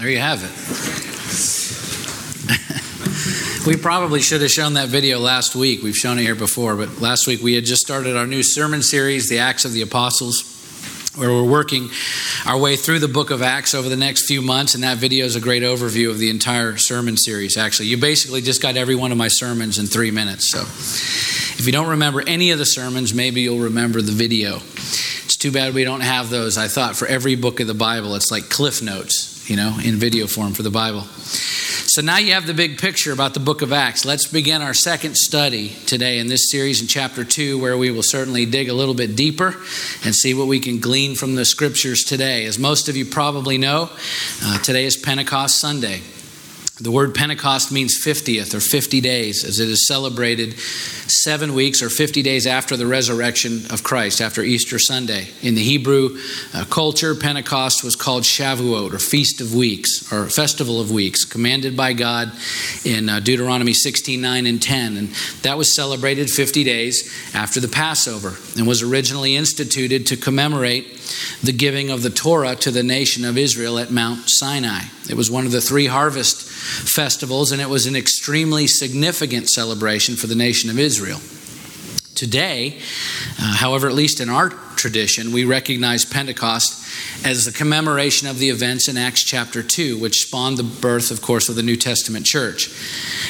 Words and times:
There 0.00 0.08
you 0.08 0.18
have 0.18 0.42
it. 0.42 0.50
we 3.66 3.76
probably 3.76 4.22
should 4.22 4.40
have 4.40 4.50
shown 4.50 4.72
that 4.74 4.88
video 4.88 5.18
last 5.18 5.54
week. 5.54 5.82
We've 5.82 5.94
shown 5.94 6.18
it 6.18 6.22
here 6.22 6.34
before, 6.34 6.74
but 6.74 7.02
last 7.02 7.26
week 7.26 7.42
we 7.42 7.52
had 7.52 7.66
just 7.66 7.82
started 7.82 8.16
our 8.16 8.26
new 8.26 8.42
sermon 8.42 8.80
series, 8.80 9.28
The 9.28 9.40
Acts 9.40 9.66
of 9.66 9.74
the 9.74 9.82
Apostles, 9.82 11.12
where 11.16 11.28
we're 11.28 11.44
working 11.44 11.90
our 12.46 12.56
way 12.56 12.76
through 12.76 13.00
the 13.00 13.08
book 13.08 13.30
of 13.30 13.42
Acts 13.42 13.74
over 13.74 13.90
the 13.90 13.96
next 13.96 14.26
few 14.26 14.40
months, 14.40 14.74
and 14.74 14.82
that 14.84 14.96
video 14.96 15.26
is 15.26 15.36
a 15.36 15.40
great 15.40 15.62
overview 15.62 16.08
of 16.08 16.18
the 16.18 16.30
entire 16.30 16.78
sermon 16.78 17.18
series, 17.18 17.58
actually. 17.58 17.88
You 17.88 17.98
basically 17.98 18.40
just 18.40 18.62
got 18.62 18.78
every 18.78 18.94
one 18.94 19.12
of 19.12 19.18
my 19.18 19.28
sermons 19.28 19.78
in 19.78 19.84
three 19.84 20.10
minutes. 20.10 20.50
So 20.50 20.60
if 20.62 21.66
you 21.66 21.72
don't 21.72 21.88
remember 21.88 22.22
any 22.26 22.52
of 22.52 22.58
the 22.58 22.64
sermons, 22.64 23.12
maybe 23.12 23.42
you'll 23.42 23.64
remember 23.64 24.00
the 24.00 24.12
video. 24.12 24.62
It's 25.26 25.36
too 25.36 25.52
bad 25.52 25.74
we 25.74 25.84
don't 25.84 26.00
have 26.00 26.30
those. 26.30 26.56
I 26.56 26.68
thought 26.68 26.96
for 26.96 27.06
every 27.06 27.34
book 27.34 27.60
of 27.60 27.66
the 27.66 27.74
Bible, 27.74 28.14
it's 28.14 28.30
like 28.30 28.48
cliff 28.48 28.80
notes, 28.80 29.29
you 29.50 29.56
know, 29.56 29.76
in 29.84 29.96
video 29.96 30.28
form 30.28 30.52
for 30.52 30.62
the 30.62 30.70
Bible. 30.70 31.02
So 31.02 32.02
now 32.02 32.18
you 32.18 32.34
have 32.34 32.46
the 32.46 32.54
big 32.54 32.78
picture 32.78 33.12
about 33.12 33.34
the 33.34 33.40
book 33.40 33.62
of 33.62 33.72
Acts. 33.72 34.04
Let's 34.04 34.28
begin 34.28 34.62
our 34.62 34.74
second 34.74 35.16
study 35.16 35.70
today 35.86 36.20
in 36.20 36.28
this 36.28 36.48
series 36.48 36.80
in 36.80 36.86
chapter 36.86 37.24
2, 37.24 37.60
where 37.60 37.76
we 37.76 37.90
will 37.90 38.04
certainly 38.04 38.46
dig 38.46 38.68
a 38.68 38.74
little 38.74 38.94
bit 38.94 39.16
deeper 39.16 39.56
and 40.04 40.14
see 40.14 40.34
what 40.34 40.46
we 40.46 40.60
can 40.60 40.78
glean 40.78 41.16
from 41.16 41.34
the 41.34 41.44
scriptures 41.44 42.04
today. 42.04 42.44
As 42.44 42.60
most 42.60 42.88
of 42.88 42.96
you 42.96 43.04
probably 43.04 43.58
know, 43.58 43.90
uh, 44.44 44.58
today 44.58 44.84
is 44.84 44.96
Pentecost 44.96 45.58
Sunday. 45.58 46.00
The 46.80 46.90
word 46.90 47.14
Pentecost 47.14 47.70
means 47.70 48.02
50th 48.02 48.54
or 48.54 48.60
50 48.60 49.02
days, 49.02 49.44
as 49.44 49.60
it 49.60 49.68
is 49.68 49.86
celebrated 49.86 50.58
seven 50.58 51.52
weeks 51.52 51.82
or 51.82 51.90
50 51.90 52.22
days 52.22 52.46
after 52.46 52.74
the 52.74 52.86
resurrection 52.86 53.64
of 53.70 53.82
Christ, 53.82 54.22
after 54.22 54.42
Easter 54.42 54.78
Sunday. 54.78 55.28
In 55.42 55.54
the 55.54 55.62
Hebrew 55.62 56.16
uh, 56.54 56.64
culture, 56.70 57.14
Pentecost 57.14 57.84
was 57.84 57.96
called 57.96 58.22
Shavuot, 58.22 58.94
or 58.94 58.98
Feast 58.98 59.42
of 59.42 59.54
Weeks, 59.54 60.10
or 60.10 60.30
Festival 60.30 60.80
of 60.80 60.90
Weeks, 60.90 61.24
commanded 61.24 61.76
by 61.76 61.92
God 61.92 62.32
in 62.86 63.10
uh, 63.10 63.20
Deuteronomy 63.20 63.74
16 63.74 64.18
9 64.18 64.46
and 64.46 64.62
10. 64.62 64.96
And 64.96 65.08
that 65.42 65.58
was 65.58 65.76
celebrated 65.76 66.30
50 66.30 66.64
days 66.64 67.14
after 67.34 67.60
the 67.60 67.68
Passover 67.68 68.36
and 68.56 68.66
was 68.66 68.82
originally 68.82 69.36
instituted 69.36 70.06
to 70.06 70.16
commemorate 70.16 70.99
the 71.42 71.52
giving 71.52 71.90
of 71.90 72.02
the 72.02 72.10
Torah 72.10 72.56
to 72.56 72.70
the 72.70 72.82
nation 72.82 73.24
of 73.24 73.38
Israel 73.38 73.78
at 73.78 73.90
Mount 73.90 74.28
Sinai. 74.28 74.82
It 75.08 75.14
was 75.14 75.30
one 75.30 75.46
of 75.46 75.52
the 75.52 75.60
three 75.60 75.86
harvest 75.86 76.42
festivals, 76.42 77.52
and 77.52 77.60
it 77.60 77.68
was 77.68 77.86
an 77.86 77.96
extremely 77.96 78.66
significant 78.66 79.48
celebration 79.48 80.16
for 80.16 80.26
the 80.26 80.34
nation 80.34 80.70
of 80.70 80.78
Israel. 80.78 81.20
Today, 82.14 82.78
uh, 83.40 83.54
however, 83.54 83.88
at 83.88 83.94
least 83.94 84.20
in 84.20 84.28
our 84.28 84.50
tradition, 84.50 85.32
we 85.32 85.44
recognize 85.44 86.04
Pentecost 86.04 86.76
as 87.24 87.46
a 87.46 87.52
commemoration 87.52 88.28
of 88.28 88.38
the 88.38 88.50
events 88.50 88.88
in 88.88 88.98
Acts 88.98 89.22
chapter 89.22 89.62
2, 89.62 89.98
which 89.98 90.26
spawned 90.26 90.58
the 90.58 90.62
birth, 90.62 91.10
of 91.10 91.22
course, 91.22 91.48
of 91.48 91.56
the 91.56 91.62
New 91.62 91.76
Testament 91.76 92.26
church. 92.26 92.68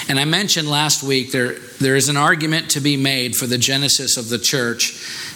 And 0.09 0.19
I 0.19 0.25
mentioned 0.25 0.69
last 0.69 1.03
week 1.03 1.31
there, 1.31 1.55
there 1.81 1.95
is 1.95 2.09
an 2.09 2.17
argument 2.17 2.71
to 2.71 2.81
be 2.81 2.97
made 2.97 3.37
for 3.37 3.47
the 3.47 3.59
genesis 3.59 4.17
of 4.17 4.29
the 4.29 4.39
church 4.39 4.93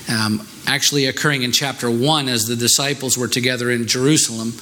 um, 0.08 0.47
actually 0.66 1.06
occurring 1.06 1.42
in 1.42 1.52
chapter 1.52 1.91
1 1.91 2.28
as 2.28 2.47
the 2.47 2.56
disciples 2.56 3.16
were 3.16 3.28
together 3.28 3.70
in 3.70 3.86
Jerusalem 3.86 4.52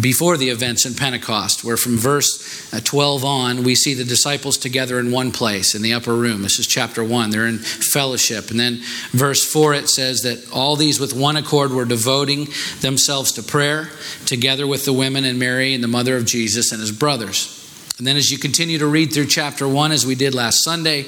before 0.00 0.36
the 0.36 0.50
events 0.50 0.86
in 0.86 0.94
Pentecost, 0.94 1.64
where 1.64 1.76
from 1.76 1.96
verse 1.96 2.72
uh, 2.72 2.80
12 2.82 3.24
on, 3.24 3.64
we 3.64 3.74
see 3.74 3.94
the 3.94 4.04
disciples 4.04 4.56
together 4.56 4.98
in 4.98 5.10
one 5.10 5.32
place 5.32 5.74
in 5.74 5.82
the 5.82 5.94
upper 5.94 6.14
room. 6.14 6.42
This 6.42 6.58
is 6.58 6.66
chapter 6.66 7.04
1. 7.04 7.30
They're 7.30 7.46
in 7.46 7.58
fellowship. 7.58 8.50
And 8.50 8.58
then 8.58 8.80
verse 9.12 9.44
4, 9.50 9.74
it 9.74 9.88
says 9.88 10.22
that 10.22 10.50
all 10.52 10.76
these 10.76 11.00
with 11.00 11.14
one 11.14 11.36
accord 11.36 11.72
were 11.72 11.84
devoting 11.84 12.48
themselves 12.80 13.32
to 13.32 13.42
prayer 13.42 13.90
together 14.26 14.66
with 14.66 14.84
the 14.84 14.92
women 14.92 15.24
and 15.24 15.38
Mary 15.38 15.74
and 15.74 15.82
the 15.82 15.88
mother 15.88 16.16
of 16.16 16.24
Jesus 16.24 16.72
and 16.72 16.80
his 16.80 16.92
brothers. 16.92 17.63
And 17.98 18.06
then, 18.06 18.16
as 18.16 18.30
you 18.30 18.38
continue 18.38 18.78
to 18.78 18.86
read 18.86 19.12
through 19.12 19.26
chapter 19.26 19.68
1, 19.68 19.92
as 19.92 20.04
we 20.04 20.16
did 20.16 20.34
last 20.34 20.64
Sunday, 20.64 21.02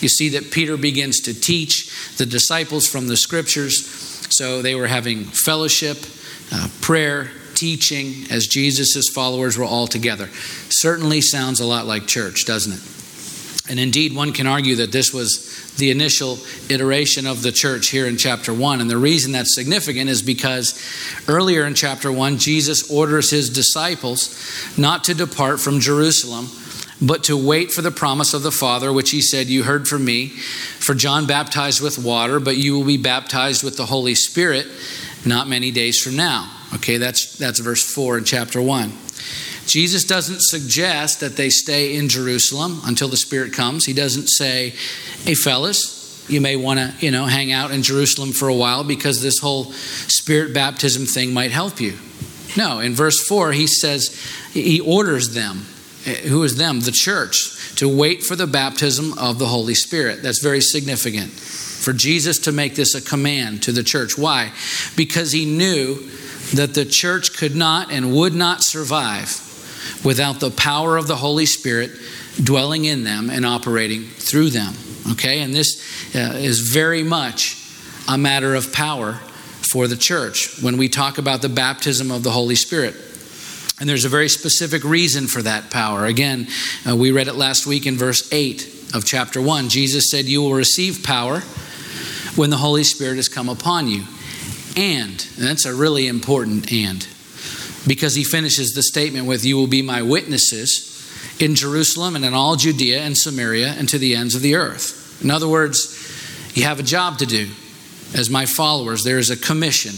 you 0.00 0.08
see 0.08 0.28
that 0.30 0.52
Peter 0.52 0.76
begins 0.76 1.20
to 1.22 1.34
teach 1.34 2.16
the 2.16 2.26
disciples 2.26 2.86
from 2.86 3.08
the 3.08 3.16
scriptures. 3.16 3.84
So 4.30 4.62
they 4.62 4.76
were 4.76 4.86
having 4.86 5.24
fellowship, 5.24 5.98
uh, 6.52 6.68
prayer, 6.80 7.32
teaching 7.54 8.30
as 8.30 8.46
Jesus' 8.46 9.08
followers 9.12 9.58
were 9.58 9.64
all 9.64 9.88
together. 9.88 10.28
Certainly 10.68 11.22
sounds 11.22 11.58
a 11.58 11.66
lot 11.66 11.86
like 11.86 12.06
church, 12.06 12.44
doesn't 12.46 12.72
it? 12.72 12.97
And 13.68 13.78
indeed, 13.78 14.14
one 14.14 14.32
can 14.32 14.46
argue 14.46 14.76
that 14.76 14.92
this 14.92 15.12
was 15.12 15.74
the 15.76 15.90
initial 15.90 16.38
iteration 16.68 17.26
of 17.26 17.42
the 17.42 17.52
church 17.52 17.88
here 17.88 18.06
in 18.06 18.16
chapter 18.16 18.52
1. 18.52 18.80
And 18.80 18.90
the 18.90 18.96
reason 18.96 19.32
that's 19.32 19.54
significant 19.54 20.08
is 20.08 20.22
because 20.22 20.80
earlier 21.28 21.66
in 21.66 21.74
chapter 21.74 22.10
1, 22.10 22.38
Jesus 22.38 22.90
orders 22.90 23.30
his 23.30 23.50
disciples 23.50 24.34
not 24.78 25.04
to 25.04 25.14
depart 25.14 25.60
from 25.60 25.80
Jerusalem, 25.80 26.48
but 27.00 27.24
to 27.24 27.36
wait 27.36 27.70
for 27.70 27.82
the 27.82 27.90
promise 27.90 28.34
of 28.34 28.42
the 28.42 28.50
Father, 28.50 28.92
which 28.92 29.10
he 29.10 29.20
said, 29.20 29.46
You 29.46 29.62
heard 29.62 29.86
from 29.86 30.04
me. 30.04 30.28
For 30.28 30.94
John 30.94 31.26
baptized 31.26 31.80
with 31.80 31.98
water, 31.98 32.40
but 32.40 32.56
you 32.56 32.76
will 32.76 32.86
be 32.86 32.96
baptized 32.96 33.62
with 33.62 33.76
the 33.76 33.86
Holy 33.86 34.14
Spirit 34.14 34.66
not 35.24 35.48
many 35.48 35.70
days 35.70 36.00
from 36.02 36.16
now. 36.16 36.50
Okay, 36.74 36.96
that's, 36.96 37.36
that's 37.38 37.60
verse 37.60 37.82
4 37.82 38.18
in 38.18 38.24
chapter 38.24 38.60
1. 38.60 38.92
Jesus 39.68 40.04
doesn't 40.04 40.40
suggest 40.40 41.20
that 41.20 41.36
they 41.36 41.50
stay 41.50 41.94
in 41.94 42.08
Jerusalem 42.08 42.80
until 42.84 43.08
the 43.08 43.16
Spirit 43.16 43.52
comes. 43.52 43.84
He 43.84 43.92
doesn't 43.92 44.28
say, 44.28 44.70
hey, 45.24 45.34
fellas, 45.34 46.26
you 46.28 46.40
may 46.40 46.56
want 46.56 46.80
to, 46.80 46.94
you 47.04 47.10
know, 47.10 47.26
hang 47.26 47.52
out 47.52 47.70
in 47.70 47.82
Jerusalem 47.82 48.32
for 48.32 48.48
a 48.48 48.54
while 48.54 48.82
because 48.82 49.20
this 49.20 49.38
whole 49.38 49.64
Spirit 49.64 50.54
baptism 50.54 51.04
thing 51.04 51.34
might 51.34 51.50
help 51.50 51.80
you. 51.80 51.98
No, 52.56 52.80
in 52.80 52.94
verse 52.94 53.22
4, 53.26 53.52
he 53.52 53.66
says, 53.66 54.18
he 54.52 54.80
orders 54.80 55.34
them. 55.34 55.66
Eh, 56.06 56.28
who 56.28 56.42
is 56.44 56.56
them? 56.56 56.80
The 56.80 56.90
church, 56.90 57.76
to 57.76 57.94
wait 57.94 58.22
for 58.22 58.36
the 58.36 58.46
baptism 58.46 59.18
of 59.18 59.38
the 59.38 59.46
Holy 59.46 59.74
Spirit. 59.74 60.22
That's 60.22 60.42
very 60.42 60.62
significant 60.62 61.30
for 61.30 61.92
Jesus 61.92 62.38
to 62.40 62.52
make 62.52 62.74
this 62.74 62.94
a 62.94 63.02
command 63.02 63.62
to 63.64 63.72
the 63.72 63.82
church. 63.82 64.16
Why? 64.16 64.52
Because 64.96 65.32
he 65.32 65.44
knew 65.44 65.96
that 66.54 66.72
the 66.72 66.86
church 66.86 67.36
could 67.36 67.54
not 67.54 67.92
and 67.92 68.14
would 68.14 68.34
not 68.34 68.64
survive 68.64 69.44
without 70.04 70.40
the 70.40 70.50
power 70.50 70.96
of 70.96 71.06
the 71.06 71.16
Holy 71.16 71.46
Spirit 71.46 71.90
dwelling 72.42 72.84
in 72.84 73.04
them 73.04 73.30
and 73.30 73.44
operating 73.44 74.04
through 74.04 74.50
them. 74.50 74.74
Okay, 75.12 75.40
and 75.40 75.54
this 75.54 75.82
uh, 76.14 76.36
is 76.36 76.60
very 76.60 77.02
much 77.02 77.56
a 78.08 78.18
matter 78.18 78.54
of 78.54 78.72
power 78.72 79.14
for 79.62 79.86
the 79.86 79.96
church 79.96 80.62
when 80.62 80.76
we 80.76 80.88
talk 80.88 81.18
about 81.18 81.42
the 81.42 81.48
baptism 81.48 82.10
of 82.10 82.22
the 82.22 82.30
Holy 82.30 82.54
Spirit. 82.54 82.94
And 83.80 83.88
there's 83.88 84.04
a 84.04 84.08
very 84.08 84.28
specific 84.28 84.82
reason 84.82 85.26
for 85.28 85.42
that 85.42 85.70
power. 85.70 86.04
Again, 86.04 86.48
uh, 86.88 86.96
we 86.96 87.12
read 87.12 87.28
it 87.28 87.34
last 87.34 87.66
week 87.66 87.86
in 87.86 87.96
verse 87.96 88.32
8 88.32 88.92
of 88.94 89.04
chapter 89.04 89.40
1. 89.40 89.68
Jesus 89.68 90.10
said, 90.10 90.24
You 90.24 90.42
will 90.42 90.54
receive 90.54 91.04
power 91.04 91.40
when 92.34 92.50
the 92.50 92.56
Holy 92.56 92.84
Spirit 92.84 93.16
has 93.16 93.28
come 93.28 93.48
upon 93.48 93.88
you. 93.88 94.04
And, 94.76 95.26
and 95.36 95.46
that's 95.46 95.64
a 95.64 95.74
really 95.74 96.06
important 96.08 96.72
and 96.72 97.06
because 97.88 98.14
he 98.14 98.22
finishes 98.22 98.74
the 98.74 98.82
statement 98.82 99.26
with, 99.26 99.44
You 99.44 99.56
will 99.56 99.66
be 99.66 99.82
my 99.82 100.02
witnesses 100.02 100.94
in 101.40 101.54
Jerusalem 101.54 102.14
and 102.14 102.24
in 102.24 102.34
all 102.34 102.54
Judea 102.54 103.00
and 103.00 103.16
Samaria 103.16 103.74
and 103.78 103.88
to 103.88 103.98
the 103.98 104.14
ends 104.14 104.34
of 104.34 104.42
the 104.42 104.54
earth. 104.54 105.20
In 105.24 105.30
other 105.30 105.48
words, 105.48 105.94
you 106.54 106.64
have 106.64 106.78
a 106.78 106.84
job 106.84 107.18
to 107.18 107.26
do 107.26 107.48
as 108.14 108.30
my 108.30 108.46
followers. 108.46 109.04
There 109.04 109.18
is 109.18 109.30
a 109.30 109.36
commission 109.36 109.94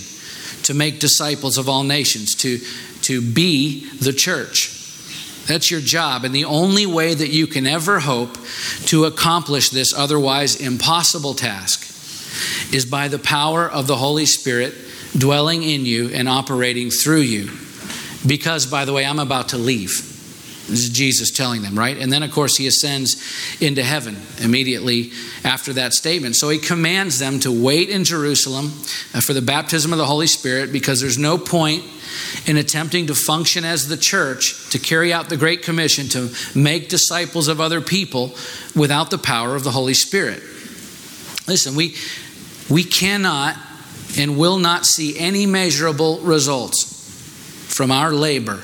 to 0.64 0.74
make 0.74 1.00
disciples 1.00 1.58
of 1.58 1.68
all 1.68 1.82
nations, 1.82 2.34
to, 2.36 2.58
to 3.02 3.20
be 3.20 3.90
the 3.98 4.12
church. 4.12 4.76
That's 5.46 5.70
your 5.70 5.80
job. 5.80 6.24
And 6.24 6.34
the 6.34 6.44
only 6.44 6.86
way 6.86 7.12
that 7.14 7.30
you 7.30 7.46
can 7.46 7.66
ever 7.66 7.98
hope 7.98 8.38
to 8.86 9.04
accomplish 9.04 9.70
this 9.70 9.92
otherwise 9.92 10.54
impossible 10.60 11.34
task 11.34 11.88
is 12.72 12.84
by 12.84 13.08
the 13.08 13.18
power 13.18 13.68
of 13.68 13.86
the 13.86 13.96
Holy 13.96 14.26
Spirit 14.26 14.74
dwelling 15.16 15.62
in 15.62 15.84
you 15.84 16.10
and 16.10 16.28
operating 16.28 16.90
through 16.90 17.22
you. 17.22 17.50
Because, 18.26 18.66
by 18.66 18.84
the 18.84 18.92
way, 18.92 19.04
I'm 19.04 19.18
about 19.18 19.48
to 19.50 19.58
leave. 19.58 20.10
This 20.70 20.84
is 20.84 20.90
Jesus 20.90 21.32
telling 21.32 21.62
them, 21.62 21.76
right? 21.76 21.98
And 21.98 22.12
then, 22.12 22.22
of 22.22 22.30
course, 22.30 22.56
he 22.56 22.68
ascends 22.68 23.20
into 23.60 23.82
heaven 23.82 24.16
immediately 24.40 25.10
after 25.42 25.72
that 25.72 25.94
statement. 25.94 26.36
So 26.36 26.48
he 26.48 26.58
commands 26.58 27.18
them 27.18 27.40
to 27.40 27.50
wait 27.50 27.88
in 27.88 28.04
Jerusalem 28.04 28.66
uh, 29.12 29.20
for 29.20 29.32
the 29.32 29.42
baptism 29.42 29.92
of 29.92 29.98
the 29.98 30.06
Holy 30.06 30.28
Spirit 30.28 30.72
because 30.72 31.00
there's 31.00 31.18
no 31.18 31.38
point 31.38 31.82
in 32.46 32.56
attempting 32.56 33.08
to 33.08 33.14
function 33.14 33.64
as 33.64 33.88
the 33.88 33.96
church 33.96 34.70
to 34.70 34.78
carry 34.78 35.12
out 35.12 35.28
the 35.28 35.36
Great 35.36 35.62
Commission 35.62 36.08
to 36.10 36.32
make 36.54 36.88
disciples 36.88 37.48
of 37.48 37.60
other 37.60 37.80
people 37.80 38.36
without 38.76 39.10
the 39.10 39.18
power 39.18 39.56
of 39.56 39.64
the 39.64 39.72
Holy 39.72 39.94
Spirit. 39.94 40.40
Listen, 41.48 41.74
we, 41.74 41.96
we 42.68 42.84
cannot 42.84 43.56
and 44.16 44.38
will 44.38 44.58
not 44.58 44.86
see 44.86 45.18
any 45.18 45.46
measurable 45.46 46.20
results 46.20 46.99
from 47.80 47.90
our 47.90 48.12
labor 48.12 48.62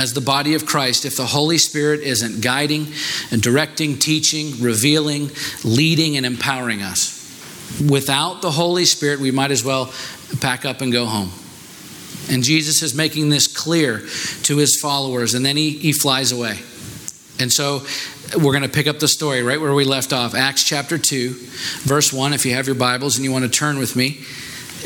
as 0.00 0.12
the 0.14 0.20
body 0.20 0.54
of 0.54 0.64
Christ 0.64 1.04
if 1.04 1.16
the 1.16 1.26
Holy 1.26 1.58
Spirit 1.58 2.02
isn't 2.02 2.40
guiding 2.40 2.86
and 3.32 3.42
directing, 3.42 3.98
teaching, 3.98 4.62
revealing, 4.62 5.32
leading, 5.64 6.16
and 6.16 6.24
empowering 6.24 6.82
us. 6.82 7.18
Without 7.90 8.42
the 8.42 8.52
Holy 8.52 8.84
Spirit, 8.84 9.18
we 9.18 9.32
might 9.32 9.50
as 9.50 9.64
well 9.64 9.92
pack 10.40 10.64
up 10.64 10.82
and 10.82 10.92
go 10.92 11.04
home. 11.04 11.32
And 12.30 12.44
Jesus 12.44 12.80
is 12.80 12.94
making 12.94 13.28
this 13.28 13.48
clear 13.48 14.06
to 14.44 14.56
his 14.56 14.78
followers, 14.80 15.34
and 15.34 15.44
then 15.44 15.56
he, 15.56 15.70
he 15.70 15.92
flies 15.92 16.30
away. 16.30 16.60
And 17.40 17.52
so 17.52 17.84
we're 18.36 18.52
going 18.52 18.62
to 18.62 18.68
pick 18.68 18.86
up 18.86 19.00
the 19.00 19.08
story 19.08 19.42
right 19.42 19.60
where 19.60 19.74
we 19.74 19.84
left 19.84 20.12
off 20.12 20.36
Acts 20.36 20.62
chapter 20.62 20.96
2, 20.96 21.30
verse 21.80 22.12
1. 22.12 22.34
If 22.34 22.46
you 22.46 22.54
have 22.54 22.68
your 22.68 22.76
Bibles 22.76 23.16
and 23.16 23.24
you 23.24 23.32
want 23.32 23.46
to 23.46 23.50
turn 23.50 23.80
with 23.80 23.96
me, 23.96 24.20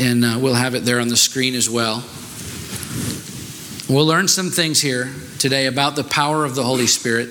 and 0.00 0.24
uh, 0.24 0.38
we'll 0.40 0.54
have 0.54 0.74
it 0.74 0.86
there 0.86 1.00
on 1.00 1.08
the 1.08 1.18
screen 1.18 1.54
as 1.54 1.68
well. 1.68 2.02
We'll 3.86 4.06
learn 4.06 4.28
some 4.28 4.48
things 4.48 4.80
here 4.80 5.12
today 5.38 5.66
about 5.66 5.94
the 5.94 6.04
power 6.04 6.46
of 6.46 6.54
the 6.54 6.62
Holy 6.62 6.86
Spirit 6.86 7.28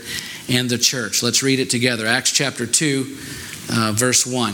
and 0.48 0.70
the 0.70 0.78
church. 0.78 1.24
Let's 1.24 1.42
read 1.42 1.60
it 1.60 1.72
together. 1.72 2.06
Acts 2.06 2.32
chapter 2.32 2.68
2, 2.68 3.18
uh, 3.72 3.94
verse 3.96 4.24
1. 4.28 4.54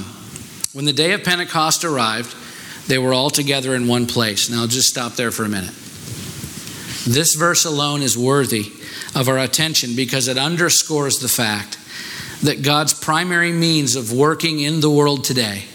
When 0.72 0.86
the 0.86 0.94
day 0.94 1.12
of 1.12 1.26
Pentecost 1.26 1.84
arrived, 1.84 2.34
they 2.88 2.98
were 2.98 3.14
all 3.14 3.30
together 3.30 3.76
in 3.76 3.90
one 3.90 4.06
place. 4.06 4.50
Now, 4.50 4.62
I'll 4.62 4.68
just 4.68 4.88
stop 4.88 5.16
there 5.16 5.30
for 5.30 5.44
a 5.44 5.50
minute. 5.50 5.74
This 7.06 7.36
verse 7.36 7.66
alone 7.66 8.02
is 8.02 8.18
worthy 8.18 8.72
of 9.14 9.28
our 9.28 9.38
attention 9.38 9.98
because 9.98 10.30
it 10.30 10.38
underscores 10.38 11.18
the 11.20 11.28
fact 11.28 11.78
that 12.44 12.64
God's 12.64 12.94
primary 12.94 13.52
means 13.52 13.98
of 13.98 14.14
working 14.14 14.62
in 14.62 14.80
the 14.80 14.90
world 14.90 15.26
today 15.26 15.66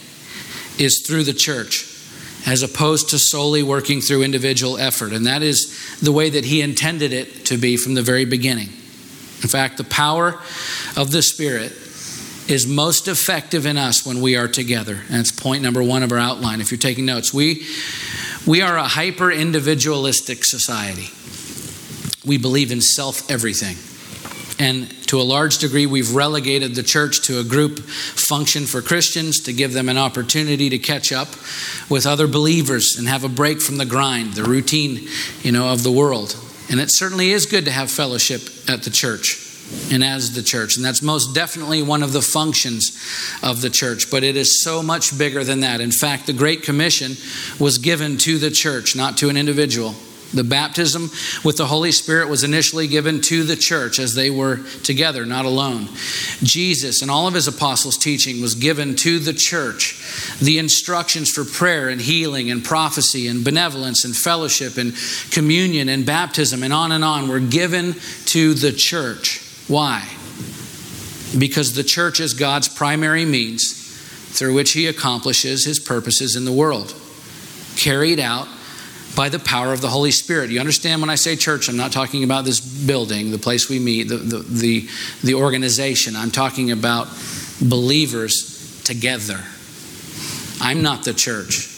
is 0.78 1.06
through 1.06 1.24
the 1.24 1.34
church 1.34 1.94
as 2.46 2.62
opposed 2.62 3.11
to 3.11 3.19
solely 3.19 3.62
working 3.62 4.00
through 4.00 4.23
individual 4.23 4.79
effort. 4.79 5.12
And 5.12 5.26
that 5.26 5.43
is 5.43 5.99
the 6.00 6.12
way 6.12 6.31
that 6.31 6.44
He 6.44 6.61
intended 6.61 7.12
it 7.12 7.46
to 7.46 7.56
be 7.56 7.76
from 7.76 7.94
the 7.94 8.02
very 8.02 8.25
beginning. 8.25 8.69
In 8.69 9.49
fact, 9.49 9.76
the 9.76 9.85
power 9.85 10.41
of 10.96 11.11
the 11.11 11.23
Spirit 11.23 11.73
is 12.46 12.67
most 12.67 13.08
effective 13.08 13.64
in 13.64 13.79
us 13.79 14.06
when 14.06 14.20
we 14.20 14.37
are 14.37 14.49
together. 14.49 15.00
And 15.08 15.19
it's 15.20 15.32
point 15.32 15.62
number 15.62 15.82
one 15.82 16.02
of 16.02 16.12
our 16.12 16.19
outline. 16.19 16.61
If 16.61 16.70
you're 16.70 16.79
taking 16.79 17.06
notes, 17.06 17.32
we, 17.32 17.67
we 18.46 18.61
are 18.61 18.76
a 18.76 18.85
hyper 18.85 19.31
individualistic 19.31 20.44
society. 20.44 21.08
We 22.26 22.38
believe 22.38 22.70
in 22.70 22.81
self 22.81 23.31
everything. 23.31 23.76
And 24.58 24.88
to 25.08 25.20
a 25.20 25.22
large 25.22 25.58
degree, 25.58 25.86
we've 25.86 26.14
relegated 26.14 26.74
the 26.74 26.82
church 26.82 27.22
to 27.26 27.40
a 27.40 27.44
group 27.44 27.80
function 27.80 28.66
for 28.66 28.80
Christians 28.80 29.40
to 29.42 29.52
give 29.52 29.72
them 29.72 29.88
an 29.88 29.98
opportunity 29.98 30.70
to 30.70 30.78
catch 30.78 31.12
up 31.12 31.28
with 31.90 32.06
other 32.06 32.28
believers 32.28 32.96
and 32.96 33.08
have 33.08 33.24
a 33.24 33.28
break 33.28 33.60
from 33.60 33.78
the 33.78 33.84
grind, 33.84 34.34
the 34.34 34.44
routine, 34.44 35.08
you 35.42 35.50
know, 35.50 35.72
of 35.72 35.82
the 35.82 35.90
world. 35.90 36.36
And 36.70 36.80
it 36.80 36.88
certainly 36.90 37.30
is 37.30 37.46
good 37.46 37.64
to 37.64 37.70
have 37.70 37.90
fellowship 37.90 38.42
at 38.68 38.82
the 38.82 38.90
church 38.90 39.40
and 39.90 40.04
as 40.04 40.34
the 40.34 40.42
church. 40.42 40.76
And 40.76 40.84
that's 40.84 41.02
most 41.02 41.34
definitely 41.34 41.82
one 41.82 42.02
of 42.02 42.12
the 42.12 42.22
functions 42.22 42.96
of 43.42 43.60
the 43.60 43.70
church. 43.70 44.10
But 44.10 44.22
it 44.22 44.36
is 44.36 44.62
so 44.62 44.82
much 44.82 45.16
bigger 45.18 45.42
than 45.42 45.60
that. 45.60 45.80
In 45.80 45.90
fact, 45.90 46.26
the 46.26 46.32
Great 46.32 46.62
Commission 46.62 47.16
was 47.58 47.78
given 47.78 48.16
to 48.18 48.38
the 48.38 48.50
church, 48.50 48.94
not 48.94 49.16
to 49.18 49.28
an 49.28 49.36
individual. 49.36 49.94
The 50.34 50.44
baptism 50.44 51.10
with 51.44 51.56
the 51.56 51.66
Holy 51.66 51.92
Spirit 51.92 52.28
was 52.28 52.42
initially 52.42 52.88
given 52.88 53.20
to 53.22 53.44
the 53.44 53.54
church 53.54 54.00
as 54.00 54.14
they 54.14 54.31
were 54.31 54.56
together, 54.82 55.25
not 55.25 55.44
alone. 55.44 55.88
Jesus 56.42 57.02
and 57.02 57.10
all 57.10 57.28
of 57.28 57.34
his 57.34 57.46
apostles' 57.46 57.96
teaching 57.96 58.42
was 58.42 58.56
given 58.56 58.96
to 58.96 59.20
the 59.20 59.32
church. 59.32 60.02
The 60.40 60.58
instructions 60.58 61.31
for 61.31 61.44
prayer 61.44 61.88
and 61.88 62.00
healing 62.00 62.50
and 62.50 62.64
prophecy 62.64 63.28
and 63.28 63.44
benevolence 63.44 64.04
and 64.04 64.16
fellowship 64.16 64.76
and 64.76 64.94
communion 65.31 65.88
and 65.88 66.04
baptism 66.04 66.64
and 66.64 66.72
on 66.72 66.90
and 66.90 67.04
on 67.04 67.28
were 67.28 67.40
given 67.40 67.94
to 68.26 68.54
the 68.54 68.72
church. 68.72 69.40
Why? 69.69 70.08
Because 71.38 71.75
the 71.75 71.84
church 71.84 72.19
is 72.19 72.34
God's 72.34 72.69
primary 72.69 73.25
means 73.25 73.82
through 74.32 74.54
which 74.54 74.72
he 74.72 74.88
accomplishes 74.88 75.64
his 75.64 75.78
purposes 75.78 76.34
in 76.34 76.44
the 76.44 76.52
world, 76.52 76.92
carried 77.76 78.19
out 78.19 78.48
by 79.16 79.28
the 79.28 79.38
power 79.38 79.72
of 79.72 79.81
the 79.81 79.88
Holy 79.88 80.11
Spirit. 80.11 80.50
You 80.50 80.61
understand 80.61 81.00
when 81.00 81.11
I 81.11 81.14
say 81.14 81.37
church, 81.37 81.69
I'm 81.69 81.76
not 81.76 81.93
talking 81.93 82.25
about 82.25 82.44
this 82.44 82.61
building, 82.61 83.31
the 83.31 83.38
place 83.38 83.69
we 83.69 83.78
meet, 83.78 84.08
the, 84.08 84.16
the, 84.16 84.38
the, 84.38 84.88
the 85.22 85.34
organization. 85.34 86.16
I'm 86.16 86.31
talking 86.31 86.70
about 86.70 87.08
believers 87.61 88.82
together. 88.84 89.40
I'm 90.61 90.82
not 90.82 91.05
the 91.05 91.14
church. 91.14 91.70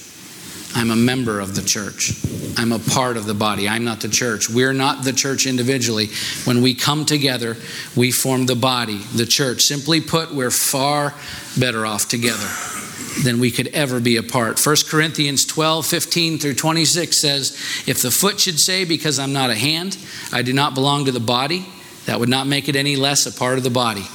I'm 0.74 0.90
a 0.90 0.96
member 0.96 1.40
of 1.40 1.54
the 1.54 1.62
church. 1.62 2.12
I'm 2.58 2.72
a 2.72 2.78
part 2.78 3.16
of 3.16 3.24
the 3.24 3.34
body. 3.34 3.68
I'm 3.68 3.84
not 3.84 4.00
the 4.00 4.08
church. 4.08 4.50
We're 4.50 4.74
not 4.74 5.04
the 5.04 5.12
church 5.12 5.46
individually. 5.46 6.08
When 6.44 6.60
we 6.60 6.74
come 6.74 7.06
together, 7.06 7.56
we 7.94 8.12
form 8.12 8.44
the 8.44 8.56
body, 8.56 8.98
the 9.14 9.24
church. 9.24 9.62
Simply 9.62 10.02
put, 10.02 10.34
we're 10.34 10.50
far 10.50 11.14
better 11.58 11.86
off 11.86 12.08
together 12.08 12.75
than 13.22 13.40
we 13.40 13.50
could 13.50 13.68
ever 13.68 14.00
be 14.00 14.16
apart. 14.16 14.64
1 14.64 14.76
Corinthians 14.88 15.44
12, 15.44 15.86
15 15.86 16.38
through 16.38 16.54
26 16.54 17.20
says, 17.20 17.50
If 17.86 18.02
the 18.02 18.10
foot 18.10 18.40
should 18.40 18.58
say, 18.58 18.84
Because 18.84 19.18
I'm 19.18 19.32
not 19.32 19.50
a 19.50 19.54
hand, 19.54 19.96
I 20.32 20.42
do 20.42 20.52
not 20.52 20.74
belong 20.74 21.06
to 21.06 21.12
the 21.12 21.20
body, 21.20 21.66
that 22.06 22.20
would 22.20 22.28
not 22.28 22.46
make 22.46 22.68
it 22.68 22.76
any 22.76 22.96
less 22.96 23.26
a 23.26 23.32
part 23.32 23.58
of 23.58 23.64
the 23.64 23.70
body. 23.70 24.06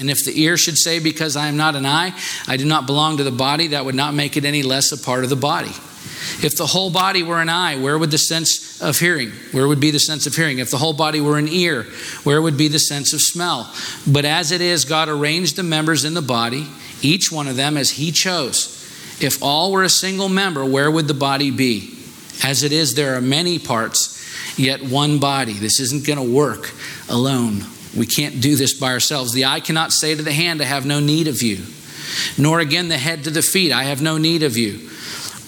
And 0.00 0.10
if 0.10 0.24
the 0.24 0.40
ear 0.40 0.56
should 0.56 0.78
say, 0.78 0.98
Because 0.98 1.36
I 1.36 1.48
am 1.48 1.56
not 1.56 1.76
an 1.76 1.86
eye, 1.86 2.14
I 2.48 2.56
do 2.56 2.64
not 2.64 2.86
belong 2.86 3.18
to 3.18 3.24
the 3.24 3.30
body, 3.30 3.68
that 3.68 3.84
would 3.84 3.94
not 3.94 4.14
make 4.14 4.36
it 4.36 4.44
any 4.44 4.62
less 4.62 4.92
a 4.92 4.98
part 4.98 5.24
of 5.24 5.30
the 5.30 5.36
body. 5.36 5.72
If 6.42 6.56
the 6.56 6.66
whole 6.66 6.90
body 6.90 7.22
were 7.22 7.40
an 7.40 7.48
eye, 7.48 7.76
where 7.76 7.98
would 7.98 8.10
the 8.10 8.18
sense 8.18 8.80
of 8.80 8.98
hearing? 8.98 9.30
Where 9.52 9.68
would 9.68 9.80
be 9.80 9.90
the 9.90 9.98
sense 9.98 10.26
of 10.26 10.34
hearing? 10.34 10.58
If 10.58 10.70
the 10.70 10.78
whole 10.78 10.92
body 10.92 11.20
were 11.20 11.38
an 11.38 11.48
ear, 11.48 11.84
where 12.24 12.40
would 12.40 12.56
be 12.56 12.68
the 12.68 12.78
sense 12.78 13.12
of 13.12 13.20
smell? 13.20 13.72
But 14.06 14.24
as 14.24 14.50
it 14.50 14.60
is, 14.60 14.84
God 14.84 15.08
arranged 15.08 15.56
the 15.56 15.62
members 15.62 16.04
in 16.04 16.14
the 16.14 16.22
body 16.22 16.68
each 17.02 17.30
one 17.30 17.48
of 17.48 17.56
them 17.56 17.76
as 17.76 17.90
he 17.90 18.12
chose. 18.12 18.78
If 19.20 19.42
all 19.42 19.72
were 19.72 19.82
a 19.82 19.88
single 19.88 20.28
member, 20.28 20.64
where 20.64 20.90
would 20.90 21.08
the 21.08 21.14
body 21.14 21.50
be? 21.50 21.96
As 22.44 22.62
it 22.62 22.72
is, 22.72 22.94
there 22.94 23.14
are 23.16 23.20
many 23.20 23.58
parts, 23.58 24.58
yet 24.58 24.82
one 24.82 25.18
body. 25.18 25.52
This 25.52 25.78
isn't 25.80 26.06
going 26.06 26.18
to 26.18 26.34
work 26.34 26.72
alone. 27.08 27.62
We 27.96 28.06
can't 28.06 28.40
do 28.40 28.56
this 28.56 28.78
by 28.78 28.92
ourselves. 28.92 29.32
The 29.32 29.44
eye 29.44 29.60
cannot 29.60 29.92
say 29.92 30.14
to 30.14 30.22
the 30.22 30.32
hand, 30.32 30.60
I 30.60 30.64
have 30.64 30.86
no 30.86 30.98
need 30.98 31.28
of 31.28 31.42
you, 31.42 31.64
nor 32.38 32.60
again 32.60 32.88
the 32.88 32.98
head 32.98 33.24
to 33.24 33.30
the 33.30 33.42
feet, 33.42 33.70
I 33.72 33.84
have 33.84 34.00
no 34.00 34.18
need 34.18 34.42
of 34.42 34.56
you. 34.56 34.90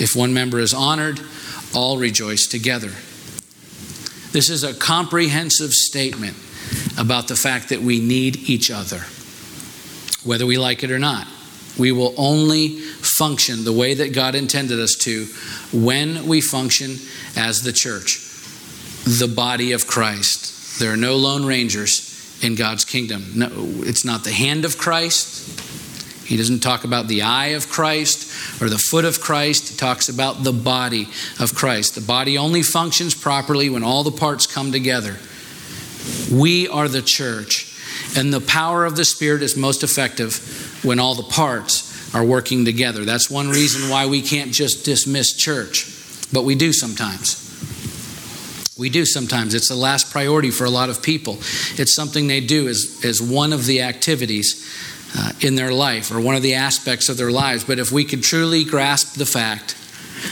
If 0.00 0.16
one 0.16 0.32
member 0.32 0.58
is 0.58 0.72
honored, 0.72 1.20
all 1.74 1.98
rejoice 1.98 2.46
together. 2.46 2.90
This 4.32 4.48
is 4.48 4.64
a 4.64 4.74
comprehensive 4.74 5.72
statement 5.72 6.36
about 6.98 7.28
the 7.28 7.36
fact 7.36 7.68
that 7.68 7.80
we 7.80 8.00
need 8.00 8.48
each 8.48 8.70
other, 8.70 9.00
whether 10.24 10.46
we 10.46 10.56
like 10.56 10.82
it 10.82 10.90
or 10.90 10.98
not. 10.98 11.26
We 11.78 11.92
will 11.92 12.14
only 12.16 12.78
function 12.78 13.64
the 13.64 13.72
way 13.72 13.94
that 13.94 14.14
God 14.14 14.34
intended 14.34 14.80
us 14.80 14.94
to 15.00 15.26
when 15.72 16.26
we 16.26 16.40
function 16.40 16.96
as 17.36 17.62
the 17.62 17.72
church, 17.72 18.20
the 19.04 19.32
body 19.34 19.72
of 19.72 19.86
Christ. 19.86 20.78
There 20.78 20.92
are 20.92 20.96
no 20.96 21.16
lone 21.16 21.44
rangers 21.44 22.38
in 22.42 22.54
God's 22.54 22.84
kingdom. 22.84 23.24
No, 23.34 23.48
it's 23.52 24.04
not 24.04 24.24
the 24.24 24.32
hand 24.32 24.64
of 24.64 24.78
Christ. 24.78 25.59
He 26.30 26.36
doesn't 26.36 26.60
talk 26.60 26.84
about 26.84 27.08
the 27.08 27.22
eye 27.22 27.48
of 27.48 27.68
Christ 27.68 28.62
or 28.62 28.68
the 28.68 28.78
foot 28.78 29.04
of 29.04 29.20
Christ. 29.20 29.70
He 29.70 29.76
talks 29.76 30.08
about 30.08 30.44
the 30.44 30.52
body 30.52 31.08
of 31.40 31.56
Christ. 31.56 31.96
The 31.96 32.00
body 32.00 32.38
only 32.38 32.62
functions 32.62 33.16
properly 33.16 33.68
when 33.68 33.82
all 33.82 34.04
the 34.04 34.12
parts 34.12 34.46
come 34.46 34.70
together. 34.70 35.16
We 36.32 36.68
are 36.68 36.86
the 36.86 37.02
church, 37.02 37.76
and 38.16 38.32
the 38.32 38.40
power 38.40 38.84
of 38.84 38.94
the 38.94 39.04
Spirit 39.04 39.42
is 39.42 39.56
most 39.56 39.82
effective 39.82 40.78
when 40.84 41.00
all 41.00 41.16
the 41.16 41.24
parts 41.24 42.14
are 42.14 42.24
working 42.24 42.64
together. 42.64 43.04
That's 43.04 43.28
one 43.28 43.48
reason 43.48 43.90
why 43.90 44.06
we 44.06 44.22
can't 44.22 44.52
just 44.52 44.84
dismiss 44.84 45.34
church, 45.34 45.92
but 46.32 46.44
we 46.44 46.54
do 46.54 46.72
sometimes. 46.72 47.38
We 48.78 48.88
do 48.88 49.04
sometimes. 49.04 49.52
It's 49.52 49.68
the 49.68 49.74
last 49.74 50.12
priority 50.12 50.52
for 50.52 50.64
a 50.64 50.70
lot 50.70 50.90
of 50.90 51.02
people. 51.02 51.38
It's 51.76 51.92
something 51.92 52.28
they 52.28 52.40
do 52.40 52.68
as, 52.68 53.00
as 53.04 53.20
one 53.20 53.52
of 53.52 53.66
the 53.66 53.82
activities 53.82 54.64
uh, 55.16 55.32
in 55.40 55.54
their 55.54 55.72
life 55.72 56.12
or 56.12 56.20
one 56.20 56.34
of 56.34 56.42
the 56.42 56.54
aspects 56.54 57.08
of 57.08 57.16
their 57.16 57.30
lives. 57.30 57.64
But 57.64 57.78
if 57.78 57.90
we 57.92 58.04
could 58.04 58.22
truly 58.22 58.64
grasp 58.64 59.14
the 59.14 59.26
fact 59.26 59.76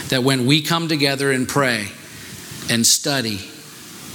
that 0.09 0.23
when 0.23 0.45
we 0.45 0.61
come 0.61 0.87
together 0.87 1.31
and 1.31 1.47
pray 1.47 1.87
and 2.69 2.85
study 2.85 3.49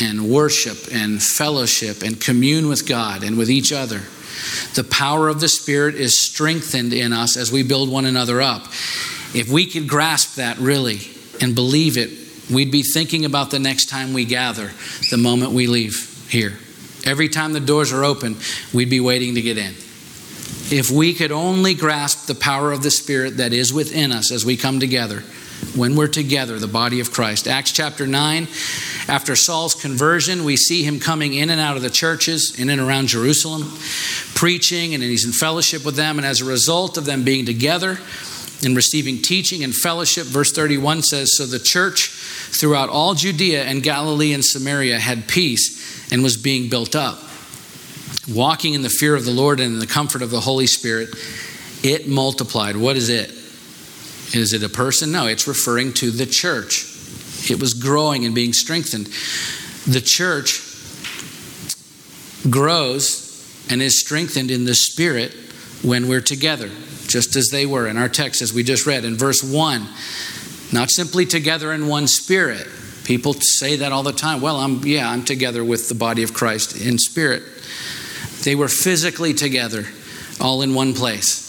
and 0.00 0.28
worship 0.28 0.78
and 0.92 1.23
fellowship 1.23 2.02
and 2.02 2.21
commune 2.21 2.68
with 2.68 2.87
God 2.87 3.23
and 3.23 3.37
with 3.37 3.50
each 3.50 3.73
other, 3.73 4.02
the 4.75 4.85
power 4.85 5.28
of 5.28 5.40
the 5.40 5.49
Spirit 5.49 5.94
is 5.94 6.18
strengthened 6.18 6.92
in 6.92 7.12
us 7.12 7.37
as 7.37 7.52
we 7.52 7.62
build 7.62 7.90
one 7.90 8.04
another 8.04 8.42
up. 8.42 8.64
If 9.35 9.49
we 9.50 9.66
could 9.66 9.88
grasp 9.88 10.37
that 10.37 10.59
really 10.59 11.00
and 11.40 11.54
believe 11.54 11.97
it 11.97 12.25
we'd 12.50 12.71
be 12.71 12.83
thinking 12.83 13.25
about 13.25 13.50
the 13.50 13.59
next 13.59 13.87
time 13.87 14.12
we 14.12 14.25
gather, 14.25 14.71
the 15.11 15.16
moment 15.16 15.52
we 15.52 15.66
leave 15.66 16.26
here. 16.28 16.59
Every 17.04 17.28
time 17.28 17.52
the 17.52 17.61
doors 17.61 17.92
are 17.92 18.04
open, 18.04 18.37
we'd 18.73 18.90
be 18.90 19.00
waiting 19.00 19.35
to 19.35 19.42
get 19.42 19.59
in. 19.59 19.75
If 20.71 20.90
we 20.90 21.14
could 21.14 21.33
only 21.33 21.75
grasp 21.75 22.26
the 22.26 22.35
power 22.35 22.73
of 22.73 22.83
the 22.83 22.90
Spirit 22.90 23.37
that 23.37 23.52
is 23.52 23.73
within 23.73 24.12
us 24.12 24.33
as 24.33 24.44
we 24.44 24.56
come 24.56 24.80
together, 24.80 25.23
when 25.76 25.97
we're 25.97 26.09
together, 26.09 26.59
the 26.59 26.68
body 26.68 27.00
of 27.00 27.11
Christ. 27.12 27.49
Acts 27.49 27.73
chapter 27.73 28.06
9, 28.06 28.49
after 29.09 29.35
Saul's 29.35 29.75
conversion, 29.75 30.44
we 30.44 30.56
see 30.56 30.85
him 30.85 31.00
coming 31.00 31.35
in 31.35 31.50
and 31.50 31.61
out 31.61 31.76
of 31.76 31.83
the 31.83 31.90
churches 31.90 32.59
in 32.59 32.71
and 32.71 32.80
around 32.80 33.09
Jerusalem, 33.09 33.73
preaching, 34.35 34.94
and 34.94 35.02
he's 35.02 35.25
in 35.25 35.33
fellowship 35.33 35.85
with 35.85 35.97
them. 35.97 36.18
And 36.18 36.26
as 36.26 36.40
a 36.40 36.44
result 36.44 36.97
of 36.97 37.04
them 37.04 37.25
being 37.25 37.44
together 37.44 37.99
and 38.64 38.76
receiving 38.76 39.21
teaching 39.21 39.64
and 39.64 39.75
fellowship, 39.75 40.26
verse 40.26 40.52
31 40.52 41.02
says 41.02 41.37
So 41.37 41.47
the 41.47 41.59
church 41.59 42.09
throughout 42.09 42.88
all 42.88 43.14
Judea 43.14 43.64
and 43.64 43.83
Galilee 43.83 44.33
and 44.33 44.44
Samaria 44.44 44.99
had 44.99 45.28
peace 45.28 46.12
and 46.12 46.23
was 46.23 46.37
being 46.37 46.68
built 46.68 46.94
up. 46.94 47.18
Walking 48.33 48.75
in 48.75 48.83
the 48.83 48.88
fear 48.88 49.14
of 49.14 49.25
the 49.25 49.31
Lord 49.31 49.61
and 49.61 49.75
in 49.75 49.78
the 49.81 49.87
comfort 49.87 50.23
of 50.23 50.31
the 50.31 50.40
Holy 50.40 50.66
Spirit, 50.66 51.11
it 51.83 52.09
multiplied. 52.09 52.76
What 52.76 52.97
is 52.97 53.09
it? 53.09 53.31
Is 54.35 54.52
it 54.52 54.62
a 54.62 54.69
person? 54.69 55.12
No, 55.12 55.26
it's 55.26 55.47
referring 55.47 55.93
to 55.95 56.11
the 56.11 56.26
church. 56.26 56.87
It 57.50 57.61
was 57.61 57.75
growing 57.75 58.25
and 58.25 58.35
being 58.35 58.52
strengthened. 58.52 59.07
The 59.87 60.00
church 60.00 60.61
grows 62.49 63.23
and 63.71 63.83
is 63.83 64.00
strengthened 64.00 64.50
in 64.50 64.64
the 64.64 64.75
Spirit 64.75 65.35
when 65.83 66.09
we're 66.09 66.23
together, 66.23 66.71
just 67.07 67.37
as 67.37 67.50
they 67.50 67.66
were 67.66 67.87
in 67.87 67.99
our 67.99 68.09
text, 68.09 68.40
as 68.40 68.54
we 68.54 68.62
just 68.62 68.87
read 68.87 69.04
in 69.04 69.16
verse 69.16 69.43
1. 69.43 69.87
Not 70.73 70.90
simply 70.90 71.26
together 71.26 71.73
in 71.73 71.87
one 71.87 72.09
spirit. 72.09 72.66
People 73.04 73.35
say 73.35 73.76
that 73.76 73.93
all 73.93 74.02
the 74.02 74.12
time. 74.12 74.40
Well, 74.40 74.57
I'm 74.57 74.83
yeah, 74.85 75.09
I'm 75.09 75.25
together 75.25 75.62
with 75.62 75.88
the 75.88 75.95
body 75.95 76.23
of 76.23 76.33
Christ 76.35 76.75
in 76.81 76.99
spirit. 76.99 77.43
They 78.43 78.55
were 78.55 78.69
physically 78.69 79.35
together, 79.35 79.87
all 80.41 80.62
in 80.62 80.75
one 80.75 80.95
place. 80.95 81.45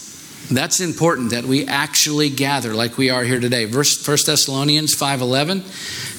That's 0.52 0.80
important 0.80 1.32
that 1.32 1.46
we 1.46 1.66
actually 1.66 2.30
gather 2.30 2.74
like 2.74 2.98
we 2.98 3.10
are 3.10 3.24
here 3.24 3.40
today. 3.40 3.66
1 3.66 3.74
Thessalonians 4.26 4.94
5:11 4.94 5.64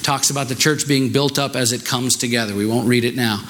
talks 0.03 0.31
about 0.31 0.49
the 0.49 0.55
church 0.55 0.89
being 0.89 1.11
built 1.11 1.39
up 1.39 1.55
as 1.55 1.73
it 1.73 1.85
comes 1.85 2.17
together. 2.17 2.55
We 2.55 2.67
won't 2.67 2.89
read 2.89 3.05
it 3.05 3.15
now. 3.15 3.45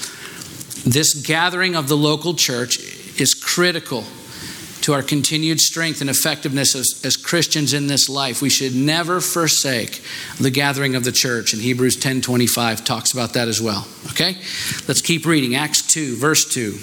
This 0.85 1.15
gathering 1.15 1.75
of 1.75 1.89
the 1.89 1.97
local 1.97 2.35
church 2.35 2.79
is 3.19 3.35
critical 3.35 4.05
to 4.83 4.93
our 4.93 5.03
continued 5.03 5.61
strength 5.61 6.01
and 6.01 6.09
effectiveness 6.09 6.77
as, 6.77 7.01
as, 7.05 7.17
Christians 7.17 7.73
in 7.73 7.89
this 7.89 8.09
life. 8.09 8.41
We 8.41 8.51
should 8.51 8.77
never 8.77 9.21
forsake 9.21 10.01
the 10.39 10.51
gathering 10.51 10.95
of 10.95 11.03
the 11.03 11.11
church. 11.11 11.53
And 11.53 11.61
Hebrews 11.61 11.97
10 11.97 12.21
25 12.21 12.85
talks 12.85 13.13
about 13.13 13.33
that 13.33 13.49
as 13.49 13.61
well. 13.61 13.89
Okay? 14.11 14.37
Let's 14.87 15.01
keep 15.01 15.27
reading. 15.27 15.57
Acts 15.57 15.83
2, 15.83 16.17
verse 16.17 16.45
2. 16.45 16.79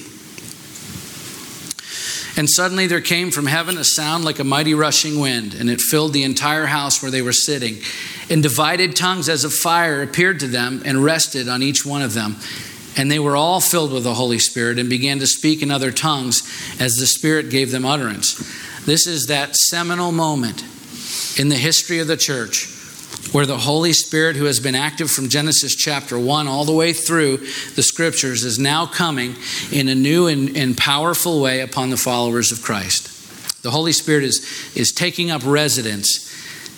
And 2.36 2.50
suddenly 2.50 2.88
there 2.88 3.02
came 3.02 3.30
from 3.30 3.46
heaven 3.46 3.78
a 3.78 3.84
sound 3.84 4.26
like 4.26 4.40
a 4.40 4.44
mighty 4.44 4.74
rushing 4.74 5.20
wind, 5.20 5.54
and 5.54 5.70
it 5.70 5.80
filled 5.80 6.14
the 6.14 6.24
entire 6.24 6.66
house 6.66 7.02
where 7.02 7.12
they 7.12 7.22
were 7.22 7.34
sitting. 7.34 7.78
And 8.30 8.42
divided 8.42 8.96
tongues 8.96 9.30
as 9.30 9.44
of 9.44 9.54
fire 9.54 10.02
appeared 10.02 10.40
to 10.40 10.48
them 10.48 10.82
and 10.84 11.04
rested 11.04 11.48
on 11.48 11.62
each 11.62 11.86
one 11.86 12.02
of 12.02 12.14
them. 12.14 12.38
And 12.98 13.12
they 13.12 13.20
were 13.20 13.36
all 13.36 13.60
filled 13.60 13.92
with 13.92 14.04
the 14.04 14.16
Holy 14.16 14.40
Spirit 14.40 14.80
and 14.80 14.90
began 14.90 15.20
to 15.20 15.28
speak 15.28 15.62
in 15.62 15.70
other 15.70 15.92
tongues 15.92 16.42
as 16.80 16.96
the 16.96 17.08
Spirit 17.08 17.50
gave 17.50 17.72
them 17.72 17.86
utterance. 17.86 18.36
This 18.86 19.06
is 19.08 19.28
that 19.28 19.56
seminal 19.56 20.12
moment 20.12 20.64
in 21.40 21.50
the 21.50 21.56
history 21.56 22.00
of 22.00 22.08
the 22.08 22.18
church 22.18 22.73
where 23.34 23.46
the 23.48 23.58
Holy 23.58 23.94
Spirit, 23.94 24.36
who 24.36 24.46
has 24.46 24.60
been 24.60 24.76
active 24.76 25.10
from 25.10 25.28
Genesis 25.28 25.76
chapter 25.76 26.18
1 26.18 26.48
all 26.48 26.66
the 26.66 26.72
way 26.72 26.94
through 26.94 27.38
the 27.76 27.82
scriptures, 27.82 28.44
is 28.44 28.60
now 28.60 28.86
coming 28.86 29.36
in 29.72 29.90
a 29.90 29.96
new 29.96 30.28
and, 30.28 30.56
and 30.56 30.78
powerful 30.78 31.42
way 31.42 31.62
upon 31.62 31.90
the 31.90 31.98
followers 31.98 32.52
of 32.52 32.62
Christ. 32.62 33.10
The 33.64 33.72
Holy 33.72 33.92
Spirit 33.92 34.24
is, 34.24 34.72
is 34.76 34.92
taking 34.92 35.32
up 35.32 35.42
residence 35.44 36.32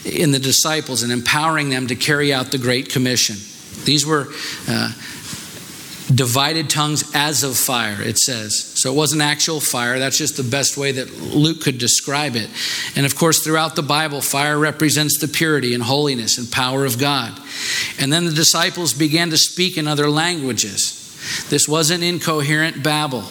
in 0.05 0.31
the 0.31 0.39
disciples 0.39 1.03
and 1.03 1.11
empowering 1.11 1.69
them 1.69 1.87
to 1.87 1.95
carry 1.95 2.33
out 2.33 2.51
the 2.51 2.57
Great 2.57 2.89
Commission. 2.89 3.35
These 3.83 4.05
were 4.05 4.27
uh, 4.69 4.93
divided 6.13 6.69
tongues 6.69 7.11
as 7.15 7.43
of 7.43 7.57
fire, 7.57 8.01
it 8.01 8.17
says. 8.17 8.57
So 8.75 8.91
it 8.91 8.95
wasn't 8.95 9.21
actual 9.21 9.59
fire. 9.59 9.97
That's 9.97 10.17
just 10.17 10.37
the 10.37 10.43
best 10.43 10.77
way 10.77 10.91
that 10.91 11.11
Luke 11.19 11.61
could 11.61 11.77
describe 11.77 12.35
it. 12.35 12.49
And 12.95 13.05
of 13.05 13.15
course, 13.15 13.43
throughout 13.43 13.75
the 13.75 13.81
Bible, 13.83 14.21
fire 14.21 14.57
represents 14.57 15.19
the 15.19 15.27
purity 15.27 15.73
and 15.73 15.81
holiness 15.81 16.37
and 16.37 16.51
power 16.51 16.85
of 16.85 16.99
God. 16.99 17.39
And 17.99 18.13
then 18.13 18.25
the 18.25 18.33
disciples 18.33 18.93
began 18.93 19.31
to 19.31 19.37
speak 19.37 19.77
in 19.77 19.87
other 19.87 20.09
languages. 20.09 21.01
This 21.49 21.67
wasn't 21.67 22.03
incoherent 22.03 22.83
babble, 22.83 23.23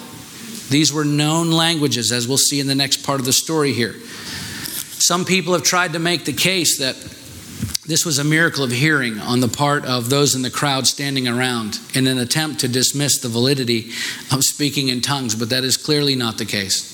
these 0.68 0.92
were 0.92 1.04
known 1.04 1.50
languages, 1.50 2.10
as 2.10 2.26
we'll 2.26 2.38
see 2.38 2.58
in 2.58 2.66
the 2.66 2.74
next 2.74 3.04
part 3.04 3.20
of 3.20 3.26
the 3.26 3.32
story 3.32 3.72
here. 3.72 3.94
Some 4.98 5.24
people 5.24 5.52
have 5.52 5.62
tried 5.62 5.92
to 5.92 5.98
make 5.98 6.24
the 6.24 6.32
case 6.32 6.78
that 6.78 6.96
this 7.86 8.06
was 8.06 8.18
a 8.18 8.24
miracle 8.24 8.64
of 8.64 8.72
hearing 8.72 9.18
on 9.18 9.40
the 9.40 9.48
part 9.48 9.84
of 9.84 10.08
those 10.08 10.34
in 10.34 10.42
the 10.42 10.50
crowd 10.50 10.86
standing 10.86 11.28
around 11.28 11.78
in 11.94 12.06
an 12.06 12.18
attempt 12.18 12.60
to 12.60 12.68
dismiss 12.68 13.18
the 13.18 13.28
validity 13.28 13.90
of 14.32 14.42
speaking 14.42 14.88
in 14.88 15.00
tongues, 15.00 15.34
but 15.34 15.50
that 15.50 15.64
is 15.64 15.76
clearly 15.76 16.14
not 16.14 16.38
the 16.38 16.46
case. 16.46 16.92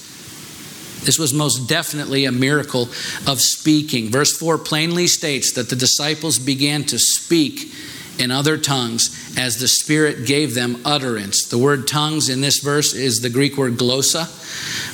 This 1.05 1.19
was 1.19 1.33
most 1.33 1.69
definitely 1.69 2.25
a 2.25 2.33
miracle 2.33 2.83
of 3.27 3.41
speaking. 3.41 4.11
Verse 4.11 4.37
4 4.37 4.59
plainly 4.59 5.07
states 5.07 5.53
that 5.53 5.71
the 5.71 5.77
disciples 5.77 6.39
began 6.39 6.85
to 6.85 6.99
speak 6.99 7.73
in 8.19 8.31
other 8.31 8.59
tongues 8.59 9.35
as 9.39 9.59
the 9.59 9.69
Spirit 9.69 10.27
gave 10.27 10.55
them 10.55 10.83
utterance. 10.85 11.47
The 11.47 11.57
word 11.57 11.89
tongues 11.89 12.29
in 12.29 12.43
this 12.43 12.59
verse 12.59 12.93
is 12.93 13.21
the 13.21 13.31
Greek 13.31 13.57
word 13.57 13.75
glossa, 13.75 14.29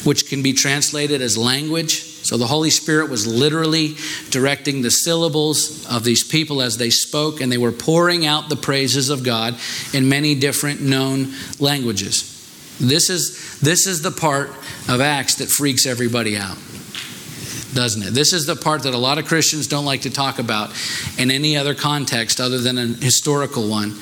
which 0.06 0.28
can 0.28 0.42
be 0.42 0.52
translated 0.52 1.20
as 1.20 1.36
language. 1.36 2.15
So 2.26 2.36
the 2.36 2.48
Holy 2.48 2.70
Spirit 2.70 3.08
was 3.08 3.24
literally 3.24 3.94
directing 4.30 4.82
the 4.82 4.90
syllables 4.90 5.86
of 5.86 6.02
these 6.02 6.24
people 6.24 6.60
as 6.60 6.76
they 6.76 6.90
spoke, 6.90 7.40
and 7.40 7.52
they 7.52 7.56
were 7.56 7.70
pouring 7.70 8.26
out 8.26 8.48
the 8.48 8.56
praises 8.56 9.10
of 9.10 9.22
God 9.22 9.54
in 9.92 10.08
many 10.08 10.34
different 10.34 10.80
known 10.80 11.32
languages. 11.60 12.32
This 12.80 13.10
is, 13.10 13.60
this 13.60 13.86
is 13.86 14.02
the 14.02 14.10
part 14.10 14.48
of 14.88 15.00
Acts 15.00 15.36
that 15.36 15.48
freaks 15.48 15.86
everybody 15.86 16.36
out, 16.36 16.56
doesn't 17.74 18.02
it? 18.02 18.12
This 18.12 18.32
is 18.32 18.44
the 18.44 18.56
part 18.56 18.82
that 18.82 18.92
a 18.92 18.98
lot 18.98 19.18
of 19.18 19.26
Christians 19.26 19.68
don't 19.68 19.84
like 19.84 20.00
to 20.00 20.10
talk 20.10 20.40
about 20.40 20.74
in 21.18 21.30
any 21.30 21.56
other 21.56 21.76
context 21.76 22.40
other 22.40 22.58
than 22.58 22.76
a 22.76 22.86
historical 22.86 23.68
one, 23.68 23.94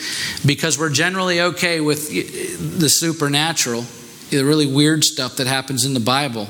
because 0.46 0.78
we're 0.78 0.88
generally 0.88 1.42
okay 1.42 1.82
with 1.82 2.08
the 2.08 2.88
supernatural, 2.88 3.84
the 4.30 4.42
really 4.42 4.66
weird 4.66 5.04
stuff 5.04 5.36
that 5.36 5.46
happens 5.46 5.84
in 5.84 5.92
the 5.92 6.00
Bible. 6.00 6.48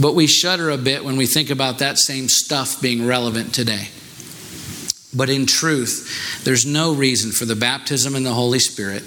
But 0.00 0.14
we 0.14 0.26
shudder 0.26 0.70
a 0.70 0.78
bit 0.78 1.04
when 1.04 1.16
we 1.16 1.26
think 1.26 1.50
about 1.50 1.78
that 1.78 1.98
same 1.98 2.28
stuff 2.28 2.80
being 2.80 3.06
relevant 3.06 3.52
today. 3.52 3.88
But 5.14 5.30
in 5.30 5.46
truth, 5.46 6.44
there's 6.44 6.66
no 6.66 6.94
reason 6.94 7.32
for 7.32 7.44
the 7.46 7.56
baptism 7.56 8.14
in 8.14 8.22
the 8.22 8.34
Holy 8.34 8.58
Spirit, 8.58 9.02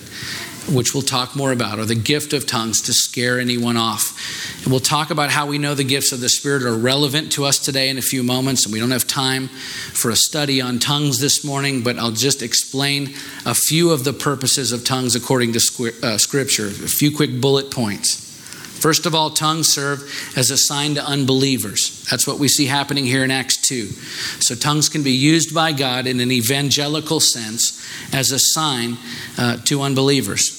which 0.69 0.93
we'll 0.93 1.03
talk 1.03 1.35
more 1.35 1.51
about, 1.51 1.79
or 1.79 1.85
the 1.85 1.95
gift 1.95 2.33
of 2.33 2.45
tongues 2.45 2.81
to 2.81 2.93
scare 2.93 3.39
anyone 3.39 3.77
off. 3.77 4.63
And 4.63 4.71
we'll 4.71 4.79
talk 4.79 5.11
about 5.11 5.29
how 5.29 5.45
we 5.45 5.59
know 5.59 5.75
the 5.75 5.83
gifts 5.83 6.11
of 6.11 6.19
the 6.19 6.27
Spirit 6.27 6.63
are 6.63 6.75
relevant 6.75 7.31
to 7.33 7.45
us 7.45 7.57
today 7.59 7.89
in 7.89 7.97
a 7.97 8.01
few 8.01 8.23
moments, 8.23 8.65
and 8.65 8.73
we 8.73 8.79
don't 8.79 8.91
have 8.91 9.07
time 9.07 9.47
for 9.47 10.09
a 10.09 10.15
study 10.15 10.59
on 10.59 10.79
tongues 10.79 11.19
this 11.19 11.45
morning, 11.45 11.83
but 11.83 11.97
I'll 11.97 12.11
just 12.11 12.41
explain 12.41 13.13
a 13.45 13.53
few 13.53 13.91
of 13.91 14.03
the 14.03 14.13
purposes 14.13 14.71
of 14.71 14.83
tongues 14.83 15.15
according 15.15 15.53
to 15.53 15.93
uh, 16.03 16.17
Scripture, 16.17 16.67
a 16.67 16.71
few 16.71 17.15
quick 17.15 17.39
bullet 17.39 17.71
points. 17.71 18.30
First 18.81 19.05
of 19.05 19.13
all, 19.13 19.29
tongues 19.29 19.67
serve 19.67 20.11
as 20.35 20.49
a 20.49 20.57
sign 20.57 20.95
to 20.95 21.05
unbelievers. 21.05 22.03
That's 22.09 22.25
what 22.25 22.39
we 22.39 22.47
see 22.47 22.65
happening 22.65 23.05
here 23.05 23.23
in 23.23 23.29
Acts 23.29 23.57
2. 23.57 23.85
So, 24.41 24.55
tongues 24.55 24.89
can 24.89 25.03
be 25.03 25.11
used 25.11 25.53
by 25.53 25.71
God 25.71 26.07
in 26.07 26.19
an 26.19 26.31
evangelical 26.31 27.19
sense 27.19 27.79
as 28.11 28.31
a 28.31 28.39
sign 28.39 28.97
uh, 29.37 29.57
to 29.65 29.83
unbelievers. 29.83 30.49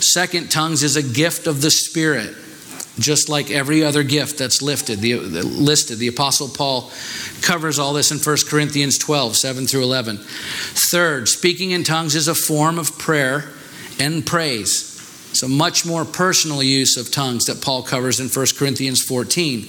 Second, 0.00 0.50
tongues 0.50 0.82
is 0.82 0.96
a 0.96 1.02
gift 1.02 1.46
of 1.46 1.60
the 1.60 1.70
Spirit, 1.70 2.34
just 2.98 3.28
like 3.28 3.52
every 3.52 3.84
other 3.84 4.02
gift 4.02 4.36
that's 4.38 4.60
lifted, 4.60 4.98
the, 4.98 5.12
the, 5.12 5.44
listed. 5.44 5.98
The 5.98 6.08
Apostle 6.08 6.48
Paul 6.48 6.90
covers 7.40 7.78
all 7.78 7.92
this 7.92 8.10
in 8.10 8.18
1 8.18 8.36
Corinthians 8.48 8.98
12, 8.98 9.36
7 9.36 9.66
through 9.68 9.84
11. 9.84 10.18
Third, 10.18 11.28
speaking 11.28 11.70
in 11.70 11.84
tongues 11.84 12.16
is 12.16 12.26
a 12.26 12.34
form 12.34 12.80
of 12.80 12.98
prayer 12.98 13.44
and 14.00 14.26
praise. 14.26 14.87
So, 15.32 15.46
much 15.46 15.84
more 15.84 16.04
personal 16.04 16.62
use 16.62 16.96
of 16.96 17.10
tongues 17.10 17.46
that 17.46 17.60
Paul 17.62 17.82
covers 17.82 18.18
in 18.20 18.28
1 18.28 18.46
Corinthians 18.56 19.02
14. 19.02 19.66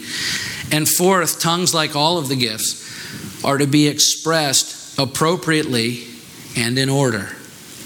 And 0.71 0.87
fourth, 0.87 1.39
tongues, 1.39 1.73
like 1.73 1.95
all 1.95 2.17
of 2.17 2.27
the 2.27 2.35
gifts, 2.35 3.43
are 3.43 3.57
to 3.57 3.67
be 3.67 3.87
expressed 3.87 4.97
appropriately 4.97 6.05
and 6.55 6.77
in 6.77 6.89
order. 6.89 7.29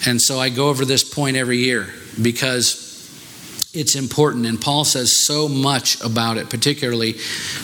And 0.06 0.22
so 0.22 0.40
I 0.40 0.50
go 0.50 0.70
over 0.70 0.86
this 0.86 1.04
point 1.04 1.38
every 1.38 1.58
year 1.58 1.88
because 2.22 2.84
it's 3.74 3.96
important. 3.96 4.46
And 4.46 4.60
Paul 4.62 4.86
says 4.86 5.26
so 5.26 5.48
much 5.48 6.00
about 6.02 6.38
it, 6.38 6.50
particularly 6.50 7.16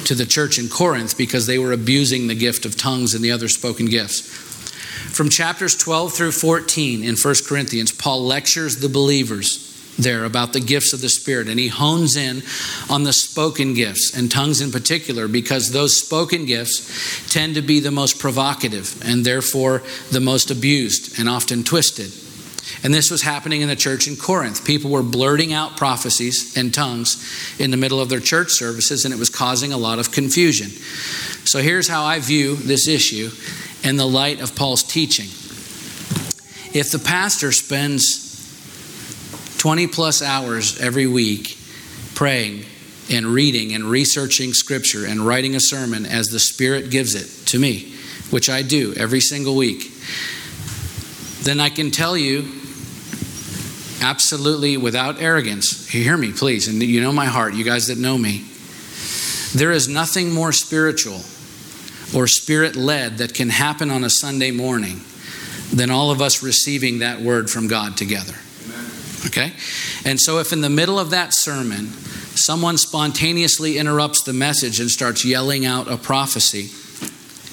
to 0.06 0.16
the 0.16 0.26
church 0.26 0.58
in 0.58 0.70
Corinth, 0.70 1.18
because 1.18 1.46
they 1.46 1.60
were 1.60 1.72
abusing 1.72 2.28
the 2.28 2.36
gift 2.36 2.66
of 2.66 2.76
tongues 2.76 3.14
and 3.14 3.24
the 3.24 3.32
other 3.32 3.48
spoken 3.48 3.86
gifts. 3.86 4.22
From 4.22 5.30
chapters 5.30 5.76
12 5.76 6.14
through 6.14 6.32
14 6.32 7.04
in 7.04 7.16
1 7.16 7.36
Corinthians, 7.48 7.92
Paul 7.92 8.26
lectures 8.26 8.78
the 8.78 8.90
believers 8.90 9.69
there 10.00 10.26
about 10.26 10.54
the 10.54 10.60
gifts 10.60 10.94
of 10.94 11.02
the 11.02 11.10
Spirit, 11.10 11.48
and 11.48 11.60
he 11.60 11.68
hones 11.68 12.16
in 12.16 12.42
on 12.90 13.04
the 13.04 13.14
spoken 13.14 13.74
gifts 13.74 14.18
and 14.18 14.32
tongues 14.32 14.62
in 14.62 14.72
particular, 14.72 15.28
because 15.28 15.72
those 15.72 16.00
spoken 16.00 16.46
gifts 16.46 17.32
tend 17.32 17.56
to 17.56 17.62
be 17.62 17.80
the 17.80 17.92
most 17.92 18.20
provocative 18.20 19.02
and 19.04 19.26
therefore 19.26 19.84
the 20.12 20.20
most 20.20 20.52
abused 20.52 21.20
and 21.20 21.30
often 21.30 21.64
twisted. 21.64 22.12
And 22.84 22.94
this 22.94 23.10
was 23.12 23.24
happening 23.24 23.62
in 23.62 23.68
the 23.68 23.76
church 23.76 24.08
in 24.08 24.16
Corinth. 24.16 24.66
People 24.66 24.92
were 24.92 25.04
blurting 25.04 25.54
out 25.54 25.76
prophecies 25.76 26.56
and 26.56 26.74
tongues 26.74 27.18
in 27.60 27.72
the 27.72 27.78
middle 27.78 28.00
of 28.00 28.10
their 28.10 28.20
church 28.20 28.52
services, 28.52 29.06
and 29.06 29.14
it 29.14 29.18
was 29.18 29.30
causing 29.30 29.74
a 29.74 29.78
lot 29.78 30.00
of 30.00 30.12
confusion. 30.12 30.70
So 31.46 31.60
here's 31.60 31.88
how 31.88 32.04
I 32.04 32.20
view 32.20 32.56
this 32.56 32.88
issue 32.88 33.32
in 33.84 33.98
the 33.98 34.08
light 34.08 34.40
of 34.40 34.56
Paul's 34.56 34.84
teaching. 34.84 35.28
If 36.72 36.92
the 36.92 37.00
pastor 37.00 37.52
spends 37.52 38.29
20 39.60 39.88
plus 39.88 40.22
hours 40.22 40.80
every 40.80 41.06
week 41.06 41.58
praying 42.16 42.66
and 43.12 43.26
reading 43.26 43.74
and 43.74 43.84
researching 43.84 44.54
scripture 44.54 45.06
and 45.06 45.20
writing 45.20 45.56
a 45.56 45.60
sermon 45.60 46.06
as 46.06 46.28
the 46.28 46.40
Spirit 46.40 46.90
gives 46.90 47.16
it 47.16 47.48
to 47.48 47.60
me, 47.60 47.94
which 48.30 48.50
I 48.50 48.62
do 48.62 48.94
every 48.96 49.20
single 49.20 49.56
week, 49.56 49.92
then 51.44 51.60
I 51.60 51.70
can 51.70 51.92
tell 51.92 52.18
you 52.18 52.52
absolutely 54.02 54.78
without 54.78 55.22
arrogance, 55.22 55.88
hear 55.88 56.18
me 56.18 56.32
please, 56.32 56.68
and 56.68 56.82
you 56.82 57.02
know 57.02 57.12
my 57.12 57.26
heart, 57.26 57.54
you 57.54 57.64
guys 57.64 57.88
that 57.88 57.98
know 57.98 58.18
me, 58.18 58.46
there 59.54 59.72
is 59.72 59.88
nothing 59.88 60.32
more 60.32 60.52
spiritual 60.52 61.22
or 62.16 62.28
spirit 62.28 62.76
led 62.76 63.18
that 63.18 63.34
can 63.34 63.50
happen 63.50 63.92
on 63.92 64.04
a 64.04 64.10
Sunday 64.10 64.52
morning 64.52 65.02
than 65.74 65.90
all 65.90 66.12
of 66.12 66.22
us 66.22 66.44
receiving 66.44 67.00
that 67.00 67.22
word 67.22 67.50
from 67.50 67.68
God 67.68 67.98
together. 67.98 68.36
Okay? 69.26 69.54
And 70.06 70.20
so, 70.20 70.40
if 70.40 70.54
in 70.54 70.62
the 70.62 70.70
middle 70.70 71.00
of 71.00 71.10
that 71.10 71.34
sermon, 71.34 71.88
someone 72.36 72.78
spontaneously 72.78 73.78
interrupts 73.78 74.24
the 74.24 74.34
message 74.34 74.80
and 74.80 74.90
starts 74.90 75.26
yelling 75.26 75.66
out 75.66 75.92
a 75.92 75.98
prophecy, 75.98 76.70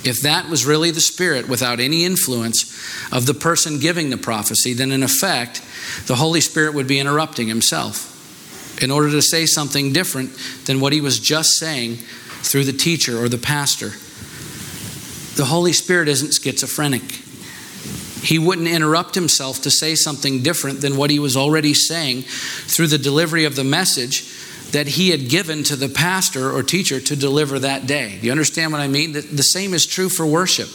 if 0.09 0.23
that 0.23 0.49
was 0.49 0.65
really 0.65 0.93
the 0.93 1.01
Spirit 1.01 1.49
without 1.49 1.81
any 1.81 2.05
influence 2.05 2.73
of 3.13 3.27
the 3.27 3.35
person 3.35 3.81
giving 3.81 4.11
the 4.11 4.17
prophecy, 4.17 4.73
then 4.73 4.93
in 4.93 5.03
effect, 5.03 5.63
the 6.07 6.15
Holy 6.15 6.41
Spirit 6.41 6.75
would 6.75 6.87
be 6.87 7.01
interrupting 7.01 7.49
himself 7.49 8.13
in 8.83 8.91
order 8.91 9.11
to 9.11 9.23
say 9.23 9.47
something 9.47 9.93
different 9.93 10.31
than 10.67 10.81
what 10.81 10.93
he 10.93 11.01
was 11.01 11.19
just 11.19 11.59
saying 11.59 11.97
through 11.97 12.65
the 12.65 12.73
teacher 12.73 13.19
or 13.19 13.29
the 13.29 13.39
pastor. 13.39 13.89
The 15.37 15.47
Holy 15.47 15.73
Spirit 15.73 16.09
isn't 16.09 16.35
schizophrenic. 16.35 17.26
He 18.27 18.41
wouldn't 18.41 18.67
interrupt 18.67 19.15
himself 19.15 19.63
to 19.63 19.71
say 19.71 19.95
something 19.95 20.43
different 20.43 20.81
than 20.81 20.97
what 20.97 21.11
he 21.11 21.21
was 21.21 21.37
already 21.37 21.75
saying 21.75 22.23
through 22.23 22.89
the 22.89 22.99
delivery 22.99 23.45
of 23.45 23.55
the 23.55 23.63
message 23.63 24.29
that 24.73 24.89
he 24.89 25.11
had 25.11 25.29
given 25.29 25.63
to 25.63 25.77
the 25.77 25.89
pastor 25.89 26.51
or 26.51 26.65
teacher 26.65 26.99
to 26.99 27.15
deliver 27.15 27.61
that 27.61 27.87
day. 27.87 28.19
Do 28.21 28.27
you 28.27 28.33
understand 28.33 28.73
what 28.73 28.81
I 28.81 28.89
mean? 28.89 29.13
The 29.13 29.23
same 29.23 29.73
is 29.73 29.87
true 29.87 30.09
for 30.09 30.27
worship. 30.27 30.69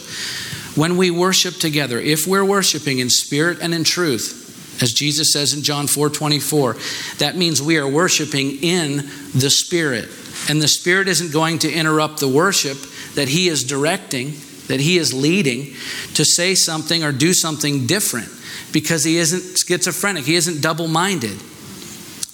When 0.78 0.96
we 0.96 1.10
worship 1.10 1.56
together, 1.56 2.00
if 2.00 2.26
we're 2.26 2.44
worshiping 2.44 3.00
in 3.00 3.10
spirit 3.10 3.58
and 3.60 3.74
in 3.74 3.84
truth, 3.84 4.38
as 4.80 4.94
Jesus 4.94 5.32
says 5.32 5.52
in 5.52 5.62
John 5.62 5.86
4 5.86 6.08
24, 6.08 6.76
that 7.18 7.36
means 7.36 7.60
we 7.60 7.76
are 7.76 7.86
worshiping 7.86 8.62
in 8.62 9.08
the 9.34 9.50
Spirit. 9.50 10.08
And 10.48 10.60
the 10.60 10.66
Spirit 10.66 11.08
isn't 11.08 11.32
going 11.32 11.58
to 11.60 11.70
interrupt 11.70 12.18
the 12.18 12.28
worship 12.28 12.78
that 13.14 13.28
He 13.28 13.48
is 13.48 13.62
directing 13.62 14.32
that 14.72 14.80
he 14.80 14.96
is 14.96 15.12
leading 15.12 15.66
to 16.14 16.24
say 16.24 16.54
something 16.54 17.04
or 17.04 17.12
do 17.12 17.34
something 17.34 17.86
different 17.86 18.30
because 18.72 19.04
he 19.04 19.18
isn't 19.18 19.58
schizophrenic, 19.58 20.24
he 20.24 20.34
isn't 20.34 20.62
double 20.62 20.88
minded. 20.88 21.38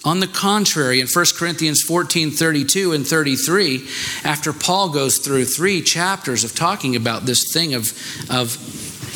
On 0.05 0.21
the 0.21 0.27
contrary, 0.27 1.01
in 1.01 1.07
1 1.07 1.25
Corinthians 1.37 1.81
14 1.81 2.31
32 2.31 2.93
and 2.93 3.05
33, 3.05 3.85
after 4.23 4.53
Paul 4.53 4.87
goes 4.87 5.17
through 5.17 5.43
three 5.43 5.81
chapters 5.81 6.45
of 6.45 6.55
talking 6.55 6.95
about 6.95 7.25
this 7.25 7.51
thing 7.51 7.73
of, 7.73 7.91
of 8.31 8.55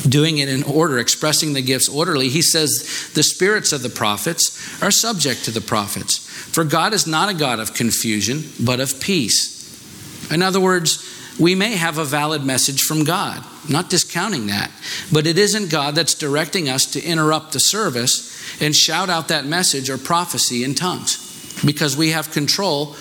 doing 0.10 0.40
it 0.40 0.50
in 0.50 0.64
order, 0.64 1.00
expressing 1.00 1.54
the 1.54 1.62
gifts 1.62 1.88
orderly, 1.88 2.28
he 2.28 2.42
says, 2.42 3.10
The 3.14 3.24
spirits 3.24 3.72
of 3.72 3.84
the 3.84 3.90
prophets 3.90 4.84
are 4.84 4.92
subject 4.92 5.46
to 5.46 5.52
the 5.52 5.62
prophets. 5.62 6.18
For 6.18 6.66
God 6.66 6.92
is 6.94 7.08
not 7.08 7.30
a 7.30 7.34
God 7.34 7.60
of 7.60 7.74
confusion, 7.74 8.44
but 8.60 8.82
of 8.82 9.00
peace. 9.00 10.30
In 10.30 10.42
other 10.42 10.60
words, 10.60 11.10
we 11.40 11.56
may 11.56 11.76
have 11.76 11.98
a 11.98 12.06
valid 12.06 12.44
message 12.44 12.82
from 12.82 13.04
God, 13.04 13.44
not 13.70 13.90
discounting 13.90 14.48
that, 14.48 14.72
but 15.12 15.26
it 15.26 15.38
isn't 15.38 15.72
God 15.72 15.96
that's 15.96 16.14
directing 16.14 16.70
us 16.70 16.86
to 16.94 17.04
interrupt 17.04 17.54
the 17.54 17.60
service 17.60 18.62
and 18.62 18.76
shout 18.76 19.10
out 19.10 19.30
that 19.30 19.46
message 19.46 19.90
or 19.90 19.98
prophecy 19.98 20.64
in 20.64 20.76
tongues 20.76 21.20
because 21.66 21.98
we 21.98 22.12
have 22.12 22.32
control 22.32 22.96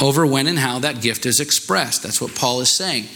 over 0.00 0.26
when 0.26 0.46
and 0.46 0.58
how 0.58 0.78
that 0.78 1.00
gift 1.00 1.26
is 1.26 1.40
expressed. 1.40 2.02
That's 2.02 2.20
what 2.20 2.34
Paul 2.34 2.60
is 2.60 2.74
saying. 2.74 3.08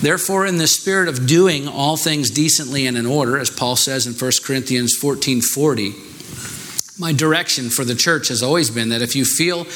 Therefore, 0.00 0.46
in 0.46 0.58
the 0.58 0.66
spirit 0.66 1.08
of 1.08 1.26
doing 1.26 1.66
all 1.66 1.96
things 1.96 2.30
decently 2.30 2.86
and 2.86 2.96
in 2.96 3.06
order, 3.06 3.38
as 3.38 3.50
Paul 3.50 3.76
says 3.76 4.06
in 4.06 4.12
1 4.12 4.30
Corinthians 4.44 4.94
14 4.94 5.40
40, 5.40 5.94
my 6.98 7.12
direction 7.12 7.70
for 7.70 7.84
the 7.84 7.94
church 7.94 8.28
has 8.28 8.42
always 8.42 8.70
been 8.70 8.90
that 8.90 9.02
if 9.02 9.16
you 9.16 9.24
feel 9.24 9.66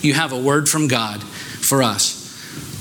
you 0.00 0.14
have 0.14 0.32
a 0.32 0.40
word 0.40 0.68
from 0.68 0.88
God 0.88 1.22
for 1.22 1.82
us, 1.82 2.25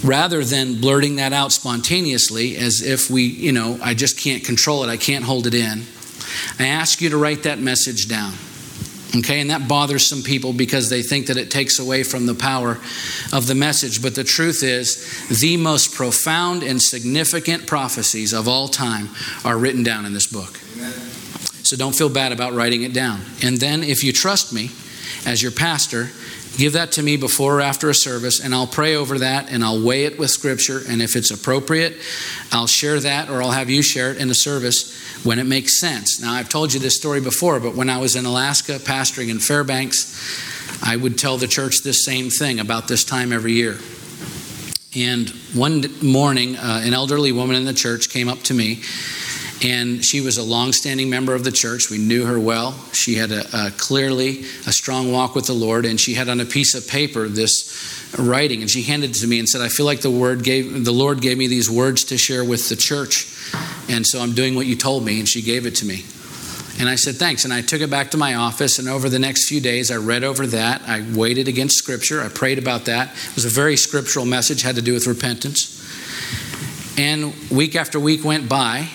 rather 0.06 0.44
than 0.44 0.80
blurting 0.80 1.18
that 1.18 1.34
out 1.34 1.52
spontaneously 1.52 2.56
as 2.56 2.82
if 2.82 3.10
we, 3.10 3.24
you 3.24 3.52
know, 3.52 3.80
I 3.82 3.94
just 3.94 4.18
can't 4.20 4.44
control 4.44 4.84
it, 4.84 4.88
I 4.88 4.98
can't 4.98 5.26
hold 5.26 5.48
it 5.48 5.54
in. 5.54 5.84
I 6.60 6.68
ask 6.68 7.02
you 7.02 7.10
to 7.10 7.18
write 7.18 7.44
that 7.44 7.60
message 7.60 8.08
down. 8.08 8.34
Okay, 9.18 9.39
and 9.39 9.50
that 9.50 9.68
bothers 9.70 10.06
some 10.06 10.24
people 10.24 10.52
because 10.52 10.89
they 10.89 11.02
think 11.02 11.28
that 11.28 11.38
it 11.38 11.50
takes 11.50 11.80
away 11.80 12.04
from 12.04 12.26
the 12.26 12.34
power 12.34 12.80
of 13.32 13.48
the 13.48 13.56
message. 13.56 14.02
But 14.02 14.15
the 14.15 14.26
truth 14.26 14.62
is, 14.62 15.39
the 15.41 15.56
most 15.56 15.94
profound 15.94 16.63
and 16.63 16.82
significant 16.82 17.65
prophecies 17.65 18.34
of 18.34 18.48
all 18.50 18.68
time 18.68 19.10
are 19.46 19.58
written 19.58 19.84
down 19.84 20.06
in 20.06 20.13
this 20.13 20.28
book. 20.28 20.60
Amen. 20.76 20.91
So 21.63 21.78
don't 21.78 21.96
feel 21.96 22.10
bad 22.10 22.34
about 22.34 22.54
writing 22.54 22.84
it 22.84 22.94
down. 22.94 23.22
And 23.41 23.58
then, 23.58 23.84
if 23.84 24.04
you 24.04 24.12
trust 24.12 24.52
me 24.52 24.72
as 25.26 25.41
your 25.41 25.52
pastor, 25.52 26.10
give 26.58 26.74
that 26.74 26.94
to 26.94 27.04
me 27.04 27.18
before 27.18 27.58
or 27.58 27.62
after 27.62 27.89
a 27.89 27.94
service, 27.94 28.44
and 28.44 28.54
I'll 28.54 28.68
pray 28.68 28.96
over 28.96 29.20
that 29.20 29.52
and 29.52 29.63
I'll 29.63 29.82
weigh 29.82 30.06
it 30.06 30.18
with 30.18 30.30
Scripture. 30.30 30.82
And 30.88 31.02
if 31.02 31.15
it's 31.15 31.32
appropriate, 31.32 31.98
I'll 32.52 32.68
share 32.68 33.00
that 33.00 33.30
or 33.30 33.41
I'll 33.41 33.52
have 33.52 33.70
you 33.70 33.82
share 33.82 34.12
it 34.12 34.18
in 34.18 34.28
the 34.28 34.36
service 34.36 34.94
when 35.24 35.39
it 35.39 35.46
makes 35.46 35.80
sense. 35.80 36.22
Now, 36.22 36.34
I've 36.34 36.50
told 36.50 36.74
you 36.74 36.80
this 36.80 36.96
story 36.96 37.22
before, 37.22 37.60
but 37.60 37.76
when 37.76 37.89
I 37.89 37.98
was 37.98 38.15
in 38.15 38.26
Alaska 38.26 38.74
pastoring 38.74 39.30
in 39.30 39.39
Fairbanks, 39.39 40.82
I 40.84 40.96
would 40.96 41.18
tell 41.18 41.38
the 41.38 41.48
church 41.48 41.82
this 41.84 42.06
same 42.06 42.30
thing 42.30 42.60
about 42.60 42.88
this 42.88 43.04
time 43.04 43.34
every 43.34 43.54
year. 43.54 43.78
And 44.96 45.30
one 45.54 45.84
morning, 46.02 46.56
uh, 46.56 46.82
an 46.84 46.94
elderly 46.94 47.32
woman 47.32 47.56
in 47.56 47.65
the 47.65 47.74
church 47.74 48.10
came 48.10 48.30
up 48.30 48.39
to 48.44 48.54
me 48.54 48.82
and 49.65 50.06
she 50.06 50.21
was 50.21 50.38
a 50.38 50.43
long-standing 50.43 51.10
member 51.10 51.34
of 51.34 51.43
the 51.43 51.51
church. 51.51 51.89
We 51.89 51.97
knew 51.97 52.25
her 52.25 52.39
well. 52.39 52.75
She 52.93 53.15
had 53.15 53.32
a, 53.32 53.45
a, 53.51 53.71
clearly 53.71 54.41
a 54.67 54.71
strong 54.71 55.12
walk 55.12 55.34
with 55.34 55.47
the 55.47 55.54
Lord, 55.54 55.86
and 55.86 55.99
she 55.99 56.13
had 56.13 56.30
on 56.30 56.39
a 56.39 56.45
piece 56.45 56.75
of 56.75 56.88
paper 56.88 57.28
this 57.28 58.13
writing, 58.17 58.62
and 58.62 58.69
she 58.69 58.84
handed 58.84 59.10
it 59.12 59.19
to 59.21 59.28
me 59.28 59.39
and 59.39 59.49
said, 59.49 59.62
"I 59.62 59.69
feel 59.69 59.88
like 59.88 60.01
the 60.01 60.12
word 60.12 60.43
gave 60.43 60.86
the 60.86 60.93
Lord 60.93 61.19
gave 61.19 61.38
me 61.38 61.47
these 61.47 61.69
words 61.69 62.04
to 62.06 62.17
share 62.17 62.45
with 62.45 62.69
the 62.69 62.75
church, 62.75 63.28
and 63.89 64.06
so 64.06 64.19
I'm 64.21 64.34
doing 64.34 64.56
what 64.56 64.67
you 64.67 64.75
told 64.75 65.04
me." 65.04 65.19
And 65.19 65.28
she 65.28 65.41
gave 65.41 65.65
it 65.65 65.75
to 65.75 65.86
me. 65.86 66.06
And 66.78 66.89
I 66.89 66.95
said, 66.95 67.15
thanks. 67.15 67.45
And 67.45 67.54
I 67.54 67.62
took 67.62 67.80
it 67.80 67.89
back 67.89 68.12
to 68.12 68.17
my 68.17 68.36
office. 68.36 68.80
And 68.80 68.89
over 68.89 69.08
the 69.08 69.17
next 69.17 69.47
few 69.47 69.62
days, 69.62 69.91
I 69.91 69.95
read 69.95 70.25
over 70.25 70.45
that. 70.47 70.82
I 70.86 71.06
weighed 71.15 71.38
it 71.38 71.47
against 71.47 71.78
Scripture. 71.78 72.21
I 72.21 72.28
prayed 72.28 72.60
about 72.60 72.84
that. 72.86 73.12
It 73.30 73.36
was 73.36 73.45
a 73.45 73.49
very 73.49 73.78
scriptural 73.78 74.25
message, 74.25 74.62
had 74.62 74.75
to 74.75 74.82
do 74.82 74.93
with 74.93 75.08
repentance. 75.08 75.71
And 76.97 77.34
week 77.49 77.78
after 77.78 77.97
week 77.97 78.25
went 78.25 78.49
by, 78.49 78.89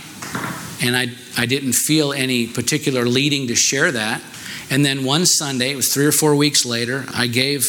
and 0.82 0.96
I, 0.96 1.08
I 1.36 1.46
didn't 1.46 1.74
feel 1.74 2.12
any 2.12 2.46
particular 2.46 3.04
leading 3.04 3.48
to 3.48 3.54
share 3.54 3.92
that. 3.92 4.22
And 4.70 4.84
then 4.84 5.04
one 5.04 5.26
Sunday, 5.26 5.72
it 5.72 5.76
was 5.76 5.92
three 5.92 6.06
or 6.06 6.12
four 6.12 6.36
weeks 6.36 6.64
later, 6.64 7.04
I 7.12 7.26
gave 7.26 7.64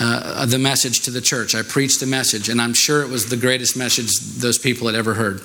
uh, 0.00 0.44
the 0.46 0.58
message 0.58 1.02
to 1.02 1.10
the 1.10 1.20
church. 1.20 1.54
I 1.54 1.62
preached 1.62 2.00
the 2.00 2.06
message, 2.06 2.48
and 2.48 2.60
I'm 2.60 2.74
sure 2.74 3.02
it 3.02 3.08
was 3.08 3.26
the 3.26 3.36
greatest 3.36 3.76
message 3.76 4.18
those 4.38 4.58
people 4.58 4.88
had 4.88 4.96
ever 4.96 5.14
heard. 5.14 5.40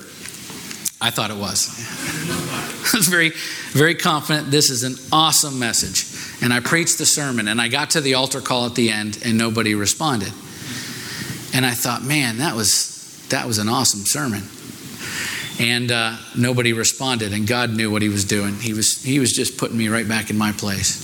I 0.99 1.11
thought 1.11 1.29
it 1.29 1.37
was. 1.37 1.69
I 2.93 2.97
was 2.97 3.07
very, 3.07 3.31
very 3.71 3.93
confident 3.93 4.49
this 4.49 4.71
is 4.71 4.83
an 4.83 4.95
awesome 5.11 5.59
message. 5.59 6.05
And 6.41 6.51
I 6.51 6.59
preached 6.59 6.97
the 6.97 7.05
sermon, 7.05 7.47
and 7.47 7.61
I 7.61 7.67
got 7.67 7.91
to 7.91 8.01
the 8.01 8.15
altar 8.15 8.41
call 8.41 8.65
at 8.65 8.73
the 8.73 8.89
end, 8.89 9.19
and 9.23 9.37
nobody 9.37 9.75
responded. 9.75 10.33
And 11.53 11.65
I 11.65 11.71
thought, 11.71 12.03
man, 12.03 12.37
that 12.39 12.55
was, 12.55 13.27
that 13.29 13.45
was 13.45 13.59
an 13.59 13.69
awesome 13.69 14.01
sermon 14.01 14.43
and 15.59 15.91
uh, 15.91 16.15
nobody 16.37 16.73
responded 16.73 17.33
and 17.33 17.47
god 17.47 17.69
knew 17.71 17.91
what 17.91 18.01
he 18.01 18.09
was 18.09 18.25
doing 18.25 18.55
he 18.55 18.73
was 18.73 19.03
he 19.03 19.19
was 19.19 19.31
just 19.31 19.57
putting 19.57 19.77
me 19.77 19.87
right 19.87 20.07
back 20.07 20.29
in 20.29 20.37
my 20.37 20.51
place 20.51 21.03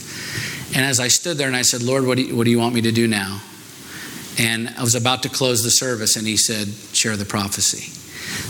and 0.76 0.86
as 0.86 1.00
i 1.00 1.08
stood 1.08 1.38
there 1.38 1.48
and 1.48 1.56
i 1.56 1.62
said 1.62 1.82
lord 1.82 2.06
what 2.06 2.18
do 2.18 2.24
you, 2.24 2.36
what 2.36 2.46
do 2.46 2.52
you 2.52 2.60
want 2.60 2.74
me 2.74 2.82
to 2.82 2.92
do 2.92 3.08
now 3.08 3.42
and 4.38 4.70
i 4.78 4.82
was 4.82 4.96
about 4.96 5.24
to 5.24 5.30
close 5.30 5.64
the 5.64 5.72
service 5.72 6.16
and 6.16 6.28
he 6.28 6.38
said 6.38 6.68
share 6.94 7.16
the 7.18 7.26
prophecy 7.26 7.92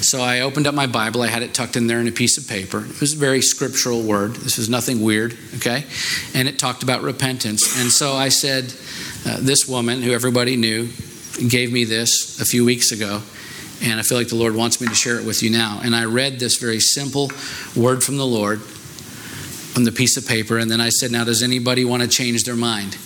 So 0.02 0.22
I 0.22 0.42
opened 0.42 0.68
up 0.68 0.76
my 0.76 0.88
Bible. 0.88 1.22
I 1.22 1.28
had 1.28 1.42
it 1.42 1.54
tucked 1.54 1.76
in 1.76 1.88
there 1.88 2.00
in 2.00 2.08
a 2.08 2.12
piece 2.12 2.38
of 2.38 2.48
paper. 2.48 2.86
It 2.86 3.00
was 3.00 3.14
a 3.14 3.18
very 3.18 3.42
scriptural 3.42 4.04
word. 4.04 4.36
This 4.36 4.58
was 4.58 4.70
nothing 4.70 5.02
weird, 5.02 5.38
okay? 5.56 5.86
And 6.34 6.48
it 6.48 6.60
talked 6.60 6.84
about 6.84 7.02
repentance. 7.02 7.80
And 7.82 7.90
so 7.90 8.14
I 8.14 8.30
said, 8.30 8.74
uh, 9.26 9.40
This 9.42 9.68
woman, 9.68 10.02
who 10.02 10.12
everybody 10.12 10.56
knew, 10.58 10.90
gave 11.50 11.72
me 11.72 11.86
this 11.86 12.40
a 12.40 12.46
few 12.46 12.64
weeks 12.66 12.92
ago. 12.92 13.22
And 13.84 14.00
I 14.00 14.04
feel 14.04 14.18
like 14.18 14.30
the 14.30 14.36
Lord 14.36 14.56
wants 14.56 14.80
me 14.80 14.88
to 14.88 14.96
share 14.96 15.20
it 15.20 15.26
with 15.26 15.44
you 15.44 15.50
now. 15.50 15.82
And 15.84 15.96
I 15.96 16.06
read 16.06 16.40
this 16.40 16.58
very 16.58 16.80
simple 16.80 17.30
word 17.76 18.04
from 18.04 18.18
the 18.18 18.26
Lord 18.26 18.62
on 19.76 19.84
the 19.84 19.92
piece 19.92 20.16
of 20.16 20.28
paper. 20.28 20.58
And 20.58 20.72
then 20.72 20.80
I 20.80 20.90
said, 20.90 21.12
Now, 21.12 21.26
does 21.26 21.44
anybody 21.44 21.84
want 21.84 22.02
to 22.02 22.08
change 22.08 22.46
their 22.46 22.56
mind 22.56 22.98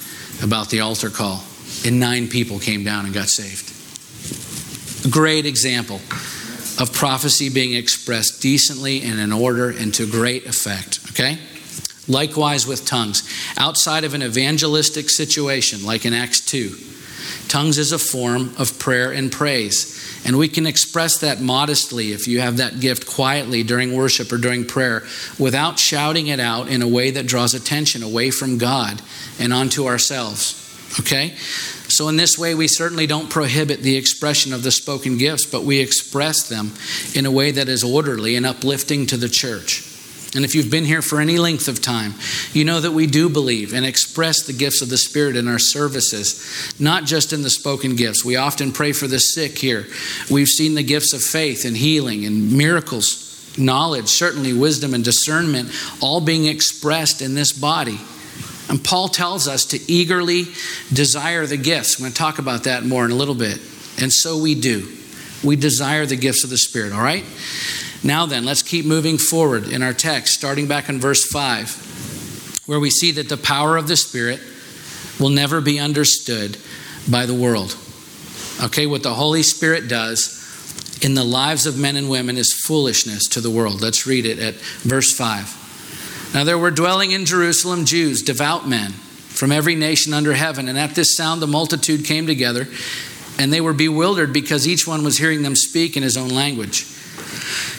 about 0.42 0.70
the 0.70 0.82
altar 0.82 1.10
call? 1.10 1.44
And 1.86 2.00
nine 2.00 2.28
people 2.28 2.60
came 2.60 2.84
down 2.84 3.06
and 3.06 3.14
got 3.14 3.30
saved. 3.30 3.74
A 5.06 5.10
great 5.10 5.46
example 5.46 6.00
of 6.80 6.94
prophecy 6.94 7.50
being 7.50 7.74
expressed 7.74 8.42
decently 8.42 9.02
and 9.02 9.20
in 9.20 9.34
order 9.34 9.70
and 9.70 9.94
to 9.96 10.10
great 10.10 10.46
effect. 10.46 11.00
Okay? 11.10 11.40
Likewise 12.08 12.68
with 12.68 12.86
tongues. 12.86 13.28
Outside 13.58 14.04
of 14.04 14.14
an 14.14 14.22
evangelistic 14.22 15.10
situation, 15.10 15.84
like 15.84 16.06
in 16.06 16.14
Acts 16.14 16.40
2, 16.42 16.76
tongues 17.48 17.78
is 17.78 17.92
a 17.92 18.00
form 18.00 18.54
of 18.58 18.78
prayer 18.80 19.12
and 19.12 19.32
praise. 19.32 19.97
And 20.28 20.38
we 20.38 20.50
can 20.50 20.68
express 20.68 21.20
that 21.20 21.40
modestly 21.40 22.12
if 22.12 22.28
you 22.28 22.42
have 22.42 22.58
that 22.58 22.82
gift 22.82 23.08
quietly 23.08 23.64
during 23.64 23.96
worship 23.96 24.32
or 24.34 24.38
during 24.38 24.66
prayer 24.66 25.04
without 25.40 25.80
shouting 25.80 26.28
it 26.28 26.42
out 26.42 26.68
in 26.68 26.82
a 26.82 26.88
way 26.88 27.12
that 27.12 27.26
draws 27.26 27.54
attention 27.54 28.04
away 28.04 28.30
from 28.30 28.58
God 28.58 29.02
and 29.40 29.54
onto 29.54 29.88
ourselves. 29.88 30.66
Okay? 31.00 31.36
So, 31.88 32.10
in 32.10 32.18
this 32.18 32.38
way, 32.38 32.56
we 32.56 32.68
certainly 32.68 33.08
don't 33.08 33.30
prohibit 33.30 33.82
the 33.82 33.96
expression 33.96 34.52
of 34.52 34.64
the 34.64 34.72
spoken 34.72 35.18
gifts, 35.18 35.46
but 35.46 35.64
we 35.64 35.80
express 35.80 36.50
them 36.50 36.74
in 37.16 37.26
a 37.26 37.32
way 37.32 37.52
that 37.52 37.70
is 37.70 37.84
orderly 37.84 38.36
and 38.36 38.46
uplifting 38.46 39.06
to 39.08 39.18
the 39.18 39.30
church. 39.30 39.87
And 40.36 40.44
if 40.44 40.54
you've 40.54 40.70
been 40.70 40.86
here 40.86 41.02
for 41.02 41.22
any 41.22 41.38
length 41.38 41.68
of 41.68 41.82
time, 41.82 42.14
you 42.52 42.66
know 42.66 42.80
that 42.80 42.92
we 42.92 43.08
do 43.08 43.30
believe 43.30 43.74
and 43.74 43.86
express 43.86 44.44
the 44.44 44.54
gifts 44.54 44.82
of 44.82 44.90
the 44.90 44.98
Spirit 44.98 45.36
in 45.36 45.48
our 45.48 45.60
services, 45.60 46.74
not 46.80 47.06
just 47.06 47.32
in 47.32 47.44
the 47.44 47.50
spoken 47.50 47.96
gifts. 47.96 48.26
We 48.26 48.36
often 48.36 48.72
pray 48.72 48.92
for 48.92 49.08
the 49.08 49.20
sick 49.20 49.58
here. 49.58 49.88
We've 50.30 50.48
seen 50.48 50.76
the 50.76 50.84
gifts 50.84 51.14
of 51.14 51.22
faith 51.22 51.66
and 51.66 51.78
healing 51.78 52.26
and 52.26 52.52
miracles, 52.52 53.56
knowledge, 53.58 54.10
certainly 54.10 54.54
wisdom 54.54 54.94
and 54.94 55.04
discernment, 55.04 55.72
all 56.02 56.20
being 56.20 56.46
expressed 56.46 57.22
in 57.22 57.34
this 57.34 57.54
body. 57.54 58.00
And 58.70 58.84
Paul 58.84 59.08
tells 59.08 59.48
us 59.48 59.66
to 59.68 59.80
eagerly 59.92 60.46
desire 60.92 61.46
the 61.46 61.58
gifts. 61.58 61.98
I'm 61.98 62.04
going 62.04 62.12
to 62.12 62.18
talk 62.18 62.38
about 62.38 62.66
that 62.66 62.84
more 62.84 63.06
in 63.06 63.12
a 63.12 63.16
little 63.16 63.36
bit. 63.36 63.60
And 64.00 64.12
so 64.12 64.38
we 64.38 64.56
do. 64.56 64.92
We 65.44 65.56
desire 65.56 66.06
the 66.06 66.18
gifts 66.18 66.44
of 66.44 66.50
the 66.50 66.58
Spirit, 66.58 66.92
all 66.92 67.02
right? 67.02 67.24
Now 68.04 68.26
then, 68.26 68.46
let's 68.46 68.62
keep 68.62 68.86
moving 68.86 69.18
forward 69.18 69.68
in 69.68 69.82
our 69.82 69.94
text, 69.94 70.34
starting 70.34 70.68
back 70.68 70.90
in 70.90 71.00
verse 71.00 71.26
5, 71.26 72.64
where 72.66 72.80
we 72.80 72.90
see 72.90 73.12
that 73.14 73.30
the 73.30 73.38
power 73.38 73.78
of 73.78 73.88
the 73.88 73.98
Spirit 73.98 74.40
will 75.20 75.30
never 75.30 75.62
be 75.62 75.80
understood 75.80 76.58
by 77.10 77.26
the 77.26 77.34
world. 77.34 77.76
Okay, 78.64 78.86
what 78.86 79.04
the 79.04 79.14
Holy 79.14 79.44
Spirit 79.44 79.88
does 79.88 80.36
in 81.02 81.14
the 81.14 81.24
lives 81.24 81.66
of 81.66 81.78
men 81.78 81.96
and 81.96 82.10
women 82.10 82.38
is 82.38 82.54
foolishness 82.54 83.28
to 83.30 83.42
the 83.42 83.52
world. 83.52 83.82
Let's 83.82 84.08
read 84.08 84.26
it 84.26 84.40
at 84.40 84.56
verse 84.56 85.14
5. 85.14 86.32
Now 86.34 86.44
there 86.44 86.58
were 86.58 86.72
dwelling 86.72 87.12
in 87.12 87.26
Jerusalem 87.26 87.86
Jews, 87.86 88.22
devout 88.22 88.68
men 88.68 88.92
from 88.92 89.52
every 89.52 89.76
nation 89.76 90.14
under 90.14 90.34
heaven, 90.34 90.68
and 90.68 90.78
at 90.78 90.96
this 90.96 91.16
sound 91.16 91.42
the 91.42 91.48
multitude 91.48 92.06
came 92.06 92.26
together, 92.26 92.68
and 93.38 93.54
they 93.54 93.62
were 93.62 93.74
bewildered 93.74 94.34
because 94.34 94.68
each 94.68 94.88
one 94.88 95.04
was 95.04 95.20
hearing 95.20 95.44
them 95.44 95.56
speak 95.56 95.96
in 95.96 96.04
his 96.04 96.18
own 96.18 96.30
language. 96.30 96.86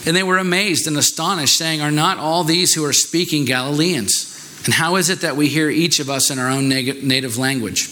And 0.07 0.17
they 0.17 0.23
were 0.23 0.39
amazed 0.39 0.87
and 0.87 0.97
astonished, 0.97 1.57
saying, 1.57 1.81
Are 1.81 1.91
not 1.91 2.19
all 2.19 2.45
these 2.45 2.75
who 2.75 2.85
are 2.85 2.93
speaking 2.93 3.45
Galileans? 3.45 4.35
And 4.65 4.75
how 4.75 4.97
is 4.97 5.09
it 5.09 5.21
that 5.21 5.37
we 5.37 5.49
hear 5.49 5.71
each 5.71 6.01
of 6.01 6.11
us 6.11 6.31
in 6.31 6.39
our 6.39 6.49
own 6.49 6.69
native 6.69 7.39
language? 7.39 7.89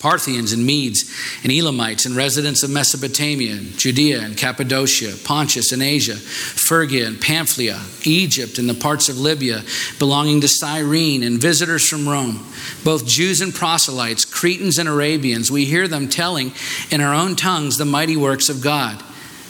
Parthians 0.00 0.52
and 0.52 0.64
Medes 0.64 1.14
and 1.44 1.52
Elamites 1.52 2.06
and 2.06 2.16
residents 2.16 2.62
of 2.62 2.70
Mesopotamia, 2.70 3.52
and 3.52 3.78
Judea 3.78 4.22
and 4.22 4.36
Cappadocia, 4.36 5.14
Pontus 5.24 5.72
and 5.72 5.82
Asia, 5.82 6.16
Phrygia 6.16 7.06
and 7.06 7.20
Pamphylia, 7.20 7.78
Egypt 8.04 8.58
and 8.58 8.68
the 8.68 8.74
parts 8.74 9.10
of 9.10 9.18
Libya 9.18 9.62
belonging 9.98 10.40
to 10.40 10.48
Cyrene, 10.48 11.22
and 11.22 11.38
visitors 11.38 11.86
from 11.86 12.08
Rome, 12.08 12.46
both 12.82 13.06
Jews 13.06 13.42
and 13.42 13.54
proselytes, 13.54 14.24
Cretans 14.24 14.78
and 14.78 14.88
Arabians, 14.88 15.50
we 15.50 15.66
hear 15.66 15.86
them 15.86 16.08
telling 16.08 16.52
in 16.90 17.02
our 17.02 17.14
own 17.14 17.36
tongues 17.36 17.76
the 17.76 17.84
mighty 17.84 18.16
works 18.16 18.48
of 18.48 18.62
God. 18.62 19.04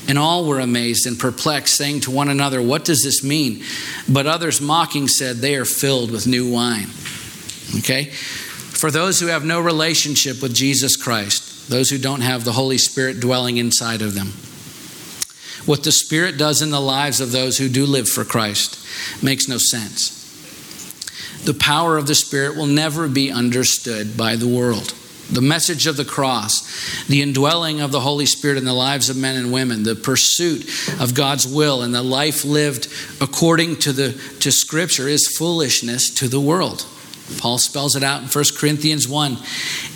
And 0.09 0.19
all 0.19 0.45
were 0.45 0.61
amazed 0.61 1.07
and 1.07 1.19
perplexed, 1.19 1.77
saying 1.77 2.01
to 2.01 2.11
one 2.11 2.29
another, 2.29 2.61
What 2.61 2.85
does 2.85 3.03
this 3.03 3.23
mean? 3.23 3.63
But 4.09 4.27
others 4.27 4.61
mocking 4.61 5.09
said, 5.09 5.37
They 5.37 5.57
are 5.57 5.65
filled 5.65 6.11
with 6.11 6.27
new 6.27 6.51
wine. 6.51 6.89
Okay? 7.79 8.07
For 8.07 8.91
those 8.91 9.21
who 9.21 9.27
have 9.27 9.45
no 9.45 9.61
relationship 9.61 10.43
with 10.43 10.55
Jesus 10.55 10.97
Christ, 10.97 11.69
those 11.69 11.91
who 11.91 11.99
don't 11.99 12.23
have 12.23 12.45
the 12.45 12.53
Holy 12.53 12.79
Spirit 12.79 13.21
dwelling 13.21 13.59
inside 13.59 14.03
of 14.03 14.15
them, 14.15 14.33
what 15.67 15.85
the 15.85 15.93
Spirit 15.93 16.39
does 16.39 16.63
in 16.63 16.71
the 16.71 16.81
lives 16.81 17.21
of 17.21 17.33
those 17.33 17.59
who 17.59 17.69
do 17.69 17.85
live 17.85 18.09
for 18.09 18.25
Christ 18.25 18.79
makes 19.23 19.49
no 19.49 19.59
sense. 19.59 20.17
The 21.45 21.55
power 21.55 21.97
of 21.97 22.07
the 22.07 22.15
Spirit 22.15 22.57
will 22.57 22.67
never 22.67 23.09
be 23.09 23.31
understood 23.31 24.17
by 24.17 24.37
the 24.37 24.49
world 24.49 24.95
the 25.33 25.41
message 25.41 25.87
of 25.87 25.97
the 25.97 26.05
cross, 26.05 27.07
the 27.07 27.23
indwelling 27.23 27.81
of 27.81 27.93
the 27.93 28.01
Holy 28.01 28.27
Spirit 28.27 28.59
in 28.59 28.65
the 28.65 28.75
lives 28.75 29.09
of 29.11 29.17
men 29.17 29.37
and 29.37 29.53
women, 29.53 29.83
the 29.83 29.95
pursuit 29.95 30.69
of 31.01 31.15
God's 31.15 31.47
will, 31.47 31.83
and 31.83 31.95
the 31.95 32.03
life 32.03 32.45
lived 32.45 32.89
according 33.21 33.77
to, 33.77 33.93
the, 33.93 34.13
to 34.41 34.51
Scripture 34.51 35.09
is 35.09 35.37
foolishness 35.37 36.11
to 36.11 36.29
the 36.29 36.41
world. 36.41 36.87
Paul 37.39 37.59
spells 37.59 37.97
it 37.97 38.03
out 38.03 38.23
in 38.23 38.29
1 38.29 38.45
Corinthians 38.57 39.07
1 39.07 39.39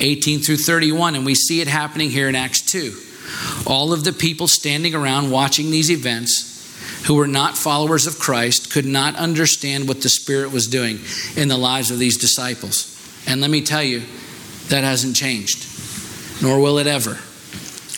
18 0.01 0.40
through 0.40 0.57
31, 0.57 1.16
and 1.16 1.27
we 1.27 1.35
see 1.35 1.61
it 1.61 1.68
happening 1.68 2.11
here 2.11 2.29
in 2.29 2.37
Acts 2.37 2.61
2. 2.61 2.97
All 3.66 3.92
of 3.92 4.05
the 4.05 4.12
people 4.12 4.47
standing 4.47 4.94
around 4.94 5.31
watching 5.31 5.70
these 5.70 5.90
events 5.90 6.53
who 7.07 7.14
were 7.14 7.27
not 7.27 7.57
followers 7.57 8.07
of 8.07 8.18
Christ 8.18 8.73
could 8.73 8.87
not 8.87 9.16
understand 9.16 9.88
what 9.88 10.03
the 10.03 10.09
Spirit 10.09 10.53
was 10.53 10.66
doing 10.66 11.01
in 11.37 11.49
the 11.49 11.59
lives 11.59 11.90
of 11.90 11.99
these 11.99 12.16
disciples. 12.16 12.90
And 13.27 13.40
let 13.40 13.51
me 13.51 13.62
tell 13.62 13.83
you, 13.83 14.03
that 14.68 14.85
hasn't 14.85 15.16
changed, 15.16 15.66
nor 16.42 16.61
will 16.61 16.79
it 16.79 16.87
ever. 16.87 17.14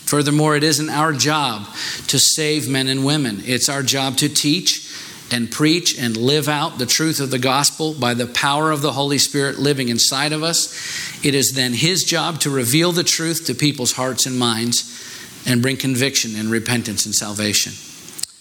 Furthermore, 0.07 0.57
it 0.57 0.63
isn't 0.63 0.89
our 0.91 1.13
job 1.13 1.67
to 2.07 2.19
save 2.19 2.69
men 2.69 2.87
and 2.87 3.05
women. 3.05 3.43
It's 3.45 3.69
our 3.69 3.83
job 3.83 4.17
to 4.19 4.29
teach 4.29 4.87
and 5.33 5.51
preach 5.51 5.99
and 5.99 6.17
live 6.17 6.49
out 6.49 6.79
the 6.79 6.87
truth 6.87 7.19
of 7.19 7.31
the 7.31 7.39
gospel 7.39 7.95
by 7.95 8.15
the 8.15 8.27
power 8.27 8.71
of 8.71 8.83
the 8.83 8.93
Holy 8.93 9.19
Spirit 9.19 9.59
living 9.59 9.89
inside 9.89 10.33
of 10.33 10.43
us. 10.43 11.25
It 11.25 11.35
is 11.35 11.53
then 11.53 11.73
His 11.73 12.05
job 12.05 12.39
to 12.41 12.51
reveal 12.51 12.93
the 12.93 13.03
truth 13.03 13.47
to 13.47 13.55
people's 13.55 13.93
hearts 13.93 14.27
and 14.27 14.39
minds 14.39 14.93
and 15.47 15.63
bring 15.63 15.77
conviction 15.77 16.37
and 16.37 16.51
repentance 16.51 17.07
and 17.07 17.15
salvation. 17.15 17.73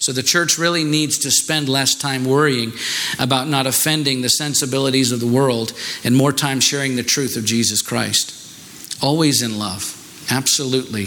So 0.05 0.13
the 0.13 0.21
church 0.21 0.59
really 0.59 0.83
needs 0.83 1.17
to 1.17 1.31
spend 1.31 1.67
less 1.67 1.95
time 1.95 2.25
worrying 2.25 2.73
about 3.17 3.47
not 3.47 3.65
offending 3.65 4.21
the 4.21 4.29
sensibilities 4.29 5.11
of 5.11 5.19
the 5.19 5.25
world 5.25 5.73
and 6.03 6.15
more 6.15 6.31
time 6.31 6.59
sharing 6.59 6.95
the 6.95 7.01
truth 7.01 7.35
of 7.35 7.43
Jesus 7.43 7.81
Christ. 7.81 8.31
Always 9.01 9.41
in 9.41 9.57
love, 9.57 9.97
absolutely. 10.29 11.05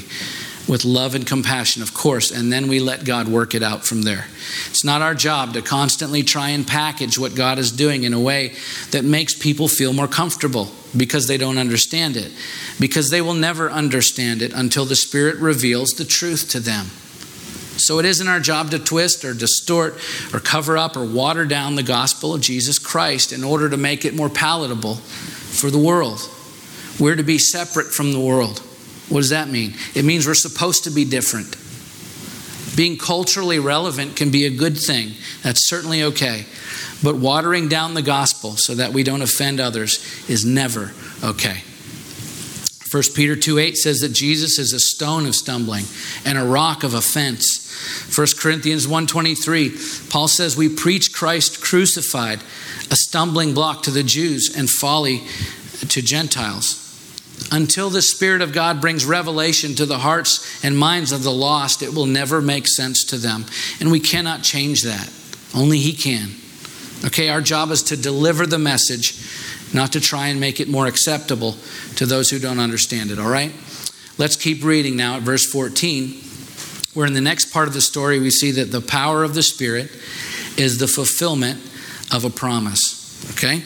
With 0.66 0.84
love 0.84 1.14
and 1.14 1.24
compassion, 1.24 1.80
of 1.80 1.94
course, 1.94 2.32
and 2.32 2.52
then 2.52 2.66
we 2.66 2.80
let 2.80 3.04
God 3.04 3.28
work 3.28 3.54
it 3.54 3.62
out 3.62 3.86
from 3.86 4.02
there. 4.02 4.26
It's 4.68 4.82
not 4.82 5.00
our 5.00 5.14
job 5.14 5.52
to 5.52 5.62
constantly 5.62 6.24
try 6.24 6.48
and 6.48 6.66
package 6.66 7.20
what 7.20 7.36
God 7.36 7.60
is 7.60 7.70
doing 7.70 8.02
in 8.02 8.12
a 8.12 8.20
way 8.20 8.54
that 8.90 9.04
makes 9.04 9.32
people 9.32 9.68
feel 9.68 9.92
more 9.92 10.08
comfortable 10.08 10.72
because 10.96 11.28
they 11.28 11.38
don't 11.38 11.56
understand 11.56 12.16
it, 12.16 12.32
because 12.80 13.10
they 13.10 13.20
will 13.20 13.34
never 13.34 13.70
understand 13.70 14.42
it 14.42 14.52
until 14.52 14.84
the 14.84 14.96
Spirit 14.96 15.36
reveals 15.36 15.90
the 15.90 16.04
truth 16.04 16.48
to 16.50 16.58
them. 16.58 16.86
So 17.78 17.98
it 17.98 18.04
isn't 18.04 18.28
our 18.28 18.40
job 18.40 18.70
to 18.72 18.78
twist 18.78 19.24
or 19.24 19.34
distort 19.34 19.98
or 20.34 20.40
cover 20.40 20.76
up 20.76 20.96
or 20.96 21.04
water 21.04 21.44
down 21.44 21.74
the 21.74 21.82
gospel 21.82 22.34
of 22.34 22.40
Jesus 22.40 22.78
Christ 22.78 23.32
in 23.32 23.44
order 23.44 23.70
to 23.70 23.76
make 23.76 24.04
it 24.04 24.14
more 24.14 24.28
palatable 24.28 24.96
for 24.96 25.70
the 25.70 25.78
world. 25.78 26.20
We're 26.98 27.16
to 27.16 27.22
be 27.22 27.38
separate 27.38 27.88
from 27.88 28.12
the 28.12 28.20
world. 28.20 28.58
What 29.08 29.20
does 29.20 29.30
that 29.30 29.48
mean? 29.48 29.74
It 29.94 30.04
means 30.04 30.26
we're 30.26 30.34
supposed 30.34 30.84
to 30.84 30.90
be 30.90 31.04
different. 31.04 31.56
Being 32.76 32.98
culturally 32.98 33.58
relevant 33.58 34.16
can 34.16 34.30
be 34.30 34.44
a 34.44 34.50
good 34.50 34.76
thing. 34.76 35.12
That's 35.42 35.68
certainly 35.68 36.02
okay. 36.02 36.46
But 37.02 37.16
watering 37.16 37.68
down 37.68 37.94
the 37.94 38.02
gospel 38.02 38.56
so 38.56 38.74
that 38.74 38.92
we 38.92 39.02
don't 39.02 39.22
offend 39.22 39.60
others 39.60 40.04
is 40.28 40.44
never 40.44 40.92
okay. 41.24 41.62
1 42.90 43.02
Peter 43.14 43.36
2 43.36 43.58
8 43.58 43.76
says 43.76 44.00
that 44.00 44.12
Jesus 44.12 44.58
is 44.58 44.72
a 44.72 44.80
stone 44.80 45.26
of 45.26 45.34
stumbling 45.34 45.84
and 46.24 46.38
a 46.38 46.44
rock 46.44 46.82
of 46.84 46.94
offense 46.94 47.68
1 48.14 48.26
Corinthians 48.38 48.86
1:23, 48.86 50.10
Paul 50.10 50.28
says 50.28 50.56
we 50.56 50.68
preach 50.68 51.12
Christ 51.12 51.60
crucified, 51.60 52.40
a 52.90 52.96
stumbling 52.96 53.54
block 53.54 53.82
to 53.84 53.90
the 53.90 54.02
Jews 54.02 54.50
and 54.54 54.68
folly 54.68 55.22
to 55.88 56.02
Gentiles. 56.02 56.84
Until 57.52 57.88
the 57.88 58.02
Spirit 58.02 58.42
of 58.42 58.52
God 58.52 58.80
brings 58.80 59.04
revelation 59.04 59.74
to 59.76 59.86
the 59.86 59.98
hearts 59.98 60.44
and 60.64 60.76
minds 60.76 61.12
of 61.12 61.22
the 61.22 61.32
lost, 61.32 61.82
it 61.82 61.94
will 61.94 62.06
never 62.06 62.42
make 62.42 62.66
sense 62.66 63.04
to 63.04 63.16
them. 63.16 63.46
And 63.78 63.90
we 63.90 64.00
cannot 64.00 64.42
change 64.42 64.82
that. 64.82 65.08
Only 65.54 65.78
He 65.78 65.92
can. 65.92 66.30
Okay, 67.04 67.28
our 67.28 67.40
job 67.40 67.70
is 67.70 67.84
to 67.84 67.96
deliver 67.96 68.44
the 68.44 68.58
message, 68.58 69.14
not 69.72 69.92
to 69.92 70.00
try 70.00 70.28
and 70.28 70.40
make 70.40 70.60
it 70.60 70.68
more 70.68 70.86
acceptable 70.86 71.56
to 71.96 72.06
those 72.06 72.30
who 72.30 72.38
don't 72.38 72.58
understand 72.58 73.10
it, 73.10 73.18
all 73.18 73.30
right? 73.30 73.52
Let's 74.16 74.36
keep 74.36 74.64
reading 74.64 74.96
now 74.96 75.16
at 75.16 75.22
verse 75.22 75.44
14, 75.44 76.20
where 76.94 77.06
in 77.06 77.14
the 77.14 77.20
next 77.20 77.52
part 77.52 77.68
of 77.68 77.74
the 77.74 77.80
story 77.80 78.18
we 78.18 78.30
see 78.30 78.50
that 78.52 78.72
the 78.72 78.80
power 78.80 79.22
of 79.24 79.34
the 79.34 79.42
Spirit 79.42 79.90
is 80.56 80.78
the 80.78 80.88
fulfillment 80.88 81.60
of 82.12 82.24
a 82.24 82.30
promise, 82.30 83.30
okay? 83.32 83.62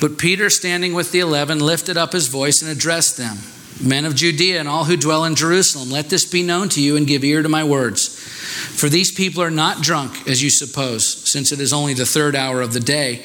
But 0.00 0.18
Peter, 0.18 0.50
standing 0.50 0.94
with 0.94 1.12
the 1.12 1.20
eleven, 1.20 1.60
lifted 1.60 1.96
up 1.96 2.12
his 2.12 2.26
voice 2.28 2.62
and 2.62 2.70
addressed 2.70 3.16
them 3.16 3.38
Men 3.80 4.04
of 4.04 4.14
Judea 4.14 4.60
and 4.60 4.68
all 4.68 4.84
who 4.84 4.96
dwell 4.96 5.24
in 5.24 5.34
Jerusalem, 5.34 5.90
let 5.90 6.08
this 6.08 6.24
be 6.24 6.42
known 6.42 6.68
to 6.70 6.82
you 6.82 6.96
and 6.96 7.06
give 7.06 7.24
ear 7.24 7.42
to 7.42 7.48
my 7.48 7.64
words. 7.64 8.08
For 8.08 8.88
these 8.88 9.10
people 9.10 9.42
are 9.42 9.50
not 9.50 9.82
drunk, 9.82 10.28
as 10.28 10.42
you 10.42 10.50
suppose, 10.50 11.30
since 11.30 11.50
it 11.52 11.60
is 11.60 11.72
only 11.72 11.94
the 11.94 12.06
third 12.06 12.36
hour 12.36 12.60
of 12.60 12.72
the 12.72 12.80
day, 12.80 13.24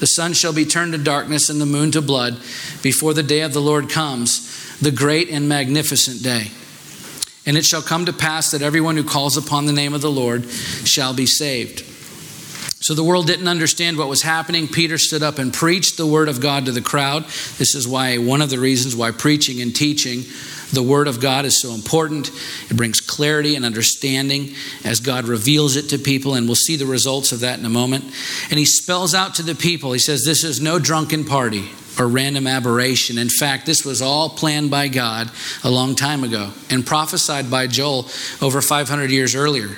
The 0.00 0.06
sun 0.06 0.32
shall 0.32 0.52
be 0.52 0.64
turned 0.64 0.92
to 0.92 0.98
darkness, 0.98 1.48
and 1.48 1.60
the 1.60 1.66
moon 1.66 1.92
to 1.92 2.02
blood, 2.02 2.40
before 2.82 3.14
the 3.14 3.22
day 3.22 3.42
of 3.42 3.52
the 3.52 3.60
Lord 3.60 3.88
comes, 3.88 4.78
the 4.80 4.90
great 4.90 5.28
and 5.28 5.48
magnificent 5.48 6.22
day. 6.22 6.50
And 7.46 7.56
it 7.56 7.64
shall 7.64 7.82
come 7.82 8.06
to 8.06 8.12
pass 8.12 8.50
that 8.50 8.62
everyone 8.62 8.96
who 8.96 9.04
calls 9.04 9.36
upon 9.36 9.66
the 9.66 9.72
name 9.72 9.94
of 9.94 10.00
the 10.00 10.10
Lord 10.10 10.46
shall 10.84 11.14
be 11.14 11.26
saved. 11.26 11.84
So 12.82 12.94
the 12.94 13.04
world 13.04 13.26
didn't 13.26 13.48
understand 13.48 13.98
what 13.98 14.08
was 14.08 14.22
happening. 14.22 14.66
Peter 14.66 14.96
stood 14.96 15.22
up 15.22 15.38
and 15.38 15.52
preached 15.52 15.98
the 15.98 16.06
word 16.06 16.30
of 16.30 16.40
God 16.40 16.64
to 16.64 16.72
the 16.72 16.80
crowd. 16.80 17.24
This 17.58 17.74
is 17.74 17.86
why 17.86 18.16
one 18.16 18.40
of 18.40 18.48
the 18.48 18.58
reasons 18.58 18.96
why 18.96 19.10
preaching 19.10 19.60
and 19.60 19.76
teaching 19.76 20.24
the 20.72 20.82
word 20.82 21.08
of 21.08 21.20
God 21.20 21.44
is 21.44 21.60
so 21.60 21.74
important. 21.74 22.30
It 22.70 22.76
brings 22.76 22.99
clarity 23.20 23.54
and 23.54 23.66
understanding 23.66 24.54
as 24.82 24.98
God 24.98 25.26
reveals 25.26 25.76
it 25.76 25.90
to 25.90 25.98
people, 25.98 26.36
and 26.36 26.46
we'll 26.46 26.54
see 26.54 26.76
the 26.76 26.86
results 26.86 27.32
of 27.32 27.40
that 27.40 27.58
in 27.58 27.66
a 27.66 27.68
moment. 27.68 28.02
And 28.48 28.58
he 28.58 28.64
spells 28.64 29.14
out 29.14 29.34
to 29.34 29.42
the 29.42 29.54
people, 29.54 29.92
he 29.92 29.98
says, 29.98 30.24
This 30.24 30.42
is 30.42 30.58
no 30.58 30.78
drunken 30.78 31.26
party 31.26 31.68
or 31.98 32.08
random 32.08 32.46
aberration. 32.46 33.18
In 33.18 33.28
fact, 33.28 33.66
this 33.66 33.84
was 33.84 34.00
all 34.00 34.30
planned 34.30 34.70
by 34.70 34.88
God 34.88 35.30
a 35.62 35.70
long 35.70 35.94
time 35.94 36.24
ago 36.24 36.50
and 36.70 36.86
prophesied 36.86 37.50
by 37.50 37.66
Joel 37.66 38.08
over 38.40 38.62
500 38.62 39.10
years 39.10 39.34
earlier. 39.34 39.68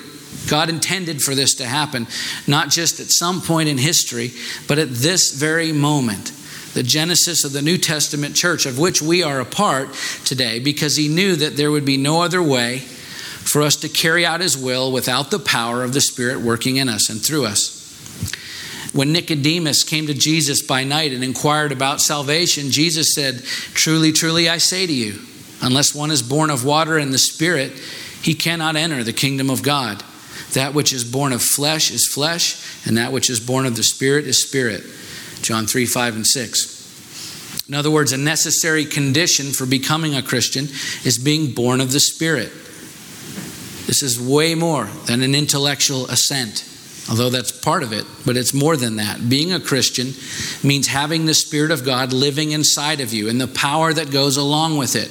God 0.48 0.68
intended 0.68 1.20
for 1.20 1.34
this 1.34 1.56
to 1.56 1.66
happen, 1.66 2.06
not 2.46 2.70
just 2.70 3.00
at 3.00 3.10
some 3.10 3.40
point 3.40 3.68
in 3.68 3.76
history, 3.76 4.30
but 4.68 4.78
at 4.78 4.90
this 4.90 5.34
very 5.34 5.72
moment. 5.72 6.30
The 6.74 6.84
genesis 6.84 7.44
of 7.44 7.52
the 7.52 7.60
New 7.60 7.76
Testament 7.76 8.36
church, 8.36 8.66
of 8.66 8.78
which 8.78 9.02
we 9.02 9.24
are 9.24 9.40
a 9.40 9.44
part 9.44 9.92
today, 10.24 10.60
because 10.60 10.96
he 10.96 11.08
knew 11.08 11.34
that 11.34 11.56
there 11.56 11.72
would 11.72 11.84
be 11.84 11.96
no 11.96 12.22
other 12.22 12.40
way 12.40 12.82
for 13.44 13.62
us 13.62 13.76
to 13.76 13.88
carry 13.88 14.24
out 14.24 14.40
his 14.40 14.56
will 14.56 14.92
without 14.92 15.30
the 15.30 15.38
power 15.38 15.82
of 15.82 15.92
the 15.92 16.00
Spirit 16.00 16.40
working 16.40 16.76
in 16.76 16.88
us 16.88 17.10
and 17.10 17.20
through 17.20 17.46
us. 17.46 17.80
When 18.92 19.12
Nicodemus 19.12 19.84
came 19.84 20.06
to 20.06 20.14
Jesus 20.14 20.62
by 20.62 20.84
night 20.84 21.12
and 21.12 21.24
inquired 21.24 21.72
about 21.72 22.00
salvation, 22.00 22.70
Jesus 22.70 23.14
said, 23.14 23.42
Truly, 23.74 24.12
truly, 24.12 24.48
I 24.48 24.58
say 24.58 24.86
to 24.86 24.92
you, 24.92 25.20
unless 25.62 25.94
one 25.94 26.10
is 26.10 26.22
born 26.22 26.50
of 26.50 26.64
water 26.64 26.98
and 26.98 27.12
the 27.12 27.18
Spirit, 27.18 27.72
he 28.22 28.34
cannot 28.34 28.76
enter 28.76 29.02
the 29.02 29.12
kingdom 29.12 29.48
of 29.48 29.62
God. 29.62 30.02
That 30.52 30.74
which 30.74 30.92
is 30.92 31.04
born 31.04 31.32
of 31.32 31.42
flesh 31.42 31.90
is 31.90 32.06
flesh, 32.06 32.86
and 32.86 32.98
that 32.98 33.12
which 33.12 33.30
is 33.30 33.40
born 33.40 33.64
of 33.64 33.76
the 33.76 33.82
Spirit 33.82 34.26
is 34.26 34.42
spirit. 34.46 34.84
John 35.40 35.66
3 35.66 35.86
5 35.86 36.16
and 36.16 36.26
6. 36.26 37.68
In 37.68 37.74
other 37.74 37.90
words, 37.90 38.12
a 38.12 38.18
necessary 38.18 38.84
condition 38.84 39.52
for 39.52 39.64
becoming 39.64 40.14
a 40.14 40.22
Christian 40.22 40.64
is 41.04 41.16
being 41.16 41.54
born 41.54 41.80
of 41.80 41.92
the 41.92 42.00
Spirit. 42.00 42.52
This 43.92 44.02
is 44.02 44.18
way 44.18 44.54
more 44.54 44.86
than 45.04 45.20
an 45.20 45.34
intellectual 45.34 46.06
assent 46.06 46.66
although 47.10 47.30
that's 47.30 47.50
part 47.50 47.82
of 47.82 47.92
it, 47.92 48.06
but 48.24 48.36
it's 48.36 48.54
more 48.54 48.76
than 48.76 48.96
that. 48.96 49.28
Being 49.28 49.52
a 49.52 49.58
Christian 49.60 50.12
means 50.62 50.86
having 50.86 51.26
the 51.26 51.34
Spirit 51.34 51.72
of 51.72 51.84
God 51.84 52.12
living 52.12 52.52
inside 52.52 53.00
of 53.00 53.12
you 53.12 53.28
and 53.28 53.40
the 53.40 53.48
power 53.48 53.92
that 53.92 54.12
goes 54.12 54.36
along 54.36 54.78
with 54.78 54.94
it. 54.94 55.10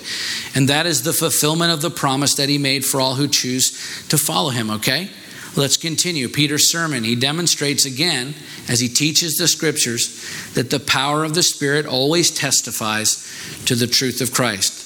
And 0.56 0.70
that 0.70 0.86
is 0.86 1.04
the 1.04 1.12
fulfillment 1.12 1.74
of 1.74 1.82
the 1.82 1.90
promise 1.90 2.36
that 2.36 2.48
He 2.48 2.58
made 2.58 2.86
for 2.86 3.02
all 3.02 3.16
who 3.16 3.28
choose 3.28 4.08
to 4.08 4.18
follow 4.18 4.52
Him, 4.52 4.72
okay? 4.72 5.10
Let's 5.58 5.76
continue. 5.76 6.30
Peter's 6.30 6.72
sermon, 6.72 7.04
he 7.04 7.16
demonstrates 7.16 7.86
again, 7.86 8.34
as 8.70 8.80
he 8.80 8.88
teaches 8.88 9.36
the 9.36 9.50
scriptures, 9.50 10.54
that 10.54 10.70
the 10.70 10.80
power 10.80 11.26
of 11.26 11.34
the 11.36 11.44
Spirit 11.44 11.86
always 11.86 12.32
testifies 12.32 13.30
to 13.66 13.76
the 13.76 13.86
truth 13.86 14.22
of 14.22 14.34
Christ. 14.34 14.82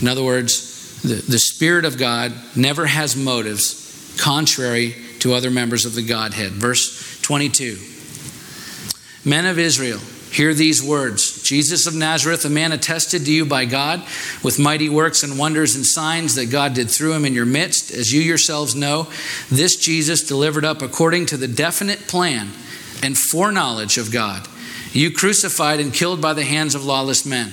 In 0.00 0.08
other 0.08 0.24
words, 0.24 0.67
the, 1.02 1.22
the 1.28 1.38
Spirit 1.38 1.84
of 1.84 1.98
God 1.98 2.32
never 2.56 2.86
has 2.86 3.16
motives 3.16 4.16
contrary 4.18 4.94
to 5.20 5.34
other 5.34 5.50
members 5.50 5.84
of 5.84 5.94
the 5.94 6.02
Godhead. 6.02 6.52
Verse 6.52 7.20
22 7.22 7.78
Men 9.24 9.46
of 9.46 9.58
Israel, 9.58 9.98
hear 10.30 10.54
these 10.54 10.82
words 10.82 11.42
Jesus 11.42 11.86
of 11.86 11.94
Nazareth, 11.94 12.44
a 12.44 12.50
man 12.50 12.72
attested 12.72 13.24
to 13.24 13.32
you 13.32 13.44
by 13.44 13.64
God 13.64 14.02
with 14.42 14.58
mighty 14.58 14.88
works 14.88 15.22
and 15.22 15.38
wonders 15.38 15.74
and 15.74 15.84
signs 15.84 16.34
that 16.34 16.50
God 16.50 16.74
did 16.74 16.90
through 16.90 17.14
him 17.14 17.24
in 17.24 17.34
your 17.34 17.46
midst, 17.46 17.90
as 17.90 18.12
you 18.12 18.20
yourselves 18.20 18.74
know. 18.74 19.08
This 19.50 19.76
Jesus 19.76 20.22
delivered 20.22 20.64
up 20.64 20.82
according 20.82 21.26
to 21.26 21.36
the 21.36 21.48
definite 21.48 22.08
plan 22.08 22.50
and 23.02 23.16
foreknowledge 23.16 23.98
of 23.98 24.12
God. 24.12 24.46
You 24.92 25.10
crucified 25.10 25.80
and 25.80 25.92
killed 25.92 26.20
by 26.20 26.34
the 26.34 26.44
hands 26.44 26.74
of 26.74 26.84
lawless 26.84 27.26
men. 27.26 27.52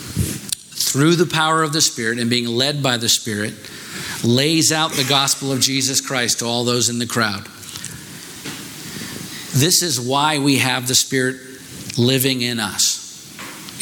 through 0.91 1.15
the 1.15 1.25
power 1.25 1.63
of 1.63 1.73
the 1.73 1.81
Spirit 1.81 2.19
and 2.19 2.29
being 2.29 2.47
led 2.47 2.83
by 2.83 2.97
the 2.97 3.09
Spirit, 3.09 3.53
lays 4.23 4.71
out 4.71 4.91
the 4.91 5.07
gospel 5.07 5.51
of 5.51 5.59
Jesus 5.59 6.01
Christ 6.01 6.39
to 6.39 6.45
all 6.45 6.65
those 6.65 6.89
in 6.89 6.99
the 6.99 7.07
crowd. 7.07 7.45
This 9.53 9.81
is 9.81 9.99
why 9.99 10.39
we 10.39 10.57
have 10.57 10.87
the 10.87 10.95
Spirit 10.95 11.37
living 11.97 12.41
in 12.41 12.59
us. 12.59 12.99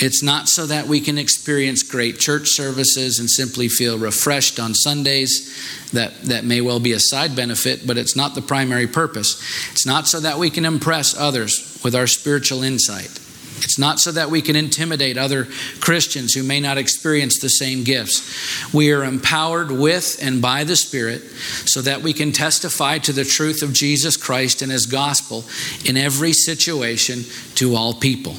It's 0.02 0.24
not 0.24 0.48
so 0.48 0.66
that 0.68 0.88
we 0.88 1.02
can 1.02 1.18
experience 1.18 1.84
great 1.84 2.20
church 2.20 2.50
services 2.50 3.20
and 3.20 3.30
simply 3.30 3.68
feel 3.68 3.98
refreshed 3.98 4.60
on 4.60 4.74
Sundays. 4.74 5.90
That, 5.92 6.14
that 6.24 6.46
may 6.46 6.62
well 6.62 6.80
be 6.80 6.94
a 6.94 7.00
side 7.00 7.36
benefit, 7.36 7.86
but 7.86 7.98
it's 7.98 8.16
not 8.16 8.36
the 8.36 8.42
primary 8.42 8.88
purpose. 8.88 9.42
It's 9.72 9.86
not 9.86 10.08
so 10.08 10.20
that 10.22 10.38
we 10.38 10.50
can 10.50 10.64
impress 10.64 11.18
others 11.18 11.80
with 11.84 11.96
our 11.96 12.08
spiritual 12.08 12.64
insight. 12.64 13.20
It's 13.64 13.80
not 13.80 14.00
so 14.00 14.12
that 14.12 14.30
we 14.30 14.42
can 14.42 14.56
intimidate 14.56 15.18
other 15.18 15.48
Christians 15.80 16.34
who 16.34 16.44
may 16.44 16.60
not 16.60 16.78
experience 16.78 17.40
the 17.40 17.50
same 17.50 17.84
gifts. 17.84 18.74
We 18.74 18.92
are 18.92 19.04
empowered 19.04 19.72
with 19.72 20.20
and 20.22 20.42
by 20.42 20.64
the 20.64 20.76
Spirit 20.76 21.22
so 21.66 21.82
that 21.82 22.02
we 22.02 22.14
can 22.14 22.32
testify 22.32 22.98
to 23.00 23.14
the 23.14 23.26
truth 23.26 23.62
of 23.62 23.74
Jesus 23.74 24.18
Christ 24.18 24.62
and 24.62 24.72
His 24.72 24.86
gospel 24.86 25.46
in 25.86 25.98
every 25.98 26.34
situation 26.34 27.24
to 27.56 27.76
all 27.76 27.94
people. 27.94 28.36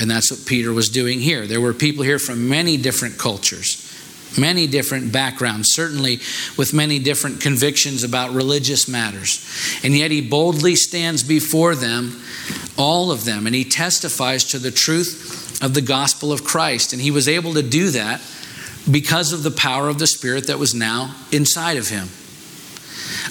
And 0.00 0.10
that's 0.10 0.30
what 0.30 0.46
Peter 0.46 0.72
was 0.72 0.88
doing 0.88 1.20
here. 1.20 1.46
There 1.46 1.60
were 1.60 1.74
people 1.74 2.04
here 2.04 2.18
from 2.18 2.48
many 2.48 2.76
different 2.76 3.18
cultures, 3.18 3.86
many 4.38 4.66
different 4.66 5.12
backgrounds, 5.12 5.68
certainly 5.72 6.16
with 6.56 6.72
many 6.72 6.98
different 6.98 7.40
convictions 7.40 8.04
about 8.04 8.32
religious 8.32 8.88
matters. 8.88 9.44
And 9.82 9.96
yet 9.96 10.10
he 10.10 10.20
boldly 10.20 10.76
stands 10.76 11.22
before 11.22 11.74
them, 11.74 12.20
all 12.76 13.10
of 13.10 13.24
them, 13.24 13.46
and 13.46 13.54
he 13.54 13.64
testifies 13.64 14.44
to 14.44 14.58
the 14.58 14.70
truth 14.70 15.62
of 15.62 15.74
the 15.74 15.82
gospel 15.82 16.32
of 16.32 16.44
Christ. 16.44 16.92
And 16.92 17.02
he 17.02 17.10
was 17.10 17.28
able 17.28 17.54
to 17.54 17.62
do 17.62 17.90
that 17.90 18.20
because 18.90 19.32
of 19.32 19.42
the 19.42 19.50
power 19.50 19.88
of 19.88 19.98
the 19.98 20.06
Spirit 20.06 20.46
that 20.46 20.58
was 20.58 20.74
now 20.74 21.14
inside 21.32 21.76
of 21.76 21.88
him. 21.88 22.08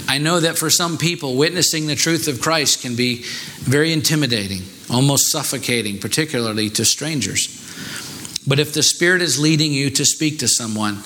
I 0.08 0.18
know 0.18 0.40
that 0.40 0.58
for 0.58 0.70
some 0.70 0.98
people, 0.98 1.36
witnessing 1.36 1.88
the 1.88 1.96
truth 1.96 2.28
of 2.28 2.42
Christ 2.42 2.82
can 2.82 2.96
be 2.96 3.24
very 3.60 3.92
intimidating 3.92 4.62
almost 4.90 5.32
suffocating, 5.32 6.00
particularly 6.00 6.70
to 6.72 6.86
strangers. 6.86 7.56
But 8.48 8.60
if 8.60 8.74
the 8.74 8.84
Spirit 8.84 9.22
is 9.22 9.40
leading 9.40 9.74
you 9.74 9.90
to 9.92 10.06
speak 10.06 10.40
to 10.40 10.48
someone, 10.48 11.00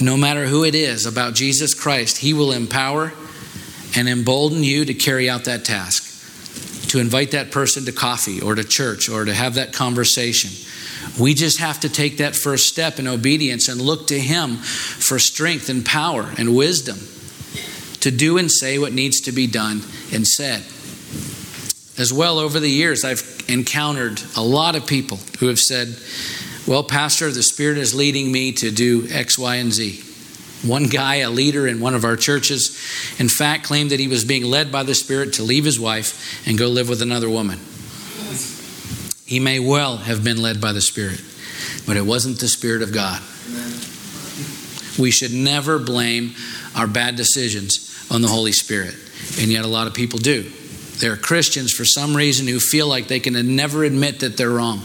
no 0.00 0.16
matter 0.16 0.46
who 0.46 0.64
it 0.64 0.74
is, 0.74 1.06
about 1.06 1.34
Jesus 1.34 1.74
Christ, 1.74 2.18
He 2.18 2.32
will 2.32 2.52
empower 2.52 3.12
and 3.96 4.08
embolden 4.08 4.62
you 4.62 4.84
to 4.84 4.94
carry 4.94 5.28
out 5.28 5.44
that 5.44 5.64
task, 5.64 6.88
to 6.88 6.98
invite 6.98 7.32
that 7.32 7.50
person 7.50 7.84
to 7.84 7.92
coffee 7.92 8.40
or 8.40 8.54
to 8.54 8.64
church 8.64 9.08
or 9.08 9.24
to 9.24 9.34
have 9.34 9.54
that 9.54 9.72
conversation. 9.72 10.50
We 11.20 11.34
just 11.34 11.60
have 11.60 11.80
to 11.80 11.88
take 11.88 12.18
that 12.18 12.34
first 12.34 12.68
step 12.68 12.98
in 12.98 13.06
obedience 13.06 13.68
and 13.68 13.80
look 13.80 14.08
to 14.08 14.18
Him 14.18 14.56
for 14.56 15.18
strength 15.18 15.68
and 15.68 15.84
power 15.84 16.32
and 16.38 16.56
wisdom 16.56 16.98
to 18.00 18.10
do 18.10 18.36
and 18.36 18.50
say 18.50 18.78
what 18.78 18.92
needs 18.92 19.20
to 19.22 19.32
be 19.32 19.46
done 19.46 19.82
and 20.12 20.26
said. 20.26 20.62
As 21.96 22.12
well, 22.12 22.38
over 22.38 22.58
the 22.58 22.68
years, 22.68 23.04
I've 23.04 23.44
encountered 23.48 24.20
a 24.36 24.42
lot 24.42 24.74
of 24.74 24.86
people 24.86 25.18
who 25.38 25.46
have 25.46 25.60
said, 25.60 25.96
Well, 26.66 26.82
Pastor, 26.82 27.30
the 27.30 27.42
Spirit 27.42 27.76
is 27.76 27.94
leading 27.94 28.32
me 28.32 28.52
to 28.52 28.70
do 28.70 29.06
X, 29.10 29.38
Y, 29.38 29.56
and 29.56 29.70
Z. 29.70 30.02
One 30.66 30.86
guy, 30.86 31.16
a 31.16 31.28
leader 31.28 31.66
in 31.66 31.78
one 31.78 31.94
of 31.94 32.06
our 32.06 32.16
churches, 32.16 32.70
in 33.18 33.28
fact, 33.28 33.64
claimed 33.64 33.90
that 33.90 34.00
he 34.00 34.08
was 34.08 34.24
being 34.24 34.44
led 34.44 34.72
by 34.72 34.82
the 34.82 34.94
Spirit 34.94 35.34
to 35.34 35.42
leave 35.42 35.66
his 35.66 35.78
wife 35.78 36.46
and 36.48 36.56
go 36.56 36.68
live 36.68 36.88
with 36.88 37.02
another 37.02 37.28
woman. 37.28 37.58
He 39.26 39.40
may 39.40 39.60
well 39.60 39.98
have 39.98 40.24
been 40.24 40.40
led 40.40 40.58
by 40.58 40.72
the 40.72 40.80
Spirit, 40.80 41.20
but 41.86 41.98
it 41.98 42.06
wasn't 42.06 42.40
the 42.40 42.48
Spirit 42.48 42.80
of 42.80 42.94
God. 42.94 43.20
We 44.98 45.10
should 45.10 45.34
never 45.34 45.78
blame 45.78 46.34
our 46.74 46.86
bad 46.86 47.16
decisions 47.16 48.08
on 48.10 48.22
the 48.22 48.28
Holy 48.28 48.52
Spirit, 48.52 48.94
and 49.38 49.52
yet 49.52 49.66
a 49.66 49.68
lot 49.68 49.86
of 49.86 49.92
people 49.92 50.18
do. 50.18 50.50
There 50.96 51.12
are 51.12 51.18
Christians 51.18 51.72
for 51.72 51.84
some 51.84 52.16
reason 52.16 52.46
who 52.46 52.58
feel 52.58 52.86
like 52.86 53.08
they 53.08 53.20
can 53.20 53.54
never 53.54 53.84
admit 53.84 54.20
that 54.20 54.38
they're 54.38 54.48
wrong 54.48 54.82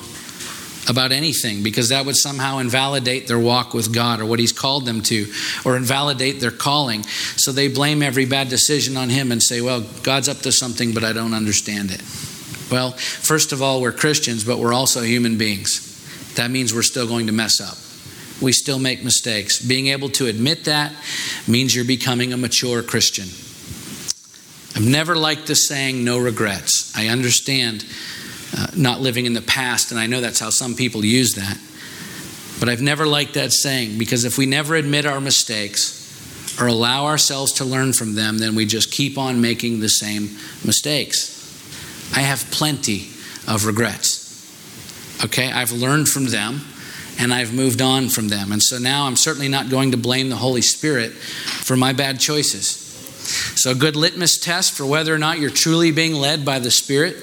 about 0.90 1.12
anything 1.12 1.62
because 1.62 1.90
that 1.90 2.06
would 2.06 2.18
somehow 2.18 2.58
invalidate 2.58 3.28
their 3.28 3.40
walk 3.40 3.74
with 3.74 3.94
God 3.94 4.20
or 4.20 4.26
what 4.26 4.40
He's 4.40 4.52
called 4.52 4.86
them 4.86 5.02
to 5.04 5.32
or 5.64 5.78
invalidate 5.78 6.40
their 6.40 6.52
calling. 6.52 7.04
So 7.04 7.52
they 7.52 7.68
blame 7.68 8.02
every 8.02 8.26
bad 8.26 8.50
decision 8.50 8.98
on 8.98 9.10
Him 9.10 9.32
and 9.32 9.42
say, 9.42 9.62
well, 9.62 9.82
God's 10.04 10.28
up 10.28 10.40
to 10.40 10.52
something, 10.52 10.94
but 10.94 11.04
I 11.04 11.14
don't 11.14 11.36
understand 11.36 11.92
it. 11.92 12.02
Well, 12.72 12.92
first 12.92 13.52
of 13.52 13.62
all, 13.62 13.82
we're 13.82 13.92
Christians, 13.92 14.44
but 14.44 14.58
we're 14.58 14.74
also 14.74 15.02
human 15.02 15.38
beings. 15.38 15.86
That 16.36 16.52
means 16.52 16.74
we're 16.74 16.82
still 16.82 17.08
going 17.08 17.28
to 17.28 17.34
mess 17.34 17.62
up. 17.62 17.78
We 18.42 18.52
still 18.52 18.80
make 18.80 19.04
mistakes. 19.04 19.60
Being 19.60 19.88
able 19.88 20.10
to 20.10 20.28
admit 20.28 20.66
that 20.66 20.94
means 21.48 21.76
you're 21.76 21.86
becoming 21.86 22.34
a 22.34 22.38
mature 22.38 22.82
Christian. 22.82 23.26
I've 24.76 24.88
never 24.88 25.16
liked 25.16 25.48
the 25.48 25.56
saying, 25.56 26.04
no 26.04 26.18
regrets. 26.20 26.94
I 26.96 27.08
understand 27.08 27.86
uh, 28.58 28.68
not 28.76 29.02
living 29.02 29.26
in 29.26 29.34
the 29.34 29.42
past, 29.42 29.92
and 29.92 30.00
I 30.00 30.08
know 30.08 30.22
that's 30.22 30.40
how 30.40 30.50
some 30.50 30.76
people 30.76 31.06
use 31.06 31.34
that. 31.36 31.58
But 32.60 32.68
I've 32.68 32.82
never 32.82 33.06
liked 33.08 33.36
that 33.36 33.54
saying 33.54 33.98
because 33.98 34.26
if 34.26 34.38
we 34.38 34.46
never 34.46 34.76
admit 34.76 35.06
our 35.06 35.22
mistakes 35.22 35.98
or 36.60 36.68
allow 36.68 37.06
ourselves 37.06 37.54
to 37.54 37.66
learn 37.66 37.94
from 37.94 38.16
them, 38.16 38.38
then 38.38 38.56
we 38.56 38.66
just 38.66 38.92
keep 38.92 39.18
on 39.18 39.40
making 39.40 39.80
the 39.80 39.88
same 39.88 40.24
mistakes. 40.66 41.38
I 42.16 42.22
have 42.22 42.50
plenty 42.52 43.10
of 43.48 43.66
regrets. 43.66 44.28
Okay, 45.24 45.52
I've 45.52 45.72
learned 45.72 46.10
from 46.10 46.26
them 46.26 46.62
and 47.20 47.34
I've 47.34 47.54
moved 47.54 47.82
on 47.82 48.10
from 48.10 48.30
them. 48.30 48.52
And 48.52 48.64
so 48.64 48.78
now 48.78 49.06
I'm 49.06 49.16
certainly 49.16 49.50
not 49.50 49.70
going 49.70 49.92
to 49.92 49.98
blame 49.98 50.30
the 50.30 50.38
Holy 50.38 50.62
Spirit 50.62 51.12
for 51.12 51.76
my 51.78 51.94
bad 51.94 52.20
choices. 52.20 52.86
So, 53.56 53.72
a 53.72 53.76
good 53.76 53.96
litmus 53.96 54.40
test 54.40 54.74
for 54.74 54.86
whether 54.86 55.14
or 55.14 55.20
not 55.20 55.40
you're 55.40 55.52
truly 55.52 55.92
being 55.92 56.14
led 56.14 56.44
by 56.44 56.58
the 56.58 56.72
Spirit 56.72 57.16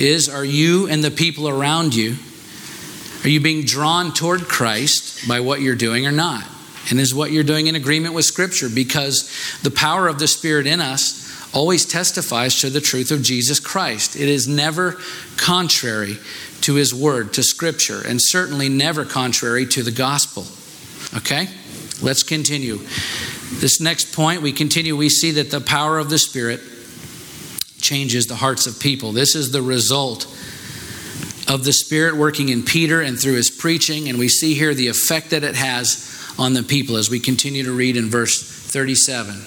is 0.00 0.28
are 0.28 0.44
you 0.44 0.88
and 0.88 1.04
the 1.04 1.10
people 1.10 1.48
around 1.48 1.94
you, 1.94 2.16
are 3.22 3.28
you 3.28 3.40
being 3.40 3.64
drawn 3.64 4.12
toward 4.12 4.42
Christ 4.42 5.28
by 5.28 5.40
what 5.40 5.60
you're 5.60 5.74
doing 5.74 6.06
or 6.06 6.12
not? 6.12 6.44
And 6.90 6.98
is 6.98 7.14
what 7.14 7.30
you're 7.30 7.44
doing 7.44 7.66
in 7.66 7.76
agreement 7.76 8.14
with 8.14 8.24
Scripture? 8.24 8.68
Because 8.68 9.30
the 9.62 9.70
power 9.70 10.08
of 10.08 10.18
the 10.18 10.26
Spirit 10.26 10.66
in 10.66 10.80
us 10.80 11.20
always 11.54 11.84
testifies 11.84 12.60
to 12.60 12.70
the 12.70 12.80
truth 12.80 13.10
of 13.10 13.22
Jesus 13.22 13.60
Christ. 13.60 14.16
It 14.16 14.28
is 14.28 14.48
never 14.48 14.96
contrary 15.36 16.16
to 16.62 16.74
His 16.74 16.94
Word, 16.94 17.34
to 17.34 17.42
Scripture, 17.42 18.00
and 18.06 18.20
certainly 18.22 18.68
never 18.68 19.04
contrary 19.04 19.66
to 19.66 19.82
the 19.82 19.90
gospel. 19.90 20.46
Okay? 21.18 21.48
Let's 22.02 22.22
continue. 22.22 22.78
This 23.54 23.80
next 23.80 24.14
point, 24.14 24.40
we 24.40 24.52
continue, 24.52 24.96
we 24.96 25.10
see 25.10 25.32
that 25.32 25.50
the 25.50 25.60
power 25.60 25.98
of 25.98 26.08
the 26.08 26.18
Spirit 26.18 26.60
changes 27.90 28.28
the 28.28 28.36
hearts 28.36 28.68
of 28.68 28.78
people. 28.78 29.10
This 29.10 29.34
is 29.34 29.50
the 29.50 29.62
result 29.62 30.26
of 31.48 31.64
the 31.64 31.72
Spirit 31.72 32.16
working 32.16 32.48
in 32.48 32.62
Peter 32.62 33.00
and 33.00 33.18
through 33.18 33.32
his 33.32 33.50
preaching, 33.50 34.08
and 34.08 34.16
we 34.16 34.28
see 34.28 34.54
here 34.54 34.74
the 34.74 34.86
effect 34.86 35.30
that 35.30 35.42
it 35.42 35.56
has 35.56 36.32
on 36.38 36.52
the 36.52 36.62
people 36.62 36.94
as 36.94 37.10
we 37.10 37.18
continue 37.18 37.64
to 37.64 37.72
read 37.72 37.96
in 37.96 38.08
verse 38.08 38.40
37. 38.40 39.44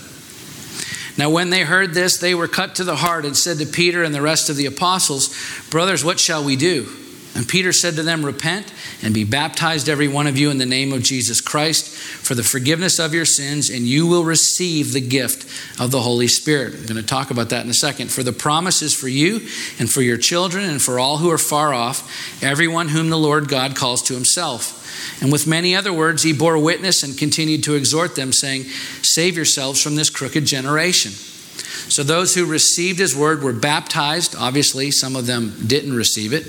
Now, 1.18 1.30
when 1.30 1.52
they 1.52 1.62
heard 1.62 1.94
this, 1.94 2.18
they 2.18 2.36
were 2.36 2.50
cut 2.50 2.76
to 2.76 2.84
the 2.84 2.98
heart 2.98 3.24
and 3.24 3.38
said 3.38 3.60
to 3.60 3.66
Peter 3.66 4.04
and 4.04 4.14
the 4.14 4.22
rest 4.22 4.50
of 4.50 4.58
the 4.58 4.66
apostles, 4.66 5.34
Brothers, 5.70 6.04
what 6.04 6.20
shall 6.20 6.44
we 6.44 6.58
do? 6.58 6.94
And 7.36 7.48
Peter 7.48 7.74
said 7.74 7.96
to 7.96 8.04
them, 8.04 8.26
Repent 8.26 8.72
and 9.02 9.13
be 9.13 9.24
baptized, 9.24 9.89
every 9.89 10.08
one 10.08 10.28
of 10.28 10.38
you, 10.38 10.52
in 10.52 10.60
the 10.60 10.65
name 10.65 10.93
of 10.93 11.02
Jesus 11.02 11.41
Christ 11.41 11.93
for 12.24 12.36
the 12.36 12.43
forgiveness 12.43 13.00
of 13.00 13.13
your 13.13 13.26
sins, 13.26 13.69
and 13.69 13.86
you 13.86 14.08
will 14.08 14.24
receive 14.24 14.93
the 14.93 15.02
gift 15.02 15.43
of 15.80 15.91
the 15.91 16.02
Holy 16.02 16.28
Spirit. 16.28 16.74
I'm 16.74 16.86
going 16.86 16.96
to 16.96 17.04
talk 17.04 17.32
about 17.32 17.50
that 17.50 17.65
in 17.65 17.69
a 17.69 17.74
second. 17.74 18.12
For 18.12 18.24
the 18.24 18.32
promise 18.32 18.82
is 18.82 18.93
for 18.93 19.10
you 19.10 19.41
and 19.78 19.91
for 19.91 20.02
your 20.02 20.17
children 20.17 20.63
and 20.69 20.82
for 20.82 21.00
all 21.00 21.17
who 21.17 21.30
are 21.30 21.38
far 21.38 21.74
off, 21.74 22.41
everyone 22.41 22.89
whom 22.89 23.10
the 23.10 23.17
Lord 23.17 23.50
God 23.50 23.76
calls 23.76 24.02
to 24.04 24.13
himself. 24.13 24.80
And 25.22 25.32
with 25.32 25.48
many 25.48 25.76
other 25.76 25.91
words, 25.91 26.24
he 26.24 26.34
bore 26.34 26.58
witness 26.58 27.04
and 27.04 27.17
continued 27.17 27.63
to 27.65 27.76
exhort 27.76 28.15
them, 28.15 28.32
saying, 28.32 28.63
Save 29.02 29.36
yourselves 29.36 29.82
from 29.82 29.96
this 29.96 30.10
crooked 30.10 30.46
generation. 30.46 31.12
So 31.12 32.04
those 32.04 32.36
who 32.36 32.46
received 32.46 33.00
his 33.00 33.15
word 33.15 33.43
were 33.43 33.54
baptized. 33.54 34.36
Obviously, 34.38 34.91
some 34.91 35.15
of 35.15 35.28
them 35.28 35.56
didn't 35.67 35.93
receive 35.93 36.32
it 36.32 36.46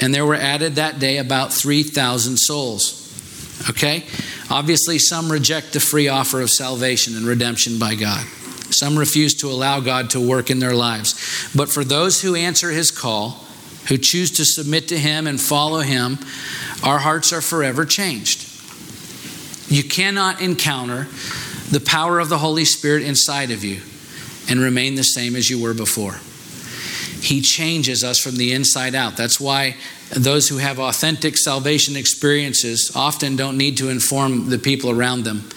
and 0.00 0.14
there 0.14 0.24
were 0.24 0.34
added 0.34 0.76
that 0.76 0.98
day 0.98 1.18
about 1.18 1.52
3,000 1.52 2.36
souls. 2.38 2.96
Okay? 3.68 4.04
Obviously, 4.50 4.98
some 4.98 5.30
reject 5.30 5.72
the 5.72 5.80
free 5.80 6.08
offer 6.08 6.40
of 6.40 6.50
salvation 6.50 7.16
and 7.16 7.26
redemption 7.26 7.78
by 7.78 7.94
God. 7.94 8.24
Some 8.72 8.98
refuse 8.98 9.34
to 9.36 9.48
allow 9.48 9.80
God 9.80 10.10
to 10.10 10.20
work 10.20 10.50
in 10.50 10.58
their 10.58 10.74
lives. 10.74 11.50
But 11.54 11.68
for 11.68 11.84
those 11.84 12.22
who 12.22 12.34
answer 12.34 12.70
his 12.70 12.90
call, 12.90 13.44
who 13.88 13.98
choose 13.98 14.30
to 14.32 14.44
submit 14.44 14.88
to 14.88 14.98
him 14.98 15.26
and 15.26 15.40
follow 15.40 15.80
him, 15.80 16.18
our 16.82 16.98
hearts 16.98 17.32
are 17.32 17.40
forever 17.40 17.84
changed. 17.84 18.46
You 19.68 19.84
cannot 19.84 20.40
encounter 20.40 21.08
the 21.70 21.80
power 21.80 22.18
of 22.18 22.28
the 22.28 22.38
Holy 22.38 22.64
Spirit 22.64 23.02
inside 23.02 23.50
of 23.50 23.62
you 23.64 23.80
and 24.48 24.60
remain 24.60 24.94
the 24.94 25.04
same 25.04 25.36
as 25.36 25.50
you 25.50 25.60
were 25.62 25.74
before. 25.74 26.18
He 27.20 27.40
changes 27.40 28.02
us 28.02 28.18
from 28.18 28.36
the 28.36 28.52
inside 28.52 28.94
out. 28.94 29.16
That's 29.16 29.40
why 29.40 29.76
those 30.10 30.48
who 30.48 30.56
have 30.56 30.78
authentic 30.78 31.36
salvation 31.36 31.96
experiences 31.96 32.92
often 32.94 33.36
don't 33.36 33.56
need 33.56 33.76
to 33.78 33.88
inform 33.88 34.48
the 34.48 34.58
people 34.58 34.90
around 34.90 35.24
them 35.24 35.48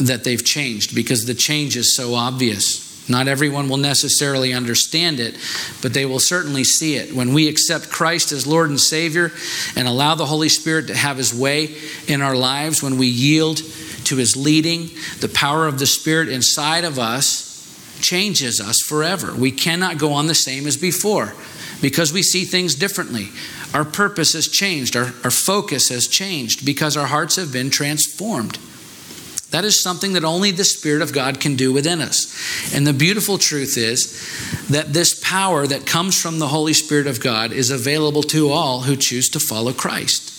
that 0.00 0.24
they've 0.24 0.44
changed 0.44 0.94
because 0.94 1.26
the 1.26 1.34
change 1.34 1.76
is 1.76 1.94
so 1.94 2.14
obvious. 2.14 2.88
Not 3.08 3.28
everyone 3.28 3.68
will 3.68 3.76
necessarily 3.76 4.52
understand 4.52 5.20
it, 5.20 5.36
but 5.82 5.92
they 5.92 6.06
will 6.06 6.20
certainly 6.20 6.64
see 6.64 6.94
it. 6.94 7.14
When 7.14 7.34
we 7.34 7.48
accept 7.48 7.90
Christ 7.90 8.30
as 8.30 8.46
Lord 8.46 8.70
and 8.70 8.80
Savior 8.80 9.32
and 9.74 9.88
allow 9.88 10.14
the 10.14 10.26
Holy 10.26 10.48
Spirit 10.48 10.86
to 10.86 10.94
have 10.94 11.16
His 11.16 11.34
way 11.34 11.74
in 12.06 12.22
our 12.22 12.36
lives, 12.36 12.82
when 12.82 12.98
we 12.98 13.08
yield 13.08 13.58
to 14.04 14.16
His 14.16 14.36
leading, 14.36 14.90
the 15.18 15.28
power 15.28 15.66
of 15.66 15.78
the 15.78 15.86
Spirit 15.86 16.28
inside 16.28 16.84
of 16.84 16.98
us 16.98 17.49
changes 18.02 18.60
us 18.60 18.80
forever. 18.80 19.34
We 19.34 19.50
cannot 19.50 19.98
go 19.98 20.12
on 20.12 20.26
the 20.26 20.34
same 20.34 20.66
as 20.66 20.76
before 20.76 21.34
because 21.80 22.12
we 22.12 22.22
see 22.22 22.44
things 22.44 22.74
differently. 22.74 23.28
Our 23.72 23.84
purpose 23.84 24.32
has 24.34 24.48
changed, 24.48 24.96
our, 24.96 25.12
our 25.24 25.30
focus 25.30 25.88
has 25.88 26.06
changed 26.06 26.66
because 26.66 26.96
our 26.96 27.06
hearts 27.06 27.36
have 27.36 27.52
been 27.52 27.70
transformed. 27.70 28.58
That 29.50 29.64
is 29.64 29.82
something 29.82 30.12
that 30.12 30.24
only 30.24 30.52
the 30.52 30.64
Spirit 30.64 31.02
of 31.02 31.12
God 31.12 31.40
can 31.40 31.56
do 31.56 31.72
within 31.72 32.00
us. 32.00 32.72
And 32.72 32.86
the 32.86 32.92
beautiful 32.92 33.36
truth 33.36 33.76
is 33.76 34.68
that 34.68 34.92
this 34.92 35.18
power 35.20 35.66
that 35.66 35.86
comes 35.86 36.20
from 36.20 36.38
the 36.38 36.48
Holy 36.48 36.72
Spirit 36.72 37.08
of 37.08 37.20
God 37.20 37.52
is 37.52 37.70
available 37.70 38.22
to 38.24 38.50
all 38.50 38.82
who 38.82 38.94
choose 38.94 39.28
to 39.30 39.40
follow 39.40 39.72
Christ. 39.72 40.29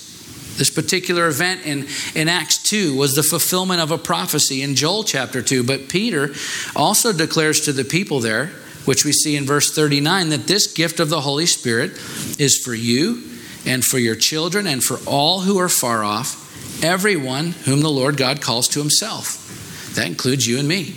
This 0.61 0.69
particular 0.69 1.27
event 1.27 1.65
in, 1.65 1.87
in 2.13 2.27
Acts 2.27 2.61
2 2.61 2.95
was 2.95 3.15
the 3.15 3.23
fulfillment 3.23 3.81
of 3.81 3.89
a 3.89 3.97
prophecy 3.97 4.61
in 4.61 4.75
Joel 4.75 5.03
chapter 5.03 5.41
2. 5.41 5.63
But 5.63 5.89
Peter 5.89 6.35
also 6.75 7.11
declares 7.11 7.61
to 7.61 7.73
the 7.73 7.83
people 7.83 8.19
there, 8.19 8.51
which 8.85 9.03
we 9.03 9.11
see 9.11 9.35
in 9.35 9.47
verse 9.47 9.73
39, 9.73 10.29
that 10.29 10.45
this 10.45 10.71
gift 10.71 10.99
of 10.99 11.09
the 11.09 11.21
Holy 11.21 11.47
Spirit 11.47 11.93
is 12.39 12.61
for 12.63 12.75
you 12.75 13.23
and 13.65 13.83
for 13.83 13.97
your 13.97 14.13
children 14.13 14.67
and 14.67 14.83
for 14.83 14.99
all 15.07 15.39
who 15.39 15.57
are 15.57 15.67
far 15.67 16.03
off 16.03 16.37
everyone 16.83 17.53
whom 17.65 17.81
the 17.81 17.89
Lord 17.89 18.15
God 18.15 18.39
calls 18.39 18.67
to 18.67 18.79
himself. 18.79 19.95
That 19.95 20.05
includes 20.05 20.45
you 20.45 20.59
and 20.59 20.67
me. 20.67 20.93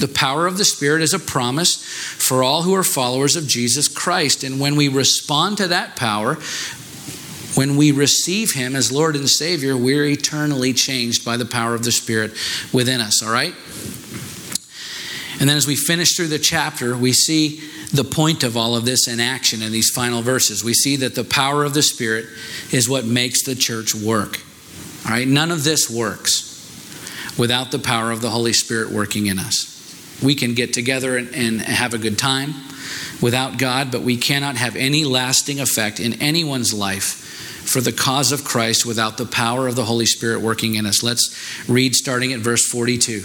The 0.00 0.12
power 0.12 0.48
of 0.48 0.58
the 0.58 0.64
Spirit 0.64 1.02
is 1.02 1.14
a 1.14 1.20
promise 1.20 1.76
for 1.84 2.42
all 2.42 2.62
who 2.62 2.74
are 2.74 2.82
followers 2.82 3.36
of 3.36 3.46
Jesus 3.46 3.86
Christ. 3.86 4.42
And 4.42 4.58
when 4.58 4.74
we 4.74 4.88
respond 4.88 5.58
to 5.58 5.68
that 5.68 5.94
power, 5.94 6.38
when 7.54 7.76
we 7.76 7.92
receive 7.92 8.52
Him 8.52 8.74
as 8.74 8.90
Lord 8.90 9.16
and 9.16 9.28
Savior, 9.28 9.76
we're 9.76 10.06
eternally 10.06 10.72
changed 10.72 11.24
by 11.24 11.36
the 11.36 11.44
power 11.44 11.74
of 11.74 11.84
the 11.84 11.92
Spirit 11.92 12.32
within 12.72 13.00
us, 13.00 13.22
all 13.22 13.32
right? 13.32 13.54
And 15.40 15.48
then 15.48 15.56
as 15.56 15.66
we 15.66 15.76
finish 15.76 16.16
through 16.16 16.28
the 16.28 16.38
chapter, 16.38 16.96
we 16.96 17.12
see 17.12 17.60
the 17.92 18.04
point 18.04 18.42
of 18.42 18.56
all 18.56 18.76
of 18.76 18.84
this 18.84 19.08
in 19.08 19.20
action 19.20 19.60
in 19.60 19.72
these 19.72 19.90
final 19.90 20.22
verses. 20.22 20.64
We 20.64 20.72
see 20.72 20.96
that 20.96 21.14
the 21.14 21.24
power 21.24 21.64
of 21.64 21.74
the 21.74 21.82
Spirit 21.82 22.26
is 22.70 22.88
what 22.88 23.04
makes 23.04 23.42
the 23.42 23.54
church 23.54 23.94
work. 23.94 24.40
All 25.04 25.10
right, 25.10 25.26
none 25.26 25.50
of 25.50 25.64
this 25.64 25.90
works 25.90 26.48
without 27.36 27.70
the 27.70 27.78
power 27.78 28.10
of 28.10 28.20
the 28.20 28.30
Holy 28.30 28.52
Spirit 28.52 28.92
working 28.92 29.26
in 29.26 29.38
us. 29.38 29.68
We 30.22 30.34
can 30.34 30.54
get 30.54 30.72
together 30.72 31.16
and, 31.16 31.34
and, 31.34 31.60
have 31.60 31.92
a 31.92 31.98
good 31.98 32.18
time 32.18 32.54
without 33.20 33.58
God, 33.58 33.90
but 33.90 34.02
we 34.02 34.16
cannot 34.16 34.56
have 34.56 34.76
any 34.76 35.04
lasting 35.04 35.58
effect 35.58 35.98
in 35.98 36.22
anyone's 36.22 36.72
life 36.72 37.22
for 37.64 37.80
the 37.80 37.92
cause 37.92 38.32
of 38.32 38.44
Christ 38.44 38.84
without 38.84 39.16
the 39.16 39.26
power 39.26 39.66
of 39.68 39.76
the 39.76 39.84
Holy 39.84 40.06
Spirit 40.06 40.40
working 40.40 40.74
in 40.74 40.86
us. 40.86 41.02
Let's 41.02 41.36
read 41.68 41.94
starting 41.94 42.32
at 42.32 42.40
verse 42.40 42.66
42. 42.66 43.24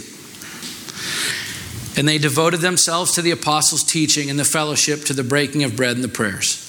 And 1.99 2.07
they 2.07 2.17
devoted 2.17 2.61
themselves 2.61 3.13
to 3.13 3.21
the 3.21 3.31
apostles' 3.31 3.83
teaching 3.83 4.29
and 4.29 4.39
the 4.39 4.45
fellowship, 4.45 5.03
to 5.05 5.13
the 5.13 5.23
breaking 5.23 5.63
of 5.63 5.75
bread 5.75 5.95
and 5.95 6.03
the 6.03 6.09
prayers 6.09 6.63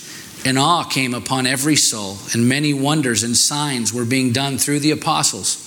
and 0.45 0.59
awe 0.59 0.85
came 0.85 1.15
upon 1.15 1.47
every 1.47 1.77
soul, 1.77 2.19
and 2.33 2.49
many 2.49 2.73
wonders 2.73 3.23
and 3.23 3.37
signs 3.37 3.93
were 3.93 4.05
being 4.05 4.33
done 4.33 4.59
through 4.59 4.81
the 4.81 4.91
apostles. 4.91 5.65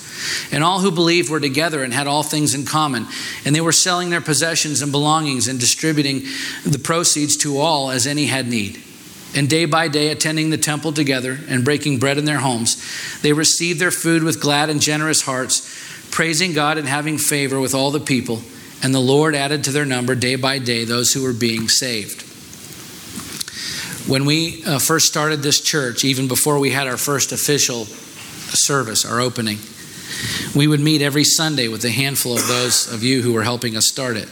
And 0.52 0.62
all 0.62 0.80
who 0.80 0.90
believed 0.90 1.30
were 1.30 1.40
together 1.40 1.82
and 1.82 1.92
had 1.92 2.06
all 2.06 2.22
things 2.22 2.54
in 2.54 2.64
common. 2.64 3.06
And 3.44 3.54
they 3.54 3.60
were 3.60 3.72
selling 3.72 4.10
their 4.10 4.20
possessions 4.20 4.80
and 4.80 4.92
belongings 4.92 5.48
and 5.48 5.58
distributing 5.58 6.22
the 6.64 6.78
proceeds 6.78 7.36
to 7.38 7.58
all 7.58 7.90
as 7.90 8.06
any 8.06 8.26
had 8.26 8.46
need. 8.46 8.82
And 9.34 9.48
day 9.48 9.64
by 9.64 9.88
day, 9.88 10.08
attending 10.08 10.50
the 10.50 10.58
temple 10.58 10.92
together 10.92 11.38
and 11.48 11.64
breaking 11.64 11.98
bread 11.98 12.18
in 12.18 12.26
their 12.26 12.38
homes, 12.38 12.76
they 13.22 13.32
received 13.32 13.80
their 13.80 13.90
food 13.90 14.22
with 14.22 14.40
glad 14.40 14.68
and 14.68 14.80
generous 14.80 15.22
hearts, 15.22 16.08
praising 16.10 16.52
God 16.52 16.76
and 16.76 16.86
having 16.86 17.16
favor 17.16 17.58
with 17.58 17.74
all 17.74 17.90
the 17.90 18.00
people. 18.00 18.42
And 18.82 18.94
the 18.94 19.00
Lord 19.00 19.34
added 19.34 19.64
to 19.64 19.70
their 19.70 19.86
number 19.86 20.14
day 20.14 20.36
by 20.36 20.58
day 20.58 20.84
those 20.84 21.12
who 21.12 21.22
were 21.22 21.32
being 21.32 21.68
saved. 21.68 22.22
When 24.08 24.26
we 24.26 24.64
uh, 24.64 24.78
first 24.78 25.06
started 25.06 25.42
this 25.42 25.60
church, 25.60 26.04
even 26.04 26.28
before 26.28 26.58
we 26.58 26.70
had 26.70 26.88
our 26.88 26.96
first 26.96 27.32
official 27.32 27.84
service, 27.86 29.06
our 29.06 29.20
opening, 29.20 29.58
we 30.54 30.66
would 30.66 30.80
meet 30.80 31.00
every 31.00 31.24
Sunday 31.24 31.68
with 31.68 31.84
a 31.84 31.90
handful 31.90 32.34
of 32.34 32.46
those 32.48 32.92
of 32.92 33.02
you 33.02 33.22
who 33.22 33.32
were 33.32 33.44
helping 33.44 33.76
us 33.76 33.88
start 33.88 34.16
it. 34.16 34.28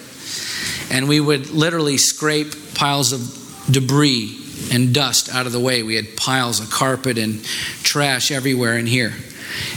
And 0.91 1.09
we 1.09 1.21
would 1.21 1.51
literally 1.51 1.97
scrape 1.97 2.75
piles 2.75 3.13
of 3.13 3.67
debris 3.71 4.40
and 4.73 4.95
dust 4.95 5.35
out 5.35 5.47
of 5.47 5.53
the 5.53 5.61
way. 5.61 5.83
We 5.83 5.97
had 5.97 6.17
piles 6.17 6.61
of 6.61 6.71
carpet 6.71 7.19
and 7.19 7.45
trash 7.83 8.31
everywhere 8.31 8.79
in 8.79 8.87
here. 8.87 9.15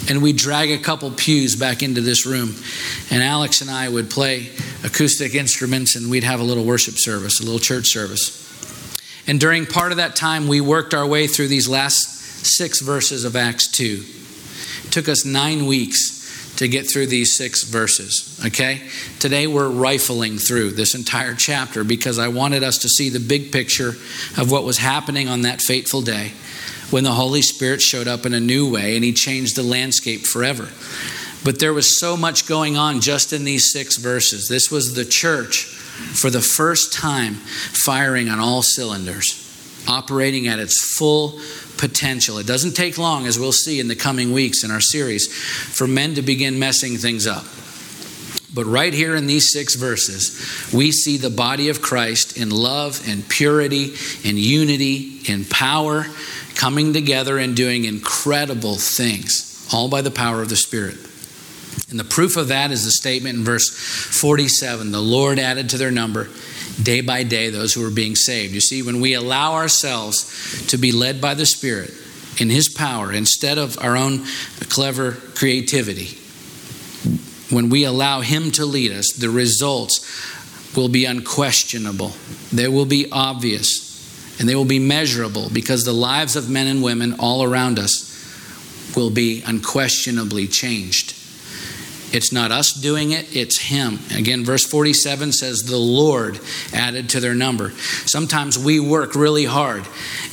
And 0.09 0.21
we'd 0.21 0.37
drag 0.37 0.71
a 0.71 0.77
couple 0.77 1.09
pews 1.11 1.55
back 1.55 1.81
into 1.81 2.01
this 2.01 2.25
room. 2.25 2.55
And 3.09 3.23
Alex 3.23 3.61
and 3.61 3.71
I 3.71 3.89
would 3.89 4.09
play 4.09 4.49
acoustic 4.83 5.33
instruments 5.33 5.95
and 5.95 6.11
we'd 6.11 6.23
have 6.23 6.39
a 6.39 6.43
little 6.43 6.65
worship 6.65 6.95
service, 6.97 7.39
a 7.39 7.43
little 7.43 7.59
church 7.59 7.87
service. 7.87 8.41
And 9.25 9.39
during 9.39 9.65
part 9.65 9.91
of 9.91 9.97
that 9.97 10.15
time, 10.15 10.47
we 10.47 10.61
worked 10.61 10.93
our 10.93 11.07
way 11.07 11.27
through 11.27 11.47
these 11.47 11.67
last 11.67 12.45
six 12.45 12.81
verses 12.81 13.23
of 13.23 13.35
Acts 13.35 13.71
2. 13.71 14.03
It 14.85 14.91
took 14.91 15.07
us 15.07 15.25
nine 15.25 15.65
weeks 15.65 16.12
to 16.57 16.67
get 16.67 16.89
through 16.89 17.07
these 17.07 17.35
six 17.35 17.63
verses, 17.63 18.39
okay? 18.45 18.81
Today 19.19 19.47
we're 19.47 19.69
rifling 19.69 20.37
through 20.37 20.71
this 20.71 20.93
entire 20.93 21.33
chapter 21.33 21.83
because 21.83 22.19
I 22.19 22.27
wanted 22.27 22.63
us 22.63 22.77
to 22.79 22.89
see 22.89 23.09
the 23.09 23.19
big 23.19 23.51
picture 23.51 23.89
of 24.37 24.51
what 24.51 24.63
was 24.63 24.77
happening 24.77 25.27
on 25.27 25.41
that 25.41 25.61
fateful 25.61 26.01
day 26.01 26.33
when 26.91 27.03
the 27.03 27.11
Holy 27.11 27.41
Spirit 27.41 27.81
showed 27.81 28.07
up 28.07 28.25
in 28.25 28.33
a 28.33 28.39
new 28.39 28.71
way 28.71 28.95
and 28.95 29.03
He 29.03 29.13
changed 29.13 29.55
the 29.55 29.63
landscape 29.63 30.21
forever. 30.21 30.69
But 31.43 31.59
there 31.59 31.73
was 31.73 31.99
so 31.99 32.15
much 32.15 32.47
going 32.47 32.77
on 32.77 33.01
just 33.01 33.33
in 33.33 33.43
these 33.43 33.71
six 33.71 33.97
verses. 33.97 34.47
This 34.47 34.71
was 34.71 34.93
the 34.93 35.05
church 35.05 35.65
for 35.65 36.29
the 36.29 36.41
first 36.41 36.93
time 36.93 37.33
firing 37.33 38.29
on 38.29 38.39
all 38.39 38.61
cylinders, 38.61 39.42
operating 39.87 40.47
at 40.47 40.59
its 40.59 40.95
full 40.97 41.39
potential. 41.77 42.37
It 42.37 42.47
doesn't 42.47 42.73
take 42.73 42.97
long, 42.97 43.25
as 43.25 43.37
we'll 43.37 43.51
see 43.51 43.79
in 43.79 43.87
the 43.87 43.95
coming 43.95 44.31
weeks 44.31 44.63
in 44.63 44.71
our 44.71 44.81
series, 44.81 45.27
for 45.27 45.87
men 45.87 46.15
to 46.15 46.21
begin 46.21 46.59
messing 46.59 46.97
things 46.97 47.27
up. 47.27 47.45
But 48.53 48.65
right 48.65 48.93
here 48.93 49.15
in 49.15 49.25
these 49.25 49.51
six 49.51 49.75
verses, 49.75 50.71
we 50.71 50.91
see 50.91 51.17
the 51.17 51.31
body 51.31 51.69
of 51.69 51.81
Christ 51.81 52.37
in 52.37 52.51
love 52.51 53.01
and 53.07 53.27
purity 53.27 53.95
and 54.23 54.37
unity 54.37 55.21
in 55.27 55.45
power 55.45 56.05
coming 56.55 56.93
together 56.93 57.39
and 57.39 57.55
doing 57.55 57.85
incredible 57.85 58.75
things, 58.75 59.67
all 59.73 59.89
by 59.89 60.01
the 60.01 60.11
power 60.11 60.41
of 60.41 60.49
the 60.49 60.55
Spirit. 60.55 60.97
And 61.89 61.99
the 61.99 62.03
proof 62.03 62.37
of 62.37 62.49
that 62.49 62.71
is 62.71 62.85
the 62.85 62.91
statement 62.91 63.37
in 63.37 63.43
verse 63.43 63.69
47 63.69 64.91
the 64.91 65.01
Lord 65.01 65.39
added 65.39 65.69
to 65.69 65.77
their 65.77 65.91
number 65.91 66.29
day 66.81 67.01
by 67.01 67.23
day 67.23 67.49
those 67.49 67.73
who 67.73 67.85
are 67.85 67.91
being 67.91 68.15
saved. 68.15 68.53
You 68.53 68.61
see, 68.61 68.81
when 68.81 69.01
we 69.01 69.13
allow 69.13 69.53
ourselves 69.53 70.67
to 70.67 70.77
be 70.77 70.91
led 70.91 71.21
by 71.21 71.33
the 71.33 71.45
Spirit 71.45 71.91
in 72.39 72.49
His 72.49 72.69
power 72.69 73.11
instead 73.11 73.57
of 73.57 73.77
our 73.79 73.95
own 73.95 74.25
clever 74.69 75.11
creativity, 75.11 76.17
when 77.53 77.69
we 77.69 77.83
allow 77.83 78.21
Him 78.21 78.51
to 78.51 78.65
lead 78.65 78.91
us, 78.91 79.11
the 79.13 79.29
results 79.29 80.75
will 80.75 80.89
be 80.89 81.05
unquestionable. 81.05 82.13
They 82.51 82.67
will 82.67 82.85
be 82.85 83.07
obvious 83.11 84.39
and 84.39 84.49
they 84.49 84.55
will 84.55 84.65
be 84.65 84.79
measurable 84.79 85.49
because 85.51 85.83
the 85.83 85.93
lives 85.93 86.35
of 86.35 86.49
men 86.49 86.67
and 86.67 86.81
women 86.81 87.15
all 87.19 87.43
around 87.43 87.77
us 87.77 88.09
will 88.95 89.11
be 89.11 89.43
unquestionably 89.45 90.47
changed. 90.47 91.12
It's 92.13 92.31
not 92.31 92.51
us 92.51 92.71
doing 92.71 93.11
it, 93.11 93.35
it's 93.35 93.57
Him. 93.57 93.97
Again, 94.15 94.45
verse 94.45 94.63
47 94.63 95.31
says, 95.31 95.63
The 95.63 95.77
Lord 95.77 96.39
added 96.71 97.09
to 97.09 97.19
their 97.19 97.33
number. 97.33 97.71
Sometimes 98.05 98.57
we 98.57 98.79
work 98.79 99.15
really 99.15 99.45
hard 99.45 99.87